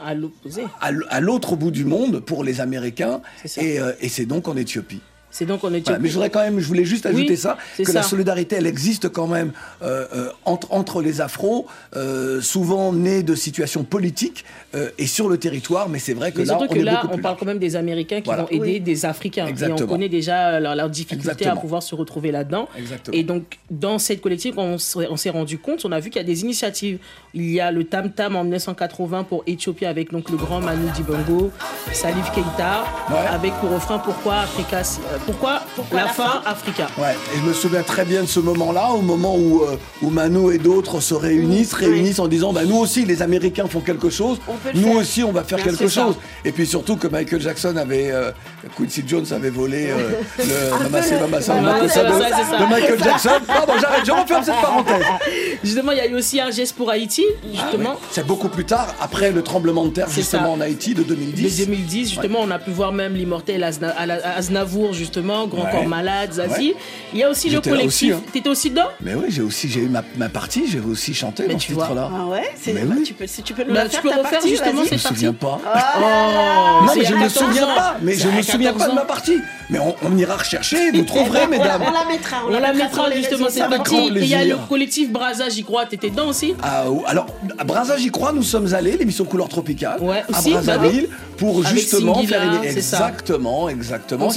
À 0.80 1.20
l'autre 1.20 1.56
bout 1.56 1.70
du 1.70 1.84
monde 1.84 2.20
pour 2.20 2.44
les 2.44 2.60
Américains, 2.60 3.20
et, 3.56 3.80
euh, 3.80 3.92
et 4.00 4.08
c'est 4.08 4.26
donc 4.26 4.48
en 4.48 4.56
Éthiopie. 4.56 5.00
C'est 5.30 5.46
donc 5.46 5.62
en 5.64 5.68
Éthiopie. 5.68 5.84
Voilà, 5.86 5.98
mais 6.00 6.08
je 6.08 6.14
voudrais 6.14 6.30
quand 6.30 6.40
même, 6.40 6.58
je 6.58 6.66
voulais 6.66 6.84
juste 6.84 7.06
ajouter 7.06 7.30
Oui, 7.30 7.36
ça, 7.36 7.56
que 7.82 7.92
la 7.92 8.02
solidarité, 8.02 8.56
elle 8.56 8.66
existe 8.66 9.08
quand 9.10 9.26
même 9.28 9.52
euh, 9.82 10.06
euh, 10.14 10.30
entre, 10.44 10.72
entre 10.72 11.02
les 11.02 11.20
afros, 11.20 11.66
euh, 11.96 12.40
souvent 12.40 12.92
nés 12.92 13.22
de 13.22 13.34
situations 13.34 13.84
politiques 13.84 14.44
euh, 14.74 14.90
et 14.98 15.06
sur 15.06 15.28
le 15.28 15.38
territoire, 15.38 15.88
mais 15.88 15.98
c'est 15.98 16.14
vrai 16.14 16.32
que 16.32 16.38
Mais 16.38 16.44
là, 16.46 16.58
surtout 16.58 16.66
on 16.70 16.74
que 16.74 16.78
est 16.80 16.82
là, 16.82 17.00
beaucoup 17.02 17.14
on 17.14 17.18
parle 17.18 17.36
quand 17.38 17.46
même 17.46 17.58
des 17.58 17.76
Américains 17.76 18.20
qui 18.20 18.26
Voilà. 18.26 18.42
vont 18.42 18.48
aider 18.48 18.60
Oui. 18.60 18.80
des 18.80 19.04
Africains. 19.06 19.42
Et 19.44 19.46
on 19.46 19.50
Exactement. 19.50 19.88
connaît 19.88 20.08
déjà 20.08 20.58
leur, 20.60 20.74
leur 20.74 20.90
difficulté 20.90 21.28
Exactement. 21.30 21.52
à 21.54 21.60
pouvoir 21.60 21.82
se 21.82 21.94
retrouver 21.94 22.32
là-dedans. 22.32 22.68
Exactement. 22.76 23.16
Et 23.16 23.22
donc, 23.22 23.58
dans 23.70 23.98
cette 23.98 24.20
collective, 24.20 24.58
on 24.58 24.78
s'est 24.78 25.06
on 25.10 25.16
s'est 25.16 25.30
rendu 25.30 25.58
compte, 25.58 25.84
on 25.84 25.92
a 25.92 26.00
vu 26.00 26.10
qu'il 26.10 26.20
y 26.20 26.24
a 26.24 26.26
des 26.26 26.42
initiatives. 26.42 26.98
Il 27.34 27.48
y 27.50 27.60
a 27.60 27.70
le 27.70 27.84
Tam 27.84 28.10
Tam 28.10 28.34
en 28.36 28.42
1980 28.42 29.24
pour 29.24 29.44
Éthiopie 29.46 29.86
avec 29.86 30.10
donc 30.12 30.28
le 30.30 30.36
grand 30.36 30.60
Manu 30.60 30.90
Dibango, 30.96 31.50
Salif 31.92 32.30
Keita, 32.32 32.84
Ouais. 33.10 33.16
avec 33.30 33.52
pour 33.60 33.70
refrain 33.70 33.98
Pourquoi 33.98 34.38
Africa 34.40 34.82
euh, 35.20 35.26
Pourquoi, 35.26 35.62
la, 35.92 36.04
la 36.04 36.08
fin, 36.08 36.24
fin 36.24 36.42
Africa 36.46 36.86
Ouais, 36.98 37.14
et 37.34 37.38
je 37.38 37.42
me 37.48 37.52
souviens 37.52 37.82
très 37.82 38.04
bien 38.04 38.22
de 38.22 38.28
ce 38.28 38.40
moment-là, 38.40 38.90
au 38.92 39.00
moment 39.02 39.36
où, 39.36 39.62
euh, 39.62 39.76
où 40.02 40.10
Manu 40.10 40.54
et 40.54 40.58
d'autres 40.58 41.00
se 41.00 41.14
réunissent, 41.14 41.70
se 41.70 41.76
réunissent 41.76 42.18
en 42.18 42.28
disant 42.28 42.52
bah, 42.52 42.64
nous 42.64 42.76
aussi, 42.76 43.04
les 43.04 43.22
Américains 43.22 43.66
font 43.66 43.80
quelque 43.80 44.10
chose, 44.10 44.38
nous 44.74 44.82
faire. 44.82 44.96
aussi, 44.96 45.24
on 45.24 45.32
va 45.32 45.44
faire 45.44 45.58
Bien 45.58 45.66
quelque 45.66 45.88
chose. 45.88 46.16
Et 46.44 46.52
puis 46.52 46.66
surtout 46.66 46.96
que 46.96 47.08
Michael 47.08 47.40
Jackson 47.40 47.76
avait, 47.76 48.10
euh, 48.10 48.30
Quincy 48.76 49.04
Jones 49.06 49.26
avait 49.32 49.50
volé 49.50 49.90
euh, 49.90 50.10
le 50.38 50.44
Ouais, 50.90 51.02
c'est 51.02 51.18
de, 51.18 51.88
ça, 51.88 52.58
ça. 52.58 52.66
Michael 52.66 53.02
Jackson. 53.02 53.30
Pardon, 53.46 53.72
j'arrête, 53.80 54.04
je 54.04 54.12
referme 54.12 54.44
cette 54.44 54.60
parenthèse. 54.60 55.02
Justement, 55.64 55.92
il 55.92 55.98
y 55.98 56.00
a 56.00 56.06
eu 56.06 56.14
aussi 56.14 56.40
un 56.40 56.50
geste 56.50 56.76
pour 56.76 56.90
Haïti, 56.90 57.24
justement. 57.52 57.96
C'est 58.10 58.26
beaucoup 58.26 58.48
plus 58.48 58.64
tard, 58.64 58.94
après 59.00 59.30
le 59.30 59.42
tremblement 59.42 59.84
de 59.86 59.90
terre 59.90 60.08
justement 60.08 60.42
ça. 60.44 60.48
en 60.50 60.60
Haïti 60.60 60.94
de 60.94 61.02
De 61.02 61.14
2010. 61.14 61.66
2010, 61.66 62.10
justement, 62.10 62.38
on 62.42 62.50
a 62.50 62.58
pu 62.58 62.70
voir 62.70 62.92
même 62.92 63.14
l'immortel 63.14 63.64
Aznavour, 63.64 64.92
justement, 64.92 65.09
Grand 65.18 65.64
Ouais. 65.64 65.70
Corps 65.72 65.86
Malade, 65.88 66.32
Zazie. 66.32 66.68
Ouais. 66.70 66.76
Il 67.12 67.18
y 67.18 67.22
a 67.24 67.30
aussi 67.30 67.50
le 67.50 67.60
collectif. 67.60 68.14
hein. 68.14 68.22
T'étais 68.32 68.48
aussi 68.48 68.70
dedans? 68.70 68.88
Mais 69.02 69.14
oui, 69.14 69.24
j'ai 69.28 69.42
aussi 69.42 69.68
j'ai 69.68 69.80
eu 69.80 69.88
ma, 69.88 70.02
ma 70.16 70.28
partie, 70.28 70.64
j'ai 70.70 70.80
aussi 70.80 71.12
chanté 71.14 71.44
Mais 71.46 71.54
dans 71.54 71.58
tu 71.58 71.72
ce 71.74 71.78
titre-là. 71.78 72.10
Ah 72.14 72.26
ouais, 72.26 72.50
c'est 72.56 72.72
bah, 72.72 72.80
oui. 72.96 73.02
tu 73.02 73.14
peux 73.14 73.26
si 73.26 73.42
tu 73.42 73.52
peux 73.54 73.64
nous 73.64 73.74
Bah, 73.74 73.82
la 73.84 73.88
tu 73.88 73.92
faire 73.96 74.02
peux 74.02 74.08
ta 74.10 74.16
refaire 74.16 74.30
partie, 74.32 74.48
justement 74.50 74.82
vas-y. 74.82 74.88
Je 74.88 74.94
me 74.94 74.98
cette 74.98 75.02
partie. 75.02 75.14
souviens 75.16 75.32
pas. 75.32 75.60
Oh, 75.64 76.84
Non, 76.84 76.92
c'est 76.92 76.98
mais 77.00 77.04
je 77.04 77.14
me 77.14 77.20
14 77.20 77.32
souviens 77.46 77.66
pas. 77.66 77.96
Mais 78.02 78.14
je 78.14 78.28
me 78.28 78.42
souviens 78.42 78.72
pas 78.72 78.78
14 78.78 78.90
de 78.90 78.94
ma 79.00 79.04
partie. 79.06 79.36
Mais 79.70 79.78
on, 79.78 79.94
on 80.02 80.16
ira 80.16 80.36
rechercher, 80.36 80.90
vous 80.92 81.02
trouverez, 81.04 81.46
mesdames. 81.46 81.82
On 81.86 81.92
la 81.92 82.04
mettra, 82.04 82.36
On 82.46 82.50
la 82.50 82.72
mettra 82.72 83.10
justement 83.12 83.48
cette 83.48 83.68
partie. 83.68 84.06
il 84.14 84.24
y 84.26 84.34
a 84.34 84.44
le 84.44 84.56
collectif 84.68 85.10
Braza, 85.10 85.48
j'y 85.48 85.62
crois, 85.64 85.86
t'étais 85.86 86.10
dedans 86.10 86.28
aussi? 86.28 86.54
Ah, 86.62 86.84
alors, 87.06 87.26
à 87.58 87.64
Brazza, 87.64 87.96
j'y 87.96 88.10
crois, 88.10 88.32
nous 88.32 88.42
sommes 88.42 88.72
allés, 88.74 88.96
l'émission 88.96 89.24
Couleur 89.24 89.48
Tropicale, 89.48 90.00
Ouais, 90.00 90.22
à 90.32 90.32
bah 90.32 90.50
Brazzaville, 90.50 91.08
pour 91.36 91.64
justement 91.66 92.14
Singila, 92.16 92.40
faire 92.40 92.52
une... 92.62 92.64
Exactement, 92.68 93.68
exactement. 93.68 94.30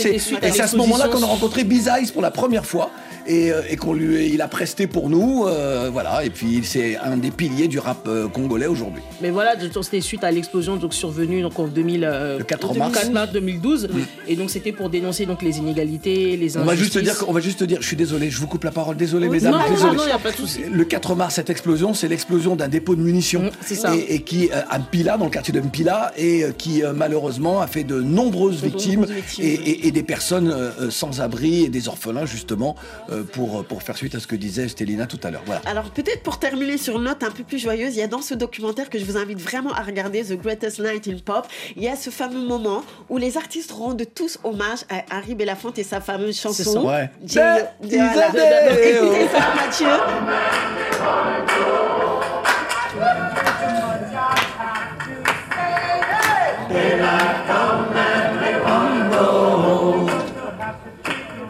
C'est- 0.68 0.70
à 0.70 0.72
ce 0.72 0.78
moment-là 0.78 1.08
qu'on 1.10 1.24
a 1.24 1.26
rencontré 1.26 1.64
Bizaïs 1.64 2.12
pour 2.12 2.22
la 2.22 2.32
première 2.32 2.66
fois. 2.66 2.90
Et, 3.26 3.52
euh, 3.52 3.62
et 3.70 3.78
qu'on 3.78 3.94
lui, 3.94 4.30
il 4.34 4.42
a 4.42 4.48
presté 4.48 4.86
pour 4.88 5.10
nous, 5.10 5.46
euh, 5.48 5.90
voilà. 5.92 6.26
Et 6.26 6.30
puis 6.30 6.60
c'est 6.64 6.98
un 6.98 7.16
des 7.18 7.32
piliers 7.32 7.68
du 7.70 7.80
rap 7.80 8.06
euh, 8.08 8.28
congolais 8.28 8.66
aujourd'hui. 8.68 9.02
Mais 9.22 9.30
voilà, 9.30 9.54
c'était 9.82 10.02
suite 10.02 10.24
à 10.24 10.32
l'explosion 10.32 10.76
donc 10.76 10.94
survenue 10.94 11.42
donc 11.42 11.58
en 11.58 11.68
2000, 11.68 12.04
euh, 12.04 12.38
Le 12.40 12.44
4 12.44 12.72
en 12.72 12.76
mars. 12.76 12.94
4 13.00 13.12
mars 13.12 13.32
2012. 13.32 13.90
Et 14.28 14.36
donc 14.36 14.50
c'était 14.50 14.72
pour 14.74 14.90
dénoncer 14.90 15.26
donc 15.26 15.42
les 15.42 15.58
inégalités, 15.60 16.36
les 16.38 16.58
On 16.58 16.66
va 16.66 16.76
juste 16.76 16.94
te 16.94 16.98
injustices. 17.00 17.18
dire, 17.20 17.26
qu'on 17.26 17.34
va 17.34 17.40
juste 17.40 17.60
te 17.60 17.64
dire, 17.64 17.78
je 17.82 17.88
suis 17.88 17.96
désolé, 17.96 18.30
je 18.30 18.40
vous 18.40 18.48
coupe 18.48 18.64
la 18.66 18.72
parole, 18.72 18.98
désolé 18.98 19.28
Oui, 19.28 19.38
mesdames, 19.38 19.54
non, 19.54 19.60
non, 19.60 19.70
désolé. 19.74 19.96
non, 19.96 20.08
y 20.08 20.12
a 20.12 20.20
pas 20.20 20.32
de 20.32 20.36
souci. 20.38 20.60
Le 20.72 20.84
4 20.84 21.16
mars, 21.16 21.36
cette 21.36 21.50
explosion, 21.50 21.94
c'est 21.94 22.08
l'explosion 22.10 22.56
d'un 22.56 22.68
dépôt 22.68 22.96
de 22.96 23.02
munitions 23.02 23.44
Mm, 23.44 23.50
c'est 23.66 23.76
ça. 23.76 23.96
Et, 23.96 24.16
et 24.16 24.20
qui 24.22 24.50
à 24.52 24.78
Mpila, 24.80 25.18
dans 25.18 25.26
le 25.26 25.32
quartier 25.32 25.54
de 25.54 25.60
Mpila, 25.62 26.12
et 26.18 26.44
qui 26.58 26.82
malheureusement 26.96 27.62
a 27.62 27.68
fait 27.68 27.84
de 27.84 28.02
nombreuses 28.02 28.62
De 28.62 28.68
victimes, 28.68 29.02
nombreuses 29.02 29.16
victimes, 29.16 29.46
et, 29.46 29.58
oui. 29.58 29.64
et- 29.66 29.88
et 29.88 29.92
des 29.92 30.04
personnes 30.04 30.54
sans 30.90 31.22
abri 31.22 31.64
et 31.64 31.70
des 31.70 31.88
orphelins 31.88 32.26
justement 32.26 32.76
pour 33.22 33.64
pour 33.66 33.84
faire 33.84 33.98
suite 33.98 34.16
à 34.16 34.20
ce 34.20 34.28
que 34.28 34.36
disait 34.36 34.68
Stélina 34.68 35.06
tout 35.06 35.20
à 35.24 35.32
l'heure. 35.32 35.44
Voilà. 35.46 35.62
Alors 35.66 35.90
peut-être 35.92 36.24
pour 36.24 36.40
terminer 36.40 36.78
sur 36.78 36.98
une 36.98 37.04
note 37.04 37.24
un 37.24 37.32
peu 37.32 37.44
plus 37.44 37.60
joyeuse, 37.60 37.96
il 37.96 38.00
y 38.00 38.02
a 38.02 38.08
dans 38.08 38.22
ce 38.22 38.34
documentaire 38.34 38.90
que 38.90 38.98
je 38.98 39.06
vous 39.06 39.18
invite 39.18 39.40
vraiment 39.40 39.72
à 39.74 39.82
regarder, 39.82 40.24
The 40.24 40.34
Greatest 40.42 40.80
Night 40.80 41.08
in 41.08 41.18
Pop, 41.24 41.48
il 41.76 41.84
y 41.84 41.88
a 41.88 41.96
ce 41.96 42.10
fameux 42.10 42.46
moment 42.46 42.84
où 43.10 43.18
les 43.18 43.38
artistes 43.38 43.72
rendent 43.72 44.04
tous 44.16 44.40
hommage 44.44 44.80
à 44.90 45.04
Harry 45.16 45.36
Belafonte 45.36 45.78
et 45.80 45.84
sa 45.84 46.02
fameuse 46.02 46.36
C'est 46.40 46.54
ça. 46.64 46.64
chanson. 46.64 46.88
Ouais. 46.88 47.10
Écoutez 47.24 49.28
ça, 49.28 49.54
Mathieu. 49.56 49.88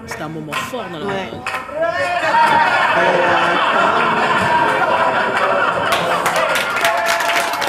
C'était 0.06 0.24
un 0.24 0.30
moment 0.30 0.52
fort 0.54 0.86
dans 0.92 1.00
la 1.00 1.06
Ouais. 1.06 1.30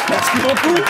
Merci 0.08 0.38
beaucoup. 0.38 0.82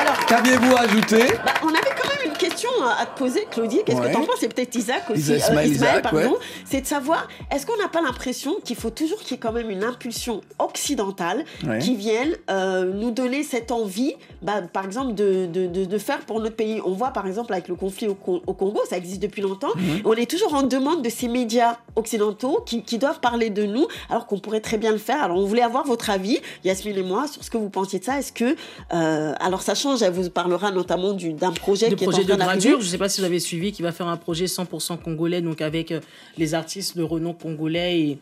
Alors, 0.00 0.26
Qu'aviez-vous 0.26 0.76
ajouté 0.76 1.38
bah, 1.44 1.52
on 1.62 1.68
avait 1.68 1.94
quand 2.00 2.08
même 2.08 2.32
une 2.32 2.36
question 2.38 2.70
à 2.86 3.06
te 3.06 3.18
poser, 3.18 3.46
Claudie. 3.50 3.80
Qu'est-ce 3.84 4.00
Ouais. 4.00 4.08
que 4.08 4.12
t'en 4.14 4.24
penses? 4.24 4.42
Et 4.42 4.48
peut-être 4.48 4.74
Isaac 4.74 5.04
aussi. 5.10 5.20
Isa- 5.20 5.36
Ismaël 5.36 5.70
Isaac, 5.70 6.02
pardon. 6.02 6.18
ouais. 6.18 6.28
C'est 6.64 6.80
de 6.82 6.86
savoir, 6.86 7.28
est-ce 7.54 7.66
qu'on 7.66 7.76
n'a 7.76 7.88
pas 7.88 8.00
l'impression 8.02 8.56
qu'il 8.64 8.76
faut 8.76 8.90
toujours 8.90 9.18
qu'il 9.20 9.32
y 9.32 9.34
ait 9.34 9.38
quand 9.38 9.52
même 9.52 9.70
une 9.70 9.84
impulsion 9.84 10.40
occidentale 10.58 11.44
Ouais. 11.66 11.78
qui 11.78 11.94
vienne 11.96 12.34
euh, 12.50 12.92
nous 12.92 13.10
donner 13.10 13.42
cette 13.42 13.70
envie, 13.70 14.14
bah, 14.42 14.62
par 14.72 14.84
exemple, 14.84 15.14
de, 15.14 15.46
de, 15.46 15.66
de, 15.66 15.84
de 15.84 15.98
faire 15.98 16.20
pour 16.20 16.40
notre 16.40 16.56
pays? 16.56 16.80
On 16.84 16.92
voit 16.92 17.10
par 17.10 17.26
exemple 17.26 17.52
avec 17.52 17.68
le 17.68 17.74
conflit 17.74 18.08
au, 18.08 18.14
Con- 18.14 18.42
au 18.46 18.54
Congo, 18.54 18.80
ça 18.88 18.96
existe 18.96 19.22
depuis 19.22 19.42
longtemps. 19.42 19.68
Mhm. 19.76 20.02
On 20.04 20.12
est 20.14 20.30
toujours 20.30 20.54
en 20.54 20.62
demande 20.62 21.02
de 21.02 21.08
ces 21.10 21.28
médias 21.28 21.76
occidentaux 21.96 22.62
qui, 22.66 22.82
qui 22.82 22.98
doivent 22.98 23.20
parler 23.20 23.50
de 23.50 23.64
nous 23.64 23.86
alors 24.10 24.26
qu'on 24.26 24.38
pourrait 24.38 24.60
très 24.60 24.78
bien 24.78 24.92
le 24.92 24.98
faire. 24.98 25.22
Alors 25.22 25.36
on 25.38 25.44
voulait 25.46 25.62
avoir 25.62 25.84
votre 25.86 26.10
avis, 26.10 26.40
Yasmine 26.64 26.96
et 26.98 27.02
moi, 27.02 27.26
sur 27.28 27.44
ce 27.44 27.50
que 27.50 27.56
vous 27.58 27.70
pensiez 27.70 27.98
de 27.98 28.04
ça. 28.04 28.18
Est-ce 28.18 28.32
que, 28.32 28.56
euh, 28.92 29.32
alors 29.40 29.62
ça 29.62 29.74
change, 29.74 30.02
elle 30.02 30.12
vous 30.12 30.28
parlera 30.30 30.70
notamment 30.70 31.12
du- 31.12 31.32
d'un 31.32 31.52
projet 31.52 31.88
qui 31.88 31.96
projet 32.04 32.22
est 32.22 32.24
en 32.24 32.24
de 32.24 32.28
train 32.28 32.46
d'arriver. 32.46 32.71
Je 32.80 32.86
ne 32.86 32.90
sais 32.90 32.98
pas 32.98 33.08
si 33.08 33.20
vous 33.20 33.26
avez 33.26 33.40
suivi, 33.40 33.72
qui 33.72 33.82
va 33.82 33.92
faire 33.92 34.08
un 34.08 34.16
projet 34.16 34.46
100% 34.46 34.98
congolais, 34.98 35.40
donc 35.40 35.60
avec 35.60 35.92
euh, 35.92 36.00
les 36.38 36.54
artistes 36.54 36.96
de 36.96 37.02
renom 37.02 37.34
congolais 37.34 38.00
et 38.00 38.18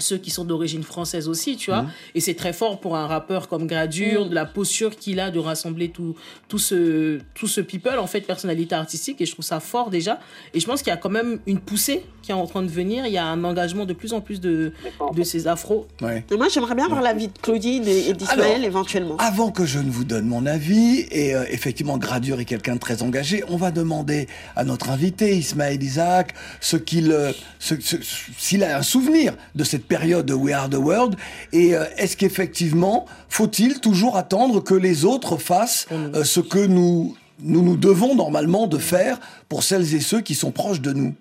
ceux 0.00 0.18
qui 0.18 0.30
sont 0.30 0.44
d'origine 0.44 0.82
française 0.82 1.28
aussi, 1.28 1.56
tu 1.56 1.70
vois. 1.70 1.82
Mhm. 1.82 1.90
Et 2.14 2.20
c'est 2.20 2.34
très 2.34 2.52
fort 2.52 2.80
pour 2.80 2.96
un 2.96 3.06
rappeur 3.06 3.48
comme 3.48 3.66
Gradure, 3.66 4.28
de 4.28 4.34
la 4.34 4.46
posture 4.46 4.96
qu'il 4.96 5.20
a 5.20 5.30
de 5.30 5.38
rassembler 5.38 5.90
tout, 5.90 6.16
tout, 6.48 6.58
ce, 6.58 7.18
tout 7.34 7.46
ce 7.46 7.60
people, 7.60 7.98
en 7.98 8.06
fait, 8.06 8.22
personnalité 8.22 8.74
artistique. 8.74 9.20
Et 9.20 9.26
je 9.26 9.32
trouve 9.32 9.44
ça 9.44 9.60
fort 9.60 9.90
déjà. 9.90 10.20
Et 10.54 10.60
je 10.60 10.66
pense 10.66 10.82
qu'il 10.82 10.90
y 10.90 10.94
a 10.94 10.96
quand 10.96 11.10
même 11.10 11.40
une 11.46 11.60
poussée 11.60 12.02
qui 12.30 12.38
est 12.38 12.40
en 12.40 12.46
train 12.46 12.62
de 12.62 12.68
venir. 12.70 13.06
Il 13.06 13.12
y 13.12 13.18
a 13.18 13.26
un 13.26 13.42
engagement 13.42 13.84
de 13.86 13.92
plus 13.92 14.12
en 14.12 14.20
plus 14.20 14.40
de, 14.40 14.72
de 15.14 15.22
ces 15.24 15.48
afros. 15.48 15.86
Ouais. 16.00 16.24
Et 16.30 16.36
moi, 16.36 16.46
j'aimerais 16.48 16.76
bien 16.76 16.84
avoir 16.84 17.02
l'avis 17.02 17.26
de 17.26 17.38
Claudine 17.42 17.82
et 17.88 18.12
d'Ismaël 18.12 18.64
éventuellement. 18.64 19.16
Avant 19.18 19.50
que 19.50 19.66
je 19.66 19.80
ne 19.80 19.90
vous 19.90 20.04
donne 20.04 20.26
mon 20.26 20.46
avis, 20.46 21.06
et 21.10 21.34
euh, 21.34 21.44
effectivement 21.50 21.98
Gradure 21.98 22.38
est 22.38 22.44
quelqu'un 22.44 22.74
de 22.74 22.78
très 22.80 23.02
engagé, 23.02 23.42
on 23.48 23.56
va 23.56 23.72
demander 23.72 24.28
à 24.54 24.62
notre 24.64 24.90
invité 24.90 25.36
Ismaël 25.36 25.82
Isaac 25.82 26.34
ce 26.60 26.76
qu'il, 26.76 27.10
euh, 27.10 27.32
ce- 27.58 27.80
ce- 27.80 27.96
s'il 28.38 28.62
a 28.62 28.78
un 28.78 28.82
souvenir 28.82 29.34
de 29.56 29.64
cette 29.64 29.86
période 29.86 30.26
de 30.26 30.34
We 30.34 30.54
Are 30.54 30.70
the 30.70 30.74
World, 30.74 31.16
et 31.52 31.74
euh, 31.74 31.84
est-ce 31.96 32.16
qu'effectivement 32.16 33.06
faut-il 33.28 33.80
toujours 33.80 34.16
attendre 34.16 34.62
que 34.62 34.74
les 34.74 35.04
autres 35.04 35.36
fassent 35.36 35.86
euh, 35.92 36.22
ce 36.24 36.40
que 36.40 36.64
nous, 36.64 37.16
nous 37.42 37.62
nous 37.62 37.76
devons 37.76 38.14
normalement 38.14 38.66
de 38.68 38.78
faire 38.78 39.18
pour 39.48 39.62
celles 39.64 39.94
et 39.94 40.00
ceux 40.00 40.20
qui 40.20 40.34
sont 40.36 40.52
proches 40.52 40.80
de 40.80 40.92
nous? 40.92 41.14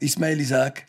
Ismaël 0.00 0.40
Isaac 0.40 0.86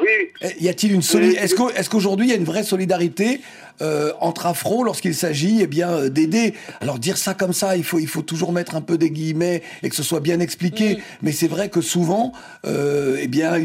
Oui, 0.00 0.06
Eh, 0.42 0.62
Y 0.64 0.68
a-t-il 0.68 0.92
une 0.92 1.02
soli- 1.02 1.34
Est-ce 1.34 1.54
qu'au- 1.54 1.70
est-ce 1.70 1.90
qu'aujourd'hui 1.90 2.26
il 2.26 2.30
y 2.30 2.32
a 2.32 2.36
une 2.36 2.44
vraie 2.44 2.62
solidarité 2.62 3.40
euh, 3.80 4.12
entre 4.20 4.46
afro 4.46 4.84
lorsqu'il 4.84 5.14
s'agit 5.14 5.58
eh 5.62 5.66
bien 5.66 5.90
euh, 5.90 6.08
d'aider? 6.08 6.54
Alors 6.80 6.98
dire 6.98 7.16
ça 7.16 7.34
comme 7.34 7.52
ça, 7.52 7.76
il 7.76 7.84
faut 7.84 7.98
il 7.98 8.06
faut 8.08 8.22
toujours 8.22 8.52
mettre 8.52 8.76
un 8.76 8.80
peu 8.80 8.96
des 8.98 9.10
guillemets 9.10 9.62
et 9.82 9.88
que 9.88 9.96
ce 9.96 10.02
soit 10.04 10.20
bien 10.20 10.38
expliqué. 10.40 10.98
Mais 11.22 11.32
c'est 11.32 11.48
vrai 11.48 11.68
que 11.68 11.80
souvent, 11.80 12.32
euh, 12.66 13.16
eh 13.20 13.26
bien. 13.28 13.56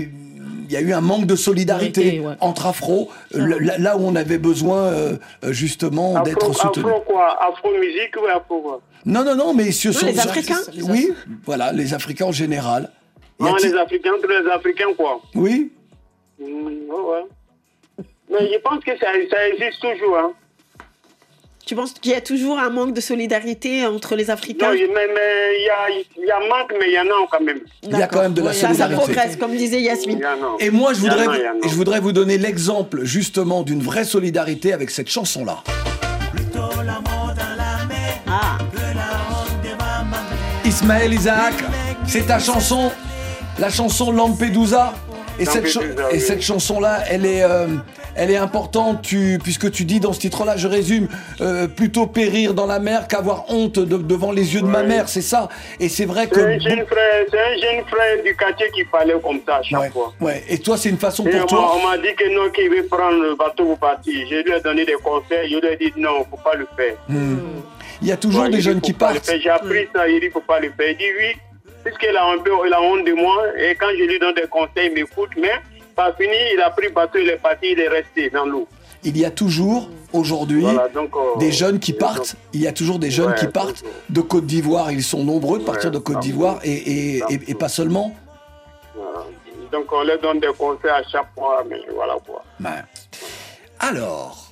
Il 0.66 0.72
y 0.72 0.78
a 0.78 0.82
eu 0.82 0.94
un 0.94 1.02
manque 1.02 1.26
de 1.26 1.36
solidarité 1.36 2.20
ouais. 2.22 2.34
entre 2.40 2.66
afro, 2.66 3.10
euh, 3.36 3.58
là, 3.60 3.78
là 3.78 3.98
où 3.98 4.02
on 4.08 4.16
avait 4.16 4.38
besoin 4.40 4.92
justement 5.50 6.22
d'être 6.24 6.50
afro, 6.50 6.54
soutenu. 6.54 6.86
afro 6.86 7.02
quoi 7.02 7.38
Afro-musique 7.50 8.16
ou 8.22 8.26
afro 8.28 8.62
quoi? 8.62 8.82
Non, 9.06 9.24
non, 9.24 9.36
non, 9.36 9.54
mais 9.54 9.72
ce 9.72 9.92
sont 9.92 10.06
les 10.08 10.20
Africains. 10.20 10.60
Oui, 10.84 11.12
voilà, 11.46 11.72
les 11.74 11.94
Africains 11.94 12.26
en 12.26 12.32
général. 12.32 12.90
Non, 13.40 13.56
les 13.56 13.74
Africains, 13.76 14.12
tous 14.22 14.30
les 14.30 14.50
Africains 14.50 14.94
quoi. 14.98 15.22
Oui, 15.36 15.72
Mm, 16.40 16.46
ouais, 16.90 17.00
ouais. 17.12 18.06
Mais 18.32 18.52
je 18.52 18.58
pense 18.60 18.84
que 18.84 18.92
ça, 18.98 19.08
ça 19.30 19.48
existe 19.50 19.80
toujours. 19.82 20.18
Hein. 20.18 20.32
Tu 21.66 21.76
penses 21.76 21.94
qu'il 21.94 22.12
y 22.12 22.16
a 22.16 22.22
toujours 22.22 22.58
un 22.60 22.70
manque 22.72 22.94
de 22.94 23.00
solidarité 23.02 23.86
entre 23.86 24.16
les 24.16 24.26
Non, 24.26 24.34
Africains 24.34 24.72
mais 24.72 24.88
mais 24.88 25.56
il 25.58 25.64
y 26.20 26.26
y 26.28 26.32
a 26.32 26.40
manque, 26.40 26.74
mais 26.80 26.88
il 26.88 26.94
y 26.94 27.00
en 27.00 27.04
a 27.06 27.28
quand 27.32 27.40
même. 27.42 27.60
il 27.84 27.92
y 27.98 28.02
a 28.02 28.08
quand 28.08 28.22
même 28.22 28.34
de 28.34 28.42
la 28.42 28.48
Ouais, 28.48 28.54
ça, 28.54 28.70
ça 28.70 28.74
solidarité. 28.74 28.96
progresse, 29.14 29.36
comme 29.38 29.56
disait 29.56 29.80
Yasmine. 29.82 30.20
y 30.20 30.26
en 30.26 30.56
a. 30.56 30.56
Et 30.60 30.72
moi, 30.72 30.94
je 30.94 31.00
voudrais, 31.02 31.28
a. 31.28 31.54
je 31.64 31.76
voudrais 31.76 32.00
vous 32.00 32.12
donner 32.12 32.38
l'exemple 32.40 33.04
justement 33.04 33.62
d'une 33.64 33.82
vraie 33.82 34.04
solidarité 34.06 34.74
avec 34.74 34.90
cette 34.90 35.10
chanson-là. 35.10 35.64
Ah, 38.28 38.58
Ismaël 40.66 41.14
Isaac, 41.14 41.54
c'est 42.08 42.26
ta 42.28 42.40
chanson, 42.40 42.92
la 43.60 43.70
chanson 43.70 44.12
Lampedusa. 44.12 44.94
Et 45.40 45.46
cette, 45.46 45.68
cha- 45.68 45.80
Lampedusa, 45.82 46.10
et 46.12 46.14
oui. 46.16 46.20
cette 46.22 46.42
chanson-là, 46.44 47.00
elle 47.10 47.26
est, 47.26 47.42
euh, 47.42 47.66
elle 48.16 48.30
est 48.30 48.38
importante, 48.38 49.02
tu, 49.02 49.40
puisque 49.42 49.72
tu 49.72 49.84
dis 49.84 50.00
dans 50.00 50.14
ce 50.14 50.20
titre-là, 50.20 50.58
je 50.58 50.68
résume, 50.68 51.08
euh, 51.42 51.68
plutôt 51.68 52.06
périr 52.06 52.54
dans 52.54 52.68
la 52.68 52.78
mer 52.78 53.08
qu'avoir 53.08 53.46
honte 53.50 53.80
de- 53.80 53.98
devant 53.98 54.32
les 54.32 54.54
yeux 54.54 54.62
de 54.62 54.68
ma 54.68 54.84
mère, 54.84 55.10
c'est 55.10 55.24
ça. 55.24 55.50
Et 55.80 55.90
c'est 55.90 56.06
vrai 56.06 56.28
que... 56.28 56.36
C'est 56.40 56.54
un 56.56 56.60
jeune 56.60 56.86
frère, 56.86 57.26
c'est 57.32 57.40
un 57.40 57.54
jeune 57.60 57.84
frère 57.88 58.24
du 58.24 58.36
quartier 58.36 58.68
qui 58.76 58.84
parlait 58.86 59.16
comme 59.24 59.40
ça 59.44 59.56
à 59.56 59.64
chaque 59.64 59.82
Ouais, 59.82 59.90
fois. 59.90 60.14
ouais. 60.22 60.44
Et 60.50 60.60
toi, 60.60 60.78
c'est 60.78 60.90
une 60.90 61.00
façon 61.00 61.26
Et 61.26 61.32
pour 61.32 61.40
m'a- 61.40 61.46
toi. 61.48 61.76
on 61.78 61.88
m'a 61.90 61.98
dit 61.98 62.14
que 62.16 62.30
non, 62.32 62.52
qu'il 62.52 62.70
veut 62.70 62.86
prendre 62.86 63.20
le 63.24 63.36
bateau 63.36 63.66
pour 63.66 63.80
partir. 63.80 64.14
Je 64.30 64.36
lui 64.36 64.52
ai 64.52 64.62
donné 64.62 64.86
des 64.86 64.98
conseils, 65.04 65.50
je 65.50 65.58
lui 65.58 65.68
ai 65.68 65.78
dit 65.78 65.94
non, 65.98 66.24
faut 66.30 66.38
pas 66.44 66.56
le 66.56 66.68
faire. 66.78 66.94
Hmm. 67.10 67.38
Il 68.04 68.08
y 68.08 68.12
a 68.12 68.18
toujours 68.18 68.44
Ouais, 68.44 68.50
des 68.50 68.58
il 68.58 68.60
dit, 68.60 68.64
jeunes 68.66 68.82
qui 68.82 68.94
partent. 68.94 69.32
J'ai 69.42 69.50
appris 69.50 69.88
ça, 69.96 70.08
il 70.08 70.20
dit 70.20 70.30
faut 70.30 70.42
pas 70.42 70.60
le 70.60 70.72
faire. 70.78 70.92
Il 70.92 70.98
dit 70.98 71.04
oui, 71.18 71.34
puisqu'il 71.84 72.16
a 72.16 72.26
un 72.26 72.38
peu 72.40 72.52
il 72.66 72.74
a 72.74 72.82
honte 72.82 73.06
de 73.06 73.14
moi, 73.14 73.44
et 73.58 73.76
quand 73.76 73.90
je 73.98 74.04
lui 74.04 74.20
donne 74.20 74.36
des 74.36 74.48
conseils, 74.48 74.88
il 74.90 74.94
m'écoute, 74.94 75.30
mais 75.38 75.52
pas 75.96 76.14
fini, 76.14 76.34
il 76.54 76.62
a 76.62 76.70
pris 76.72 76.90
bateau, 76.90 77.20
il 77.20 77.30
est 77.30 77.38
parti, 77.38 77.68
il 77.72 77.80
est 77.80 77.88
resté 77.88 78.30
dans 78.30 78.46
l'eau. 78.46 78.68
Il 79.06 79.18
y 79.18 79.26
a 79.26 79.32
toujours, 79.32 79.90
aujourd'hui, 80.14 80.62
Voilà, 80.62 80.88
euh, 80.96 81.38
des 81.40 81.52
jeunes 81.52 81.78
qui 81.80 81.92
donc, 81.92 82.00
partent. 82.00 82.36
Il 82.54 82.62
y 82.62 82.68
a 82.68 82.72
toujours 82.72 83.00
des 83.00 83.12
jeunes 83.12 83.32
Ouais, 83.32 83.36
qui 83.36 83.48
partent 83.48 83.84
de 84.10 84.22
Côte 84.22 84.46
d'Ivoire. 84.46 84.92
Ils 84.94 85.04
sont 85.04 85.26
nombreux 85.26 85.60
de 85.60 85.66
partir 85.66 85.90
Ouais, 85.90 85.96
de 85.96 86.00
Côte 86.00 86.20
d'Ivoire 86.20 86.60
et, 86.64 86.72
et, 86.72 87.24
et- 87.50 87.54
pas 87.56 87.68
seulement. 87.68 88.16
voilà. 88.96 89.26
Donc 89.74 89.92
on 89.92 90.04
leur 90.04 90.20
donne 90.22 90.40
des 90.40 90.54
conseils 90.58 90.90
à 90.90 91.04
chaque 91.04 91.28
fois, 91.36 91.64
mais 91.70 91.82
voilà 91.94 92.16
quoi. 92.26 92.44
Alors, 93.80 94.43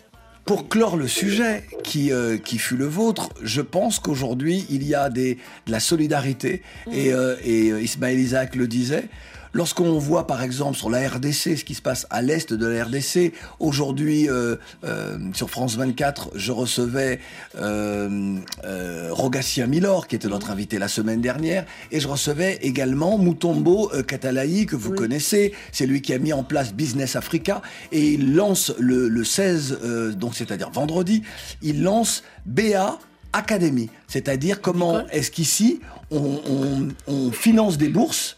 pour 0.46 0.70
clore 0.70 0.98
le 0.98 1.08
sujet 1.08 1.64
qui, 1.84 2.12
euh, 2.12 2.38
qui 2.38 2.58
fut 2.58 2.76
le 2.76 2.86
vôtre, 2.86 3.30
je 3.42 3.62
pense 3.62 4.00
qu'aujourd'hui, 4.00 4.66
il 4.70 4.84
y 4.84 4.96
a 4.96 5.10
des, 5.10 5.36
de 5.68 5.72
la 5.72 5.80
solidarité. 5.80 6.62
Et, 6.92 7.14
euh, 7.14 7.36
et 7.44 7.72
euh, 7.72 7.82
Ismaël 7.82 8.20
Isaac 8.20 8.56
le 8.56 8.68
disait. 8.68 9.06
Lorsqu'on 9.54 9.98
voit 10.00 10.28
par 10.28 10.44
exemple 10.44 10.78
sur 10.78 10.90
la 10.90 11.08
RDC 11.10 11.58
ce 11.58 11.66
qui 11.66 11.76
se 11.76 11.82
passe 11.82 12.08
à 12.10 12.22
l'est 12.22 12.54
de 12.54 12.66
la 12.66 12.86
RDC, 12.86 13.34
aujourd'hui 13.60 14.30
euh, 14.30 14.56
euh, 14.86 15.18
sur 15.34 15.50
France 15.50 15.76
24, 15.76 16.32
je 16.36 16.52
recevais 16.54 17.20
euh, 17.60 18.38
euh, 18.64 19.10
Rogacia 19.12 19.68
Milor 19.68 20.08
qui 20.08 20.16
était 20.16 20.30
notre 20.30 20.52
invité 20.52 20.80
la 20.80 20.88
semaine 20.88 21.20
dernière, 21.20 21.66
et 21.92 22.00
je 22.00 22.08
recevais 22.08 22.60
également 22.62 23.18
Mutombo 23.18 23.92
euh, 23.94 24.04
Katalayi 24.04 24.66
que 24.66 24.78
vous 24.78 24.92
connaissez, 24.94 25.54
c'est 25.74 25.86
lui 25.86 26.02
qui 26.02 26.14
a 26.14 26.18
mis 26.20 26.32
en 26.32 26.44
place 26.44 26.74
Business 26.74 27.18
Africa, 27.18 27.62
et 27.92 28.14
il 28.14 28.34
lance 28.36 28.74
le, 28.80 29.10
le 29.10 29.24
16, 29.26 29.80
euh, 29.84 30.12
donc 30.14 30.34
c'est-à-dire 30.36 30.70
vendredi, 30.70 31.24
il 31.62 31.84
lance 31.84 32.24
BA 32.46 32.98
Academy, 33.34 33.90
c'est-à-dire 34.08 34.62
comment 34.62 35.06
est-ce 35.10 35.30
qu'ici 35.32 35.82
on, 36.10 36.40
on- 36.50 36.88
on 37.08 37.32
finance 37.32 37.78
des 37.78 37.90
bourses 37.90 38.38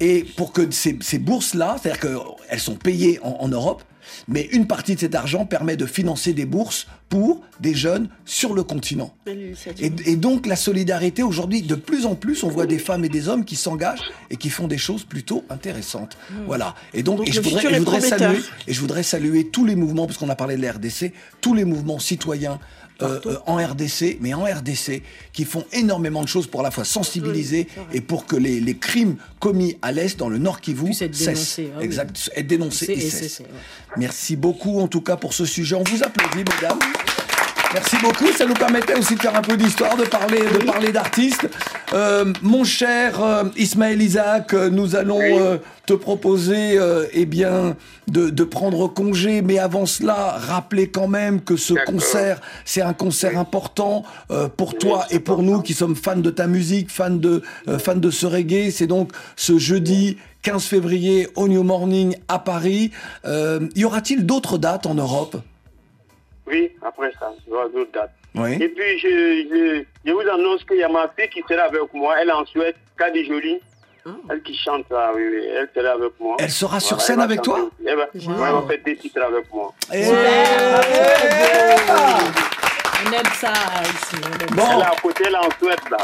et 0.00 0.24
pour 0.36 0.52
que 0.52 0.70
ces, 0.70 0.98
ces 1.00 1.18
bourses-là, 1.18 1.76
c'est-à-dire 1.80 2.00
qu'elles 2.00 2.60
sont 2.60 2.76
payées 2.76 3.18
en, 3.22 3.36
en 3.40 3.48
Europe, 3.48 3.82
mais 4.28 4.42
une 4.52 4.66
partie 4.66 4.94
de 4.94 5.00
cet 5.00 5.14
argent 5.14 5.46
permet 5.46 5.76
de 5.76 5.86
financer 5.86 6.32
des 6.32 6.46
bourses 6.46 6.86
pour 7.08 7.42
des 7.60 7.74
jeunes 7.74 8.08
sur 8.24 8.54
le 8.54 8.62
continent. 8.62 9.14
Et, 9.26 9.52
et 10.04 10.16
donc 10.16 10.46
la 10.46 10.56
solidarité 10.56 11.22
aujourd'hui, 11.22 11.62
de 11.62 11.74
plus 11.74 12.06
en 12.06 12.14
plus, 12.14 12.42
on 12.42 12.48
voit 12.48 12.66
des 12.66 12.78
femmes 12.78 13.04
et 13.04 13.08
des 13.08 13.28
hommes 13.28 13.44
qui 13.44 13.56
s'engagent 13.56 14.10
et 14.30 14.36
qui 14.36 14.50
font 14.50 14.68
des 14.68 14.78
choses 14.78 15.04
plutôt 15.04 15.44
intéressantes. 15.50 16.16
Voilà. 16.46 16.74
Et 16.94 17.02
donc, 17.02 17.18
Donc 17.18 17.28
et 17.28 17.30
le 17.30 17.36
je, 17.36 17.40
voudrais, 17.40 18.00
je 18.00 18.06
saluer, 18.06 18.38
et 18.66 18.72
je 18.72 18.80
voudrais 18.80 19.02
saluer 19.02 19.48
tous 19.48 19.64
les 19.64 19.76
mouvements, 19.76 20.06
parce 20.06 20.18
qu'on 20.18 20.28
a 20.28 20.36
parlé 20.36 20.56
de 20.56 20.62
la 20.62 20.72
RDC, 20.72 21.12
tous 21.40 21.54
les 21.54 21.64
mouvements 21.64 21.98
citoyens. 21.98 22.58
Euh, 23.02 23.20
euh, 23.26 23.36
en 23.46 23.56
RDC, 23.56 24.18
mais 24.20 24.32
en 24.34 24.44
RDC, 24.44 25.02
qui 25.32 25.44
font 25.44 25.64
énormément 25.72 26.22
de 26.22 26.28
choses 26.28 26.46
pour 26.46 26.60
à 26.60 26.62
la 26.62 26.70
fois 26.70 26.84
sensibiliser 26.84 27.66
et 27.92 28.00
pour 28.00 28.26
que 28.26 28.36
les, 28.36 28.60
les 28.60 28.76
crimes 28.76 29.16
commis 29.38 29.76
à 29.82 29.92
l'Est, 29.92 30.18
dans 30.18 30.28
le 30.28 30.38
Nord 30.38 30.60
Kivu, 30.60 30.90
être 30.92 31.14
cessent. 31.14 31.24
dénoncés, 31.56 31.70
ah 31.74 31.78
oui. 31.78 31.84
Exact, 31.84 32.30
être 32.34 32.46
dénoncés 32.46 32.86
C'est- 32.86 32.92
et 32.94 33.06
et 33.06 33.10
cessent. 33.10 33.40
ouais. 33.40 33.46
Merci 33.98 34.36
beaucoup 34.36 34.80
en 34.80 34.88
tout 34.88 35.00
cas 35.02 35.16
pour 35.16 35.34
ce 35.34 35.44
sujet. 35.44 35.74
On 35.76 35.84
vous 35.84 36.02
applaudit, 36.02 36.44
mesdames. 36.54 36.78
Merci 37.76 37.96
beaucoup. 38.02 38.32
Ça 38.32 38.46
nous 38.46 38.54
permettait 38.54 38.94
aussi 38.98 39.16
de 39.16 39.20
faire 39.20 39.36
un 39.36 39.42
peu 39.42 39.54
d'histoire, 39.54 39.98
de 39.98 40.04
parler, 40.04 40.38
de 40.38 40.64
parler 40.64 40.92
d'artistes. 40.92 41.46
Euh, 41.92 42.32
mon 42.40 42.64
cher 42.64 43.22
euh, 43.22 43.44
Ismaël 43.58 44.00
Isaac, 44.00 44.54
euh, 44.54 44.70
nous 44.70 44.96
allons 44.96 45.20
euh, 45.20 45.58
te 45.84 45.92
proposer, 45.92 46.78
eh 47.12 47.26
bien, 47.26 47.76
de, 48.08 48.30
de 48.30 48.44
prendre 48.44 48.88
congé. 48.88 49.42
Mais 49.42 49.58
avant 49.58 49.84
cela, 49.84 50.36
rappeler 50.38 50.88
quand 50.88 51.06
même 51.06 51.42
que 51.42 51.56
ce 51.56 51.74
concert, 51.84 52.40
c'est 52.64 52.80
un 52.80 52.94
concert 52.94 53.38
important 53.38 54.04
euh, 54.30 54.48
pour 54.48 54.78
toi 54.78 55.04
et 55.10 55.20
pour 55.20 55.42
nous 55.42 55.60
qui 55.60 55.74
sommes 55.74 55.96
fans 55.96 56.16
de 56.16 56.30
ta 56.30 56.46
musique, 56.46 56.90
fans 56.90 57.10
de, 57.10 57.42
fans 57.78 57.94
de 57.96 58.10
ce 58.10 58.24
reggae. 58.24 58.70
C'est 58.70 58.86
donc 58.86 59.12
ce 59.36 59.58
jeudi 59.58 60.16
15 60.46 60.64
février 60.64 61.28
au 61.36 61.46
New 61.46 61.62
Morning 61.62 62.16
à 62.28 62.38
Paris. 62.38 62.90
Euh, 63.26 63.68
y 63.74 63.84
aura-t-il 63.84 64.24
d'autres 64.24 64.56
dates 64.56 64.86
en 64.86 64.94
Europe? 64.94 65.36
Oui, 66.46 66.70
après 66.82 67.10
ça, 67.18 67.32
il 67.46 67.50
y 67.50 67.52
aura 67.54 67.68
d'autres 67.68 67.92
dates. 67.92 68.12
Oui. 68.34 68.54
Et 68.60 68.68
puis, 68.68 68.98
je, 68.98 69.08
je, 69.08 69.84
je 70.04 70.12
vous 70.12 70.20
annonce 70.20 70.62
qu'il 70.64 70.76
y 70.78 70.82
a 70.82 70.88
ma 70.88 71.08
fille 71.18 71.28
qui 71.30 71.42
sera 71.48 71.62
avec 71.64 71.92
moi. 71.94 72.14
Elle 72.20 72.28
est 72.28 72.32
en 72.32 72.44
Suède, 72.46 72.76
Kadi 72.98 73.24
Jolie. 73.26 73.60
Elle 74.30 74.40
qui 74.42 74.56
chante 74.56 74.84
ça, 74.88 75.10
oui, 75.16 75.22
oui. 75.32 75.44
Elle 75.46 75.68
sera 75.74 75.94
avec 75.94 76.12
moi. 76.20 76.36
Elle 76.38 76.50
sera 76.50 76.78
sur 76.78 76.96
Voilà, 76.96 77.06
scène 77.06 77.20
avec 77.20 77.42
toi. 77.42 77.68
Elle 77.84 77.96
va, 77.96 78.04
Wow. 78.04 78.10
elle 78.14 78.52
va 78.52 78.62
faire 78.68 78.78
des 78.84 78.96
titres 78.96 79.20
avec 79.22 79.52
moi. 79.52 79.72
Eh, 79.92 80.04
On 83.08 83.12
aime 83.12 83.22
ça 83.34 83.52
ici. 83.82 84.16
on 84.22 84.42
aime 84.42 84.56
Bon. 84.56 84.62
ça. 84.64 84.72
Elle 84.74 84.80
est 84.80 84.84
à 84.84 84.96
côté, 85.02 85.24
elle 85.26 85.32
est 85.32 85.36
en 85.36 85.50
Suède, 85.58 85.78
là. 85.90 85.98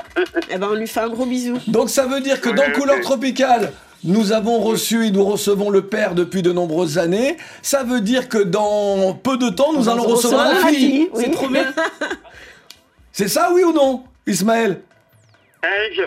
Eh 0.50 0.58
ben, 0.58 0.68
on 0.70 0.74
lui 0.74 0.86
fait 0.86 1.00
un 1.00 1.08
gros 1.08 1.26
bisou. 1.26 1.58
Donc 1.68 1.90
ça 1.90 2.06
veut 2.06 2.20
dire 2.20 2.40
que 2.40 2.50
dans 2.50 2.64
Oui, 2.64 2.72
Couleur. 2.72 3.00
Tropicale, 3.00 3.72
Nous 4.04 4.32
avons 4.32 4.58
reçu 4.60 5.06
et 5.06 5.10
nous 5.12 5.24
recevons 5.24 5.70
le 5.70 5.86
père 5.86 6.14
depuis 6.14 6.42
de 6.42 6.50
nombreuses 6.52 6.98
années. 6.98 7.36
Ça 7.62 7.84
veut 7.84 8.00
dire 8.00 8.28
que 8.28 8.38
dans 8.38 9.14
peu 9.14 9.36
de 9.36 9.48
temps, 9.48 9.72
nous 9.72 9.88
allons 9.88 10.02
recevoir 10.04 10.48
la 10.48 10.56
fille. 10.66 10.74
fille, 10.76 11.10
oui. 11.14 11.22
C'est 11.24 11.30
trop 11.30 11.48
bien. 11.48 11.72
C'est 13.12 13.28
ça, 13.28 13.50
oui 13.52 13.62
ou 13.62 13.72
non, 13.72 14.04
Ismaël? 14.26 14.80
Je- 15.94 16.02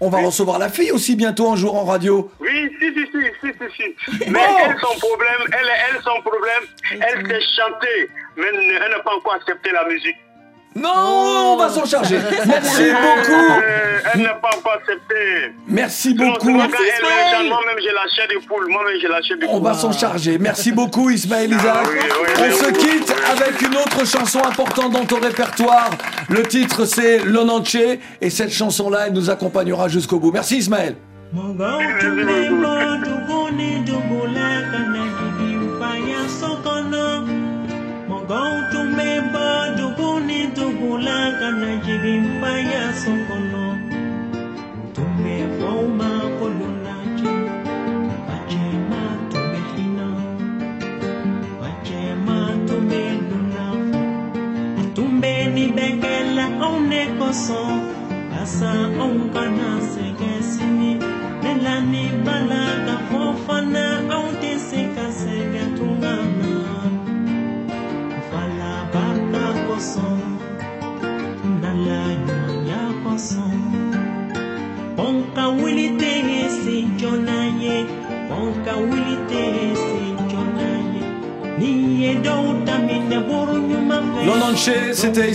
On 0.00 0.08
va 0.08 0.18
recevoir 0.18 0.58
la 0.60 0.68
fille 0.68 0.92
aussi 0.92 1.16
bientôt 1.16 1.50
un 1.50 1.56
jour 1.56 1.74
en 1.74 1.84
radio. 1.84 2.30
Oui, 2.38 2.70
si, 2.78 2.92
si, 2.92 3.00
si, 3.10 3.18
si, 3.40 3.48
si, 3.58 3.66
si. 3.76 4.30
Mais 4.30 4.38
Bon. 4.38 4.40
elle, 4.64 4.76
son 4.80 4.96
problème, 5.00 5.40
elle, 5.48 5.68
elle, 5.96 6.02
son 6.02 6.20
problème, 6.22 6.62
elle 6.92 7.26
sait 7.26 7.40
chanter, 7.56 8.08
mais 8.36 8.44
elle 8.54 8.90
n'a 8.92 9.00
pas 9.00 9.16
encore 9.16 9.34
accepté 9.34 9.70
la 9.72 9.84
musique. 9.88 10.14
Non, 10.76 11.52
on 11.52 11.56
va 11.56 11.68
s'en 11.68 11.84
charger. 11.84 12.18
Merci 12.46 12.82
beaucoup. 12.90 13.52
Euh, 13.62 13.98
elle 14.12 14.22
n'a 14.22 14.34
pas 14.34 14.50
encore 14.58 14.72
accepté. 14.74 15.52
Merci 15.68 16.14
beaucoup. 16.14 16.50
Moi-même, 16.50 16.70
j'ai 17.80 17.92
la 17.92 18.08
chair 18.08 18.26
de 18.28 18.44
poule. 18.44 18.66
Moi-même, 18.68 18.94
j'ai 19.00 19.08
la 19.08 19.22
chair 19.22 19.36
de 19.38 19.46
poule. 19.46 19.54
On 19.54 19.60
va 19.60 19.74
s'en 19.74 19.92
charger. 19.92 20.36
Merci 20.38 20.72
beaucoup 20.72 21.10
Ismaël 21.10 21.50
Isaac. 21.52 21.76
Ah 21.76 21.88
oui, 21.88 21.98
oui, 22.02 22.28
On 22.38 22.42
oui, 22.42 22.52
se 22.52 22.66
oui. 22.66 22.72
quitte 22.72 23.14
avec 23.30 23.62
une 23.62 23.76
autre 23.76 24.04
chanson 24.04 24.40
importante 24.44 24.92
dans 24.92 25.04
ton 25.04 25.20
répertoire. 25.20 25.90
Le 26.28 26.42
titre 26.42 26.84
c'est 26.86 27.18
Lonanche 27.18 27.76
et 28.20 28.30
cette 28.30 28.52
chanson-là, 28.52 29.06
elle 29.06 29.12
nous 29.12 29.30
accompagnera 29.30 29.88
jusqu'au 29.88 30.18
bout. 30.18 30.32
Merci 30.32 30.56
Ismaël. 30.58 30.96
tu 40.54 40.70
gulagan 40.78 41.60
na 41.60 41.72
jigim 41.82 42.38
payas. 42.40 43.03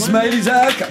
Ismaël 0.10 0.34
Isaac. 0.34 0.84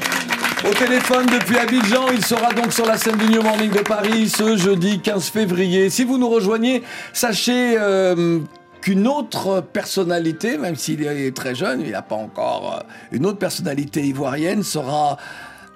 Au 0.65 0.73
téléphone 0.75 1.27
depuis 1.27 1.59
Abidjan, 1.59 2.07
il 2.13 2.25
sera 2.25 2.53
donc 2.53 2.73
sur 2.73 2.87
la 2.87 2.97
scène 2.97 3.17
du 3.17 3.29
New 3.29 3.43
Morning 3.43 3.69
de 3.73 3.81
Paris 3.81 4.29
ce 4.29 4.57
jeudi 4.57 5.01
15 5.01 5.31
février. 5.31 5.91
Si 5.91 6.05
vous 6.05 6.19
nous 6.19 6.29
rejoignez, 6.29 6.85
sachez 7.13 7.77
euh, 7.81 8.39
qu'une 8.81 9.09
autre 9.09 9.61
personnalité, 9.61 10.57
même 10.57 10.77
s'il 10.77 11.03
est 11.03 11.35
très 11.35 11.57
jeune, 11.57 11.81
il 11.81 11.91
n'a 11.91 12.03
pas 12.03 12.15
encore 12.15 12.77
euh, 12.77 12.87
une 13.11 13.27
autre 13.27 13.39
personnalité 13.39 14.05
ivoirienne, 14.05 14.63
sera 14.63 15.17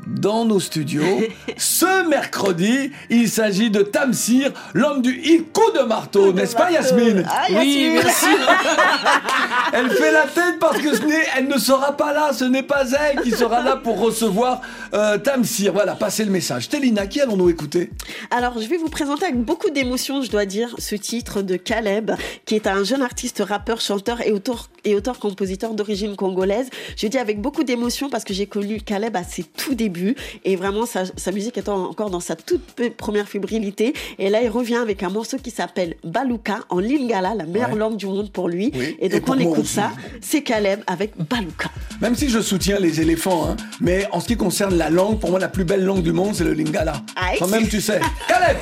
dans 0.06 0.44
nos 0.44 0.60
studios 0.60 1.22
ce 1.56 2.08
mercredi. 2.08 2.90
Il 3.10 3.28
s'agit 3.28 3.70
de 3.70 3.82
Tamsir, 3.82 4.52
l'homme 4.74 5.02
du 5.02 5.44
coup 5.52 5.70
de 5.78 5.84
marteau, 5.84 6.32
n'est-ce 6.32 6.56
pas 6.56 6.70
Yasmine 6.70 7.24
Ah, 7.28 7.46
Oui, 7.50 7.90
merci. 7.94 8.26
Elle 9.72 9.90
fait 9.90 10.12
la 10.12 10.22
tête 10.22 10.58
parce 10.60 10.78
que 10.78 10.94
ce 10.94 11.02
n'est, 11.02 11.24
elle 11.36 11.48
ne 11.48 11.58
sera 11.58 11.96
pas 11.96 12.12
là. 12.12 12.32
Ce 12.32 12.44
n'est 12.44 12.62
pas 12.62 12.84
elle 12.90 13.22
qui 13.22 13.30
sera 13.30 13.62
là 13.62 13.76
pour 13.76 13.98
recevoir 13.98 14.60
euh, 14.92 15.16
Tamsir. 15.18 15.72
Voilà, 15.72 15.94
passez 15.94 16.24
le 16.24 16.30
message. 16.30 16.68
Télina, 16.68 17.06
qui 17.06 17.20
allons-nous 17.20 17.48
écouter? 17.48 17.90
Alors, 18.30 18.60
je 18.60 18.68
vais 18.68 18.76
vous 18.76 18.88
présenter 18.88 19.24
avec 19.24 19.38
beaucoup 19.38 19.70
d'émotion, 19.70 20.22
je 20.22 20.30
dois 20.30 20.44
dire, 20.44 20.74
ce 20.78 20.94
titre 20.94 21.40
de 21.40 21.56
Caleb, 21.56 22.12
qui 22.44 22.54
est 22.54 22.66
un 22.66 22.84
jeune 22.84 23.02
artiste, 23.02 23.42
rappeur, 23.46 23.80
chanteur 23.80 24.20
et 24.20 24.32
auteur 24.32 24.68
et 24.84 24.94
auteur-compositeur 24.94 25.74
d'origine 25.74 26.16
congolaise. 26.16 26.68
Je 26.96 27.06
dis 27.06 27.18
avec 27.18 27.40
beaucoup 27.40 27.64
d'émotion 27.64 28.08
parce 28.10 28.24
que 28.24 28.34
j'ai 28.34 28.46
connu 28.46 28.80
Caleb 28.80 29.16
à 29.16 29.24
ses 29.24 29.42
tout 29.44 29.74
débuts 29.74 30.16
et 30.44 30.56
vraiment 30.56 30.86
sa, 30.86 31.04
sa 31.16 31.32
musique 31.32 31.58
étant 31.58 31.84
encore 31.88 32.10
dans 32.10 32.20
sa 32.20 32.36
toute 32.36 32.62
première 32.96 33.28
fébrilité. 33.28 33.94
Et 34.18 34.28
là, 34.30 34.42
il 34.42 34.48
revient 34.48 34.76
avec 34.76 35.02
un 35.02 35.08
morceau 35.10 35.36
qui 35.38 35.50
s'appelle 35.50 35.96
Baluka 36.04 36.60
en 36.68 36.78
lingala, 36.80 37.34
la 37.34 37.44
meilleure 37.44 37.70
Ouais. 37.72 37.78
langue 37.78 37.96
du 37.96 38.06
monde 38.06 38.30
pour 38.32 38.48
lui. 38.48 38.70
Oui, 38.74 38.96
Et 39.00 39.08
donc, 39.08 39.22
on 39.28 39.38
écoute 39.38 39.58
aussi. 39.60 39.74
ça. 39.74 39.92
C'est 40.20 40.42
Caleb 40.42 40.80
avec 40.86 41.12
Baluka. 41.16 41.70
Même 42.00 42.14
si 42.16 42.28
je 42.28 42.40
soutiens 42.40 42.78
les 42.78 43.00
éléphants, 43.00 43.48
hein, 43.48 43.56
mais 43.80 44.06
en 44.12 44.20
ce 44.20 44.26
qui 44.26 44.36
concerne 44.36 44.74
la 44.76 44.90
langue, 44.90 45.18
pour 45.20 45.30
moi, 45.30 45.38
la 45.38 45.48
plus 45.48 45.64
belle 45.64 45.84
langue 45.84 46.02
du 46.02 46.12
monde, 46.12 46.34
c'est 46.34 46.44
le 46.44 46.52
lingala. 46.52 46.94
Aïe. 47.16 47.36
Quand 47.38 47.48
même, 47.48 47.68
tu 47.68 47.80
sais. 47.80 48.00
Caleb 48.28 48.56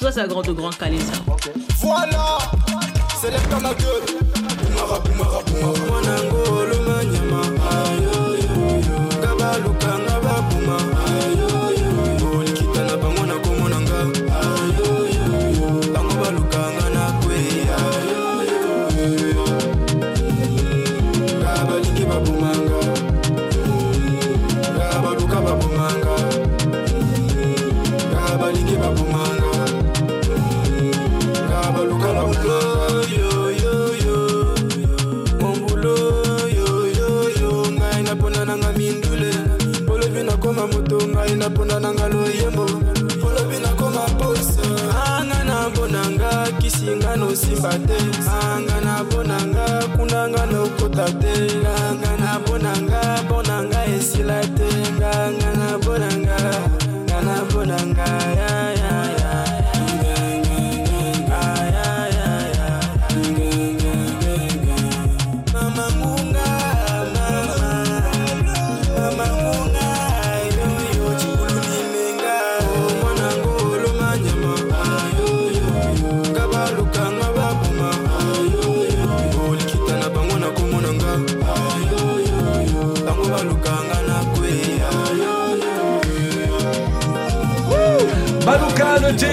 Ça, 0.00 0.10
c'est 0.10 0.20
un 0.20 0.26
grand 0.28 0.42
de 0.42 0.52
grand 0.52 0.70
calé, 0.76 0.98
ça. 0.98 1.22
Voilà, 1.80 2.38
c'est 3.20 3.30
les 3.30 3.48
Canadiens. 3.50 4.31
Mwana 5.88 6.14
ngolo 6.24 6.76
manyama 6.86 7.40
ayo 7.78 8.18
yo 8.44 8.56
yo 8.86 8.98
Gabaluka 9.22 9.90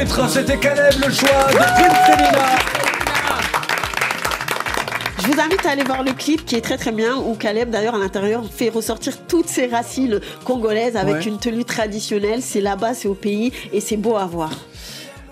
titre, 0.10 0.28
c'était 0.30 0.57
Caleb, 0.57 0.93
le 1.05 1.12
choix 1.14 1.30
de 1.51 1.55
Prince. 1.55 2.49
Je 5.22 5.28
vous 5.28 5.39
invite 5.39 5.66
à 5.66 5.72
aller 5.72 5.84
voir 5.84 6.03
le 6.03 6.14
clip 6.14 6.45
qui 6.45 6.55
est 6.55 6.62
très 6.62 6.78
très 6.78 6.91
bien 6.91 7.16
où 7.18 7.36
Caleb 7.36 7.70
d'ailleurs 7.70 7.95
à 7.95 7.99
l'intérieur 7.99 8.43
fait 8.51 8.70
ressortir 8.70 9.14
toutes 9.28 9.47
ses 9.47 9.68
racines 9.68 10.20
congolaises 10.45 10.95
avec 10.95 11.16
Ouais. 11.16 11.24
une 11.26 11.38
tenue 11.38 11.64
traditionnelle. 11.66 12.41
C'est 12.41 12.62
là-bas, 12.62 12.93
c'est 12.95 13.07
au 13.07 13.14
pays 13.14 13.51
et 13.72 13.82
c'est 13.82 13.97
beau 13.97 14.16
à 14.16 14.26
voir. 14.26 14.51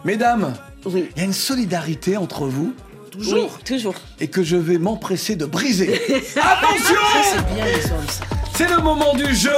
Mesdames, 0.05 0.53
Oui. 0.86 1.09
il 1.15 1.19
y 1.19 1.21
a 1.23 1.25
une 1.25 1.34
solidarité 1.34 2.17
entre 2.17 2.45
vous 2.45 2.73
Oui, 3.19 3.47
toujours. 3.65 3.95
et 4.19 4.28
que 4.28 4.43
je 4.43 4.57
vais 4.57 4.78
m'empresser 4.78 5.36
de 5.36 5.45
briser. 5.45 5.99
Attention 6.36 6.95
C'est 7.23 7.55
bien, 7.55 7.65
les 7.65 7.86
hommes, 7.91 8.07
ça. 8.07 8.23
C'est 8.55 8.69
le 8.69 8.78
moment 8.82 9.15
du 9.15 9.34
jeu. 9.34 9.49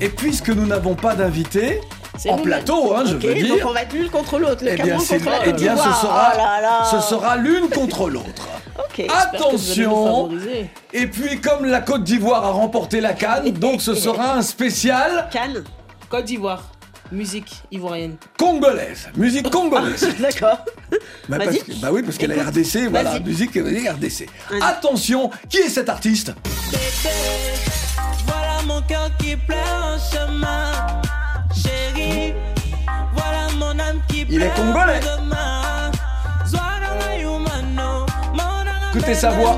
Et 0.00 0.08
puisque 0.08 0.48
nous 0.48 0.64
n'avons 0.66 0.94
pas 0.94 1.14
d'invité, 1.14 1.80
en 2.28 2.36
plateau, 2.38 2.94
hein, 2.94 3.04
je 3.06 3.14
Ok, 3.16 3.22
veux 3.22 3.34
donc 3.34 3.42
dire, 3.44 3.66
on 3.68 3.72
va 3.72 3.82
être 3.82 3.92
l'une 3.94 4.10
contre 4.10 4.38
l'autre. 4.38 4.62
Le 4.64 4.72
eh 4.72 4.76
bien, 4.82 4.96
contre 4.98 5.24
la 5.24 5.46
eh 5.46 5.52
bien, 5.52 5.76
ce 5.76 5.82
sera, 5.82 6.32
Oh 6.34 6.36
là 6.36 6.60
là. 6.60 6.84
ce 6.90 7.00
sera 7.00 7.36
l'une 7.36 7.68
contre 7.70 8.10
l'autre. 8.10 8.48
Attention. 9.08 10.28
Et 10.92 11.06
puis, 11.06 11.40
comme 11.40 11.64
la 11.64 11.80
Côte 11.80 12.04
d'Ivoire 12.04 12.44
a 12.44 12.50
remporté 12.50 13.00
la 13.00 13.12
Cannes, 13.14 13.50
donc 13.52 13.80
ce 13.80 13.94
sera 13.94 14.34
un 14.34 14.42
spécial 14.42 15.28
Cannes. 15.30 15.64
Côte 16.10 16.24
d'Ivoire. 16.26 16.64
Musique 17.12 17.50
ivoirienne. 17.72 18.16
Congolaise, 18.38 19.08
musique 19.16 19.50
congolaise. 19.50 20.06
D'accord. 20.20 20.58
Bah, 21.28 21.38
parce 21.38 21.46
Vas-y. 21.46 21.58
que- 21.58 21.72
bah 21.80 21.88
oui, 21.90 22.02
parce 22.04 22.16
qu'elle 22.18 22.30
est. 22.30 22.40
RDC, 22.40 22.86
voilà, 22.88 23.18
musique 23.18 23.56
RDC. 23.56 24.28
Attention, 24.62 25.28
qui 25.48 25.56
est 25.58 25.68
cet 25.68 25.88
artiste? 25.88 26.32
Voilà 28.26 28.62
mon 28.64 28.80
cœur 28.82 29.10
qui 29.18 29.34
pleure 29.36 29.84
en 29.96 29.98
chemin. 29.98 31.00
Chérie, 31.54 32.34
voilà 33.14 33.48
mon 33.58 33.78
âme 33.78 34.00
qui 34.08 34.26
Il 34.28 34.42
est 34.42 34.54
congolais. 34.54 35.00
Écoutez 38.94 39.14
sa 39.14 39.30
voix. 39.30 39.56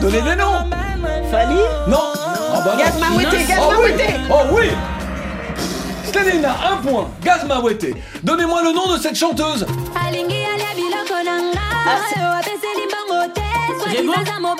Donnez 0.00 0.20
des 0.20 0.36
noms. 0.36 0.68
Fali 1.30 1.54
Non 1.88 1.98
Ah 2.54 2.60
bah 2.64 2.72
non. 2.76 2.78
Gaz 2.78 2.98
Mawete, 2.98 3.46
Gaz 3.46 3.58
Oh 3.60 3.72
oui. 3.82 3.90
Oh 4.30 4.42
oui 4.52 4.70
Stelina, 6.04 6.56
un 6.72 6.76
point. 6.76 7.08
Gaz 7.22 7.44
Mawete. 7.46 7.94
Donnez-moi 8.22 8.62
le 8.64 8.72
nom 8.74 8.92
de 8.92 8.98
cette 9.00 9.16
chanteuse. 9.16 9.66
Rebo 13.78 14.12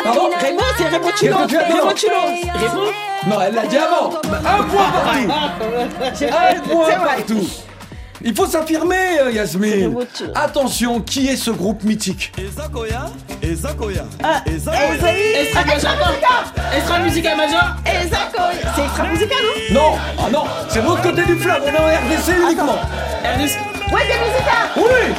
Pardon 0.03 0.31
Raymond, 0.41 0.63
c'est 0.77 1.17
Chulo. 1.17 1.37
Rebo 2.55 2.83
Non, 3.27 3.37
elle 3.41 3.55
l'a 3.55 3.67
dit 3.67 3.77
avant. 3.77 4.11
Un 4.25 4.63
point 4.65 4.91
partout. 4.91 5.31
Un 5.31 6.61
point 6.61 6.87
C'est 6.89 6.97
partout. 6.97 7.47
Il 8.25 8.37
faut 8.37 8.47
s'affirmer, 8.47 9.19
euh, 9.21 9.33
Yasmine. 9.33 9.97
Attention, 10.37 11.01
qui 11.01 11.27
est 11.27 11.35
ce 11.37 11.51
groupe 11.51 11.83
mythique 11.83 12.33
Ah. 14.23 14.41
Extra 14.47 15.65
Major 15.65 15.91
Extra 16.77 16.99
Musical 17.01 17.37
Major 17.37 17.75
Ezako. 17.85 18.43
C'est 18.77 18.85
extra 18.85 19.05
musical, 19.09 19.39
non 19.73 19.81
Non, 19.81 19.99
ah 20.19 20.31
non, 20.31 20.45
c'est 20.69 20.83
l'autre 20.83 21.03
côté 21.03 21.25
du 21.25 21.37
fleuve, 21.37 21.63
on 21.65 21.69
est 21.69 21.79
en 21.79 21.87
RDC 21.87 22.33
uniquement. 22.47 22.79
Ernest 23.25 23.59
Ouais, 23.93 24.01
des 24.07 24.15
musical. 24.15 24.71
Oui 24.77 25.15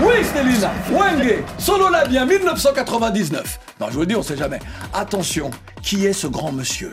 Oui, 0.00 0.24
Stelina 0.24 0.70
Wenge 0.90 1.42
Solo 1.58 1.88
la 1.88 2.04
bien, 2.06 2.24
1999. 2.24 3.58
Non, 3.80 3.86
je 3.88 3.94
vous 3.94 4.00
le 4.00 4.06
dis, 4.06 4.16
on 4.16 4.22
sait 4.22 4.36
jamais. 4.36 4.58
Attention, 4.94 5.50
qui 5.82 6.06
est 6.06 6.12
ce 6.12 6.26
grand 6.26 6.52
monsieur? 6.52 6.92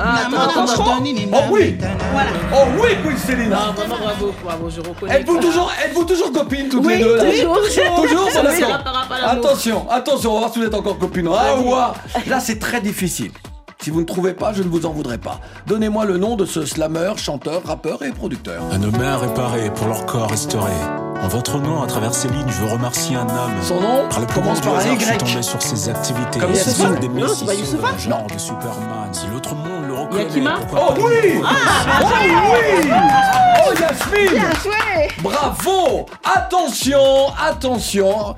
Ah, 0.00 0.26
attends, 0.28 0.36
attends, 0.42 0.64
attends. 0.72 1.02
Oh 1.32 1.36
oui 1.50 1.76
Voilà. 2.12 2.30
Oh 2.54 2.66
oui, 2.80 2.90
Queen 3.04 3.18
Stelina 3.18 3.58
Ah, 3.60 3.72
vraiment 3.72 3.96
bravo, 3.98 4.32
bravo, 4.44 4.70
je 4.70 4.80
reconnais. 4.80 5.20
Êtes-vous 5.20 5.38
toujours, 5.38 5.72
êtes-vous 5.84 6.04
toujours 6.04 6.32
copines 6.32 6.68
toutes 6.68 6.86
Oui, 6.86 6.98
les 6.98 7.02
deux 7.04 7.16
là? 7.16 7.24
toujours, 7.24 7.56
toujours. 7.64 8.02
Toujours, 8.02 8.30
Ça. 8.30 9.30
Attention, 9.30 9.90
attention, 9.90 10.30
on 10.30 10.34
va 10.34 10.38
voir 10.40 10.52
si 10.52 10.60
vous 10.60 10.66
êtes 10.66 10.74
encore 10.74 10.98
copines. 10.98 11.28
Ah 11.36 11.58
ouah. 11.60 11.94
Là, 12.28 12.38
c'est 12.38 12.60
très 12.60 12.80
difficile. 12.80 13.32
Si 13.88 13.94
vous 13.94 14.00
ne 14.00 14.04
trouvez 14.04 14.34
pas, 14.34 14.52
je 14.52 14.62
ne 14.62 14.68
vous 14.68 14.84
en 14.84 14.90
voudrais 14.92 15.16
pas. 15.16 15.40
Donnez-moi 15.66 16.04
le 16.04 16.18
nom 16.18 16.36
de 16.36 16.44
ce 16.44 16.66
slammer, 16.66 17.12
chanteur, 17.16 17.62
rappeur 17.64 18.02
et 18.02 18.10
producteur. 18.12 18.62
Un 18.70 18.82
homme 18.82 19.00
à 19.02 19.16
réparer 19.16 19.70
pour 19.70 19.86
leur 19.86 20.04
corps 20.04 20.28
restauré. 20.28 20.72
En 21.22 21.28
votre 21.28 21.58
nom, 21.58 21.82
à 21.82 21.86
travers 21.86 22.12
ces 22.12 22.28
lignes, 22.28 22.50
je 22.50 22.60
veux 22.60 22.70
remercier 22.70 23.16
un 23.16 23.22
homme. 23.22 23.52
Son 23.62 23.80
nom 23.80 24.06
Par 24.10 24.20
le 24.20 24.26
commence 24.26 24.60
par 24.60 24.74
du 24.74 24.78
un 24.90 24.92
hasard, 24.92 24.98
je 25.00 25.04
suis 25.06 25.14
Y. 25.14 25.18
tombé 25.18 25.42
sur 25.42 25.62
ses 25.62 25.88
activités. 25.88 26.38
Comme 26.38 26.52
des 26.52 27.08
Non, 27.08 27.28
c'est 27.34 27.46
pas 27.46 27.54
Youssoufa. 27.54 27.92
le 27.92 27.98
genre 27.98 28.26
de 28.26 28.38
Superman. 28.38 29.08
Si 29.12 29.26
l'autre 29.32 29.54
monde 29.54 29.86
le 29.88 29.94
reconnaît, 29.94 30.24
Yakima 30.24 30.56
Oh 30.70 30.74
pas 30.74 30.94
oui 30.98 31.32
nous 31.36 31.42
Oh 32.02 32.06
oui 32.12 32.90
Oh 32.90 33.72
Yasmine 33.80 34.30
Bien 34.38 34.50
joué. 34.62 35.08
Bravo 35.22 36.04
Attention, 36.36 37.28
attention, 37.42 38.36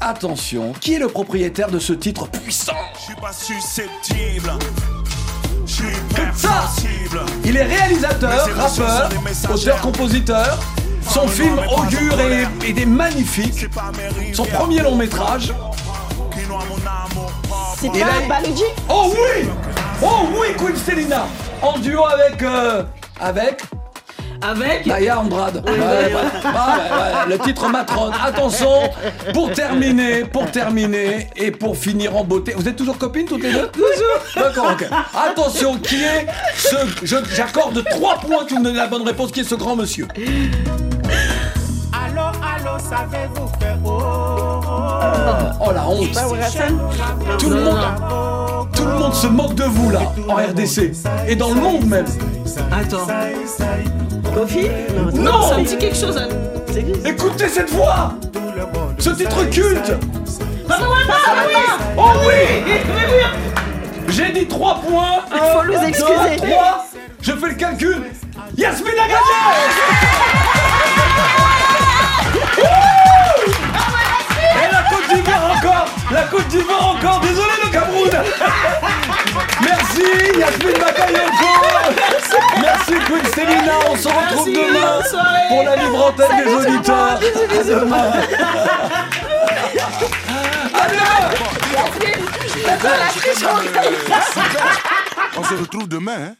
attention. 0.00 0.72
Qui 0.80 0.94
est 0.94 0.98
le 0.98 1.08
propriétaire 1.08 1.70
de 1.70 1.78
ce 1.78 1.92
titre 1.92 2.28
puissant 2.28 2.72
Je 2.98 3.00
suis 3.04 3.14
pas 3.14 3.32
susceptible. 3.32 4.52
Je 5.66 5.72
suis 5.72 5.84
Ça. 6.34 6.64
Il 7.44 7.56
est 7.56 7.64
réalisateur, 7.64 8.48
rappeur, 8.56 9.08
auteur-compositeur. 9.52 10.58
Son 11.08 11.26
film 11.28 11.58
augure 11.70 12.20
et, 12.20 12.68
et 12.68 12.72
des 12.72 12.86
magnifiques. 12.86 13.54
C'est 13.56 13.72
pas 13.72 13.90
mes 13.96 14.08
rivières 14.08 14.36
Son 14.36 14.44
premier 14.44 14.80
long 14.82 14.96
métrage. 14.96 15.52
C'est 17.78 17.88
pas 17.88 18.06
Balogi 18.28 18.64
Oh 18.88 19.12
oui 19.12 19.48
Oh 20.02 20.26
oui, 20.38 20.48
Queen 20.58 20.76
Stelina 20.76 21.26
En 21.62 21.78
duo 21.78 22.04
avec... 22.04 22.42
euh, 22.42 22.82
avec 23.20 23.62
Avec 24.48 24.86
Naya 24.86 25.20
Andrade. 25.20 25.62
Ouais, 25.66 25.72
ouais, 25.72 25.78
ouais. 25.78 26.20
Ah, 26.44 26.76
ouais, 26.78 27.30
ouais, 27.30 27.36
Le 27.36 27.38
titre 27.38 27.68
Matron. 27.68 28.10
Attention, 28.24 28.68
pour 29.34 29.50
terminer, 29.52 30.24
pour 30.24 30.50
terminer 30.50 31.28
et 31.36 31.50
pour 31.50 31.76
finir 31.76 32.16
en 32.16 32.22
beauté. 32.24 32.54
Vous 32.56 32.68
êtes 32.68 32.76
toujours 32.76 32.98
copines 32.98 33.26
toutes 33.26 33.42
les 33.42 33.52
deux 33.52 33.68
Toujours. 33.68 34.20
D'accord, 34.36 34.72
ok. 34.72 34.86
Attention, 35.28 35.76
qui 35.78 35.96
est 36.02 36.26
ce. 36.56 36.76
je- 37.02 37.16
J'accorde 37.34 37.82
3 37.90 38.16
points 38.18 38.44
qui 38.46 38.56
me 38.58 38.64
donne 38.64 38.76
la 38.76 38.86
bonne 38.86 39.02
réponse. 39.02 39.32
Qui 39.32 39.40
est 39.40 39.44
ce 39.44 39.54
grand 39.56 39.74
monsieur 39.76 40.06
Allô, 41.92 42.22
allô, 42.22 42.78
savez-vous 42.78 43.46
que 43.58 43.66
oh, 43.84 44.60
oh, 44.64 45.66
Oh 45.66 45.72
la 45.72 45.88
honte. 45.88 46.12
Bah. 46.14 46.22
Tout 47.38 47.50
le 47.50 47.60
monde. 47.60 47.78
Tout 48.74 48.84
le 48.84 48.92
monde 48.98 49.14
se 49.14 49.26
moque 49.26 49.54
de 49.54 49.64
vous 49.64 49.90
là, 49.90 50.00
en 50.28 50.34
RDC. 50.36 50.92
Et 51.28 51.34
dans 51.36 51.48
le 51.48 51.60
monde 51.60 51.84
même. 51.86 52.06
Attends. 52.70 53.06
Kofi 54.36 54.68
Non 55.14 55.42
Ça 55.48 55.56
me 55.56 55.64
dit 55.64 55.78
quelque 55.78 55.96
chose. 55.96 56.18
hein. 56.18 56.28
Écoutez 57.06 57.48
cette 57.48 57.70
voix 57.70 58.12
Ce 58.98 59.08
titre 59.10 59.44
culte 59.50 59.92
Papa 60.68 60.82
Wemba 60.82 61.14
Oh 61.96 62.10
oui 62.28 62.62
J'ai 64.08 64.32
dit 64.32 64.46
3 64.46 64.80
points. 64.86 65.20
Il 65.32 65.38
faut 65.38 65.64
nous 65.64 65.88
excuser. 65.88 66.36
3. 66.36 66.86
Je 67.22 67.32
fais 67.32 67.48
le 67.48 67.54
calcul. 67.54 67.96
Yasmine 68.56 68.92
a 68.98 70.35
La 76.16 76.22
Côte 76.22 76.48
d'Ivoire 76.48 76.96
encore 76.96 77.20
Désolé 77.20 77.50
le 77.62 77.70
Cameroun. 77.70 78.10
Merci 79.60 80.38
Yasmine 80.38 80.78
Bakayoko 80.80 81.52
Merci 82.58 82.92
Queen 83.04 83.24
Stelina 83.26 83.74
On 83.90 83.96
se 83.96 84.08
retrouve 84.08 84.48
Merci, 84.48 84.52
demain 84.54 85.02
pour 85.48 85.62
la 85.62 85.76
libre 85.76 86.06
antenne 86.06 86.36
des 86.42 86.54
auditeurs. 86.54 86.96
À 87.12 87.64
demain. 87.64 88.12
À 90.72 90.88
demain 90.88 91.26
On 95.36 95.44
se 95.44 95.54
retrouve 95.54 95.86
demain. 95.86 96.16
Hein. 96.30 96.34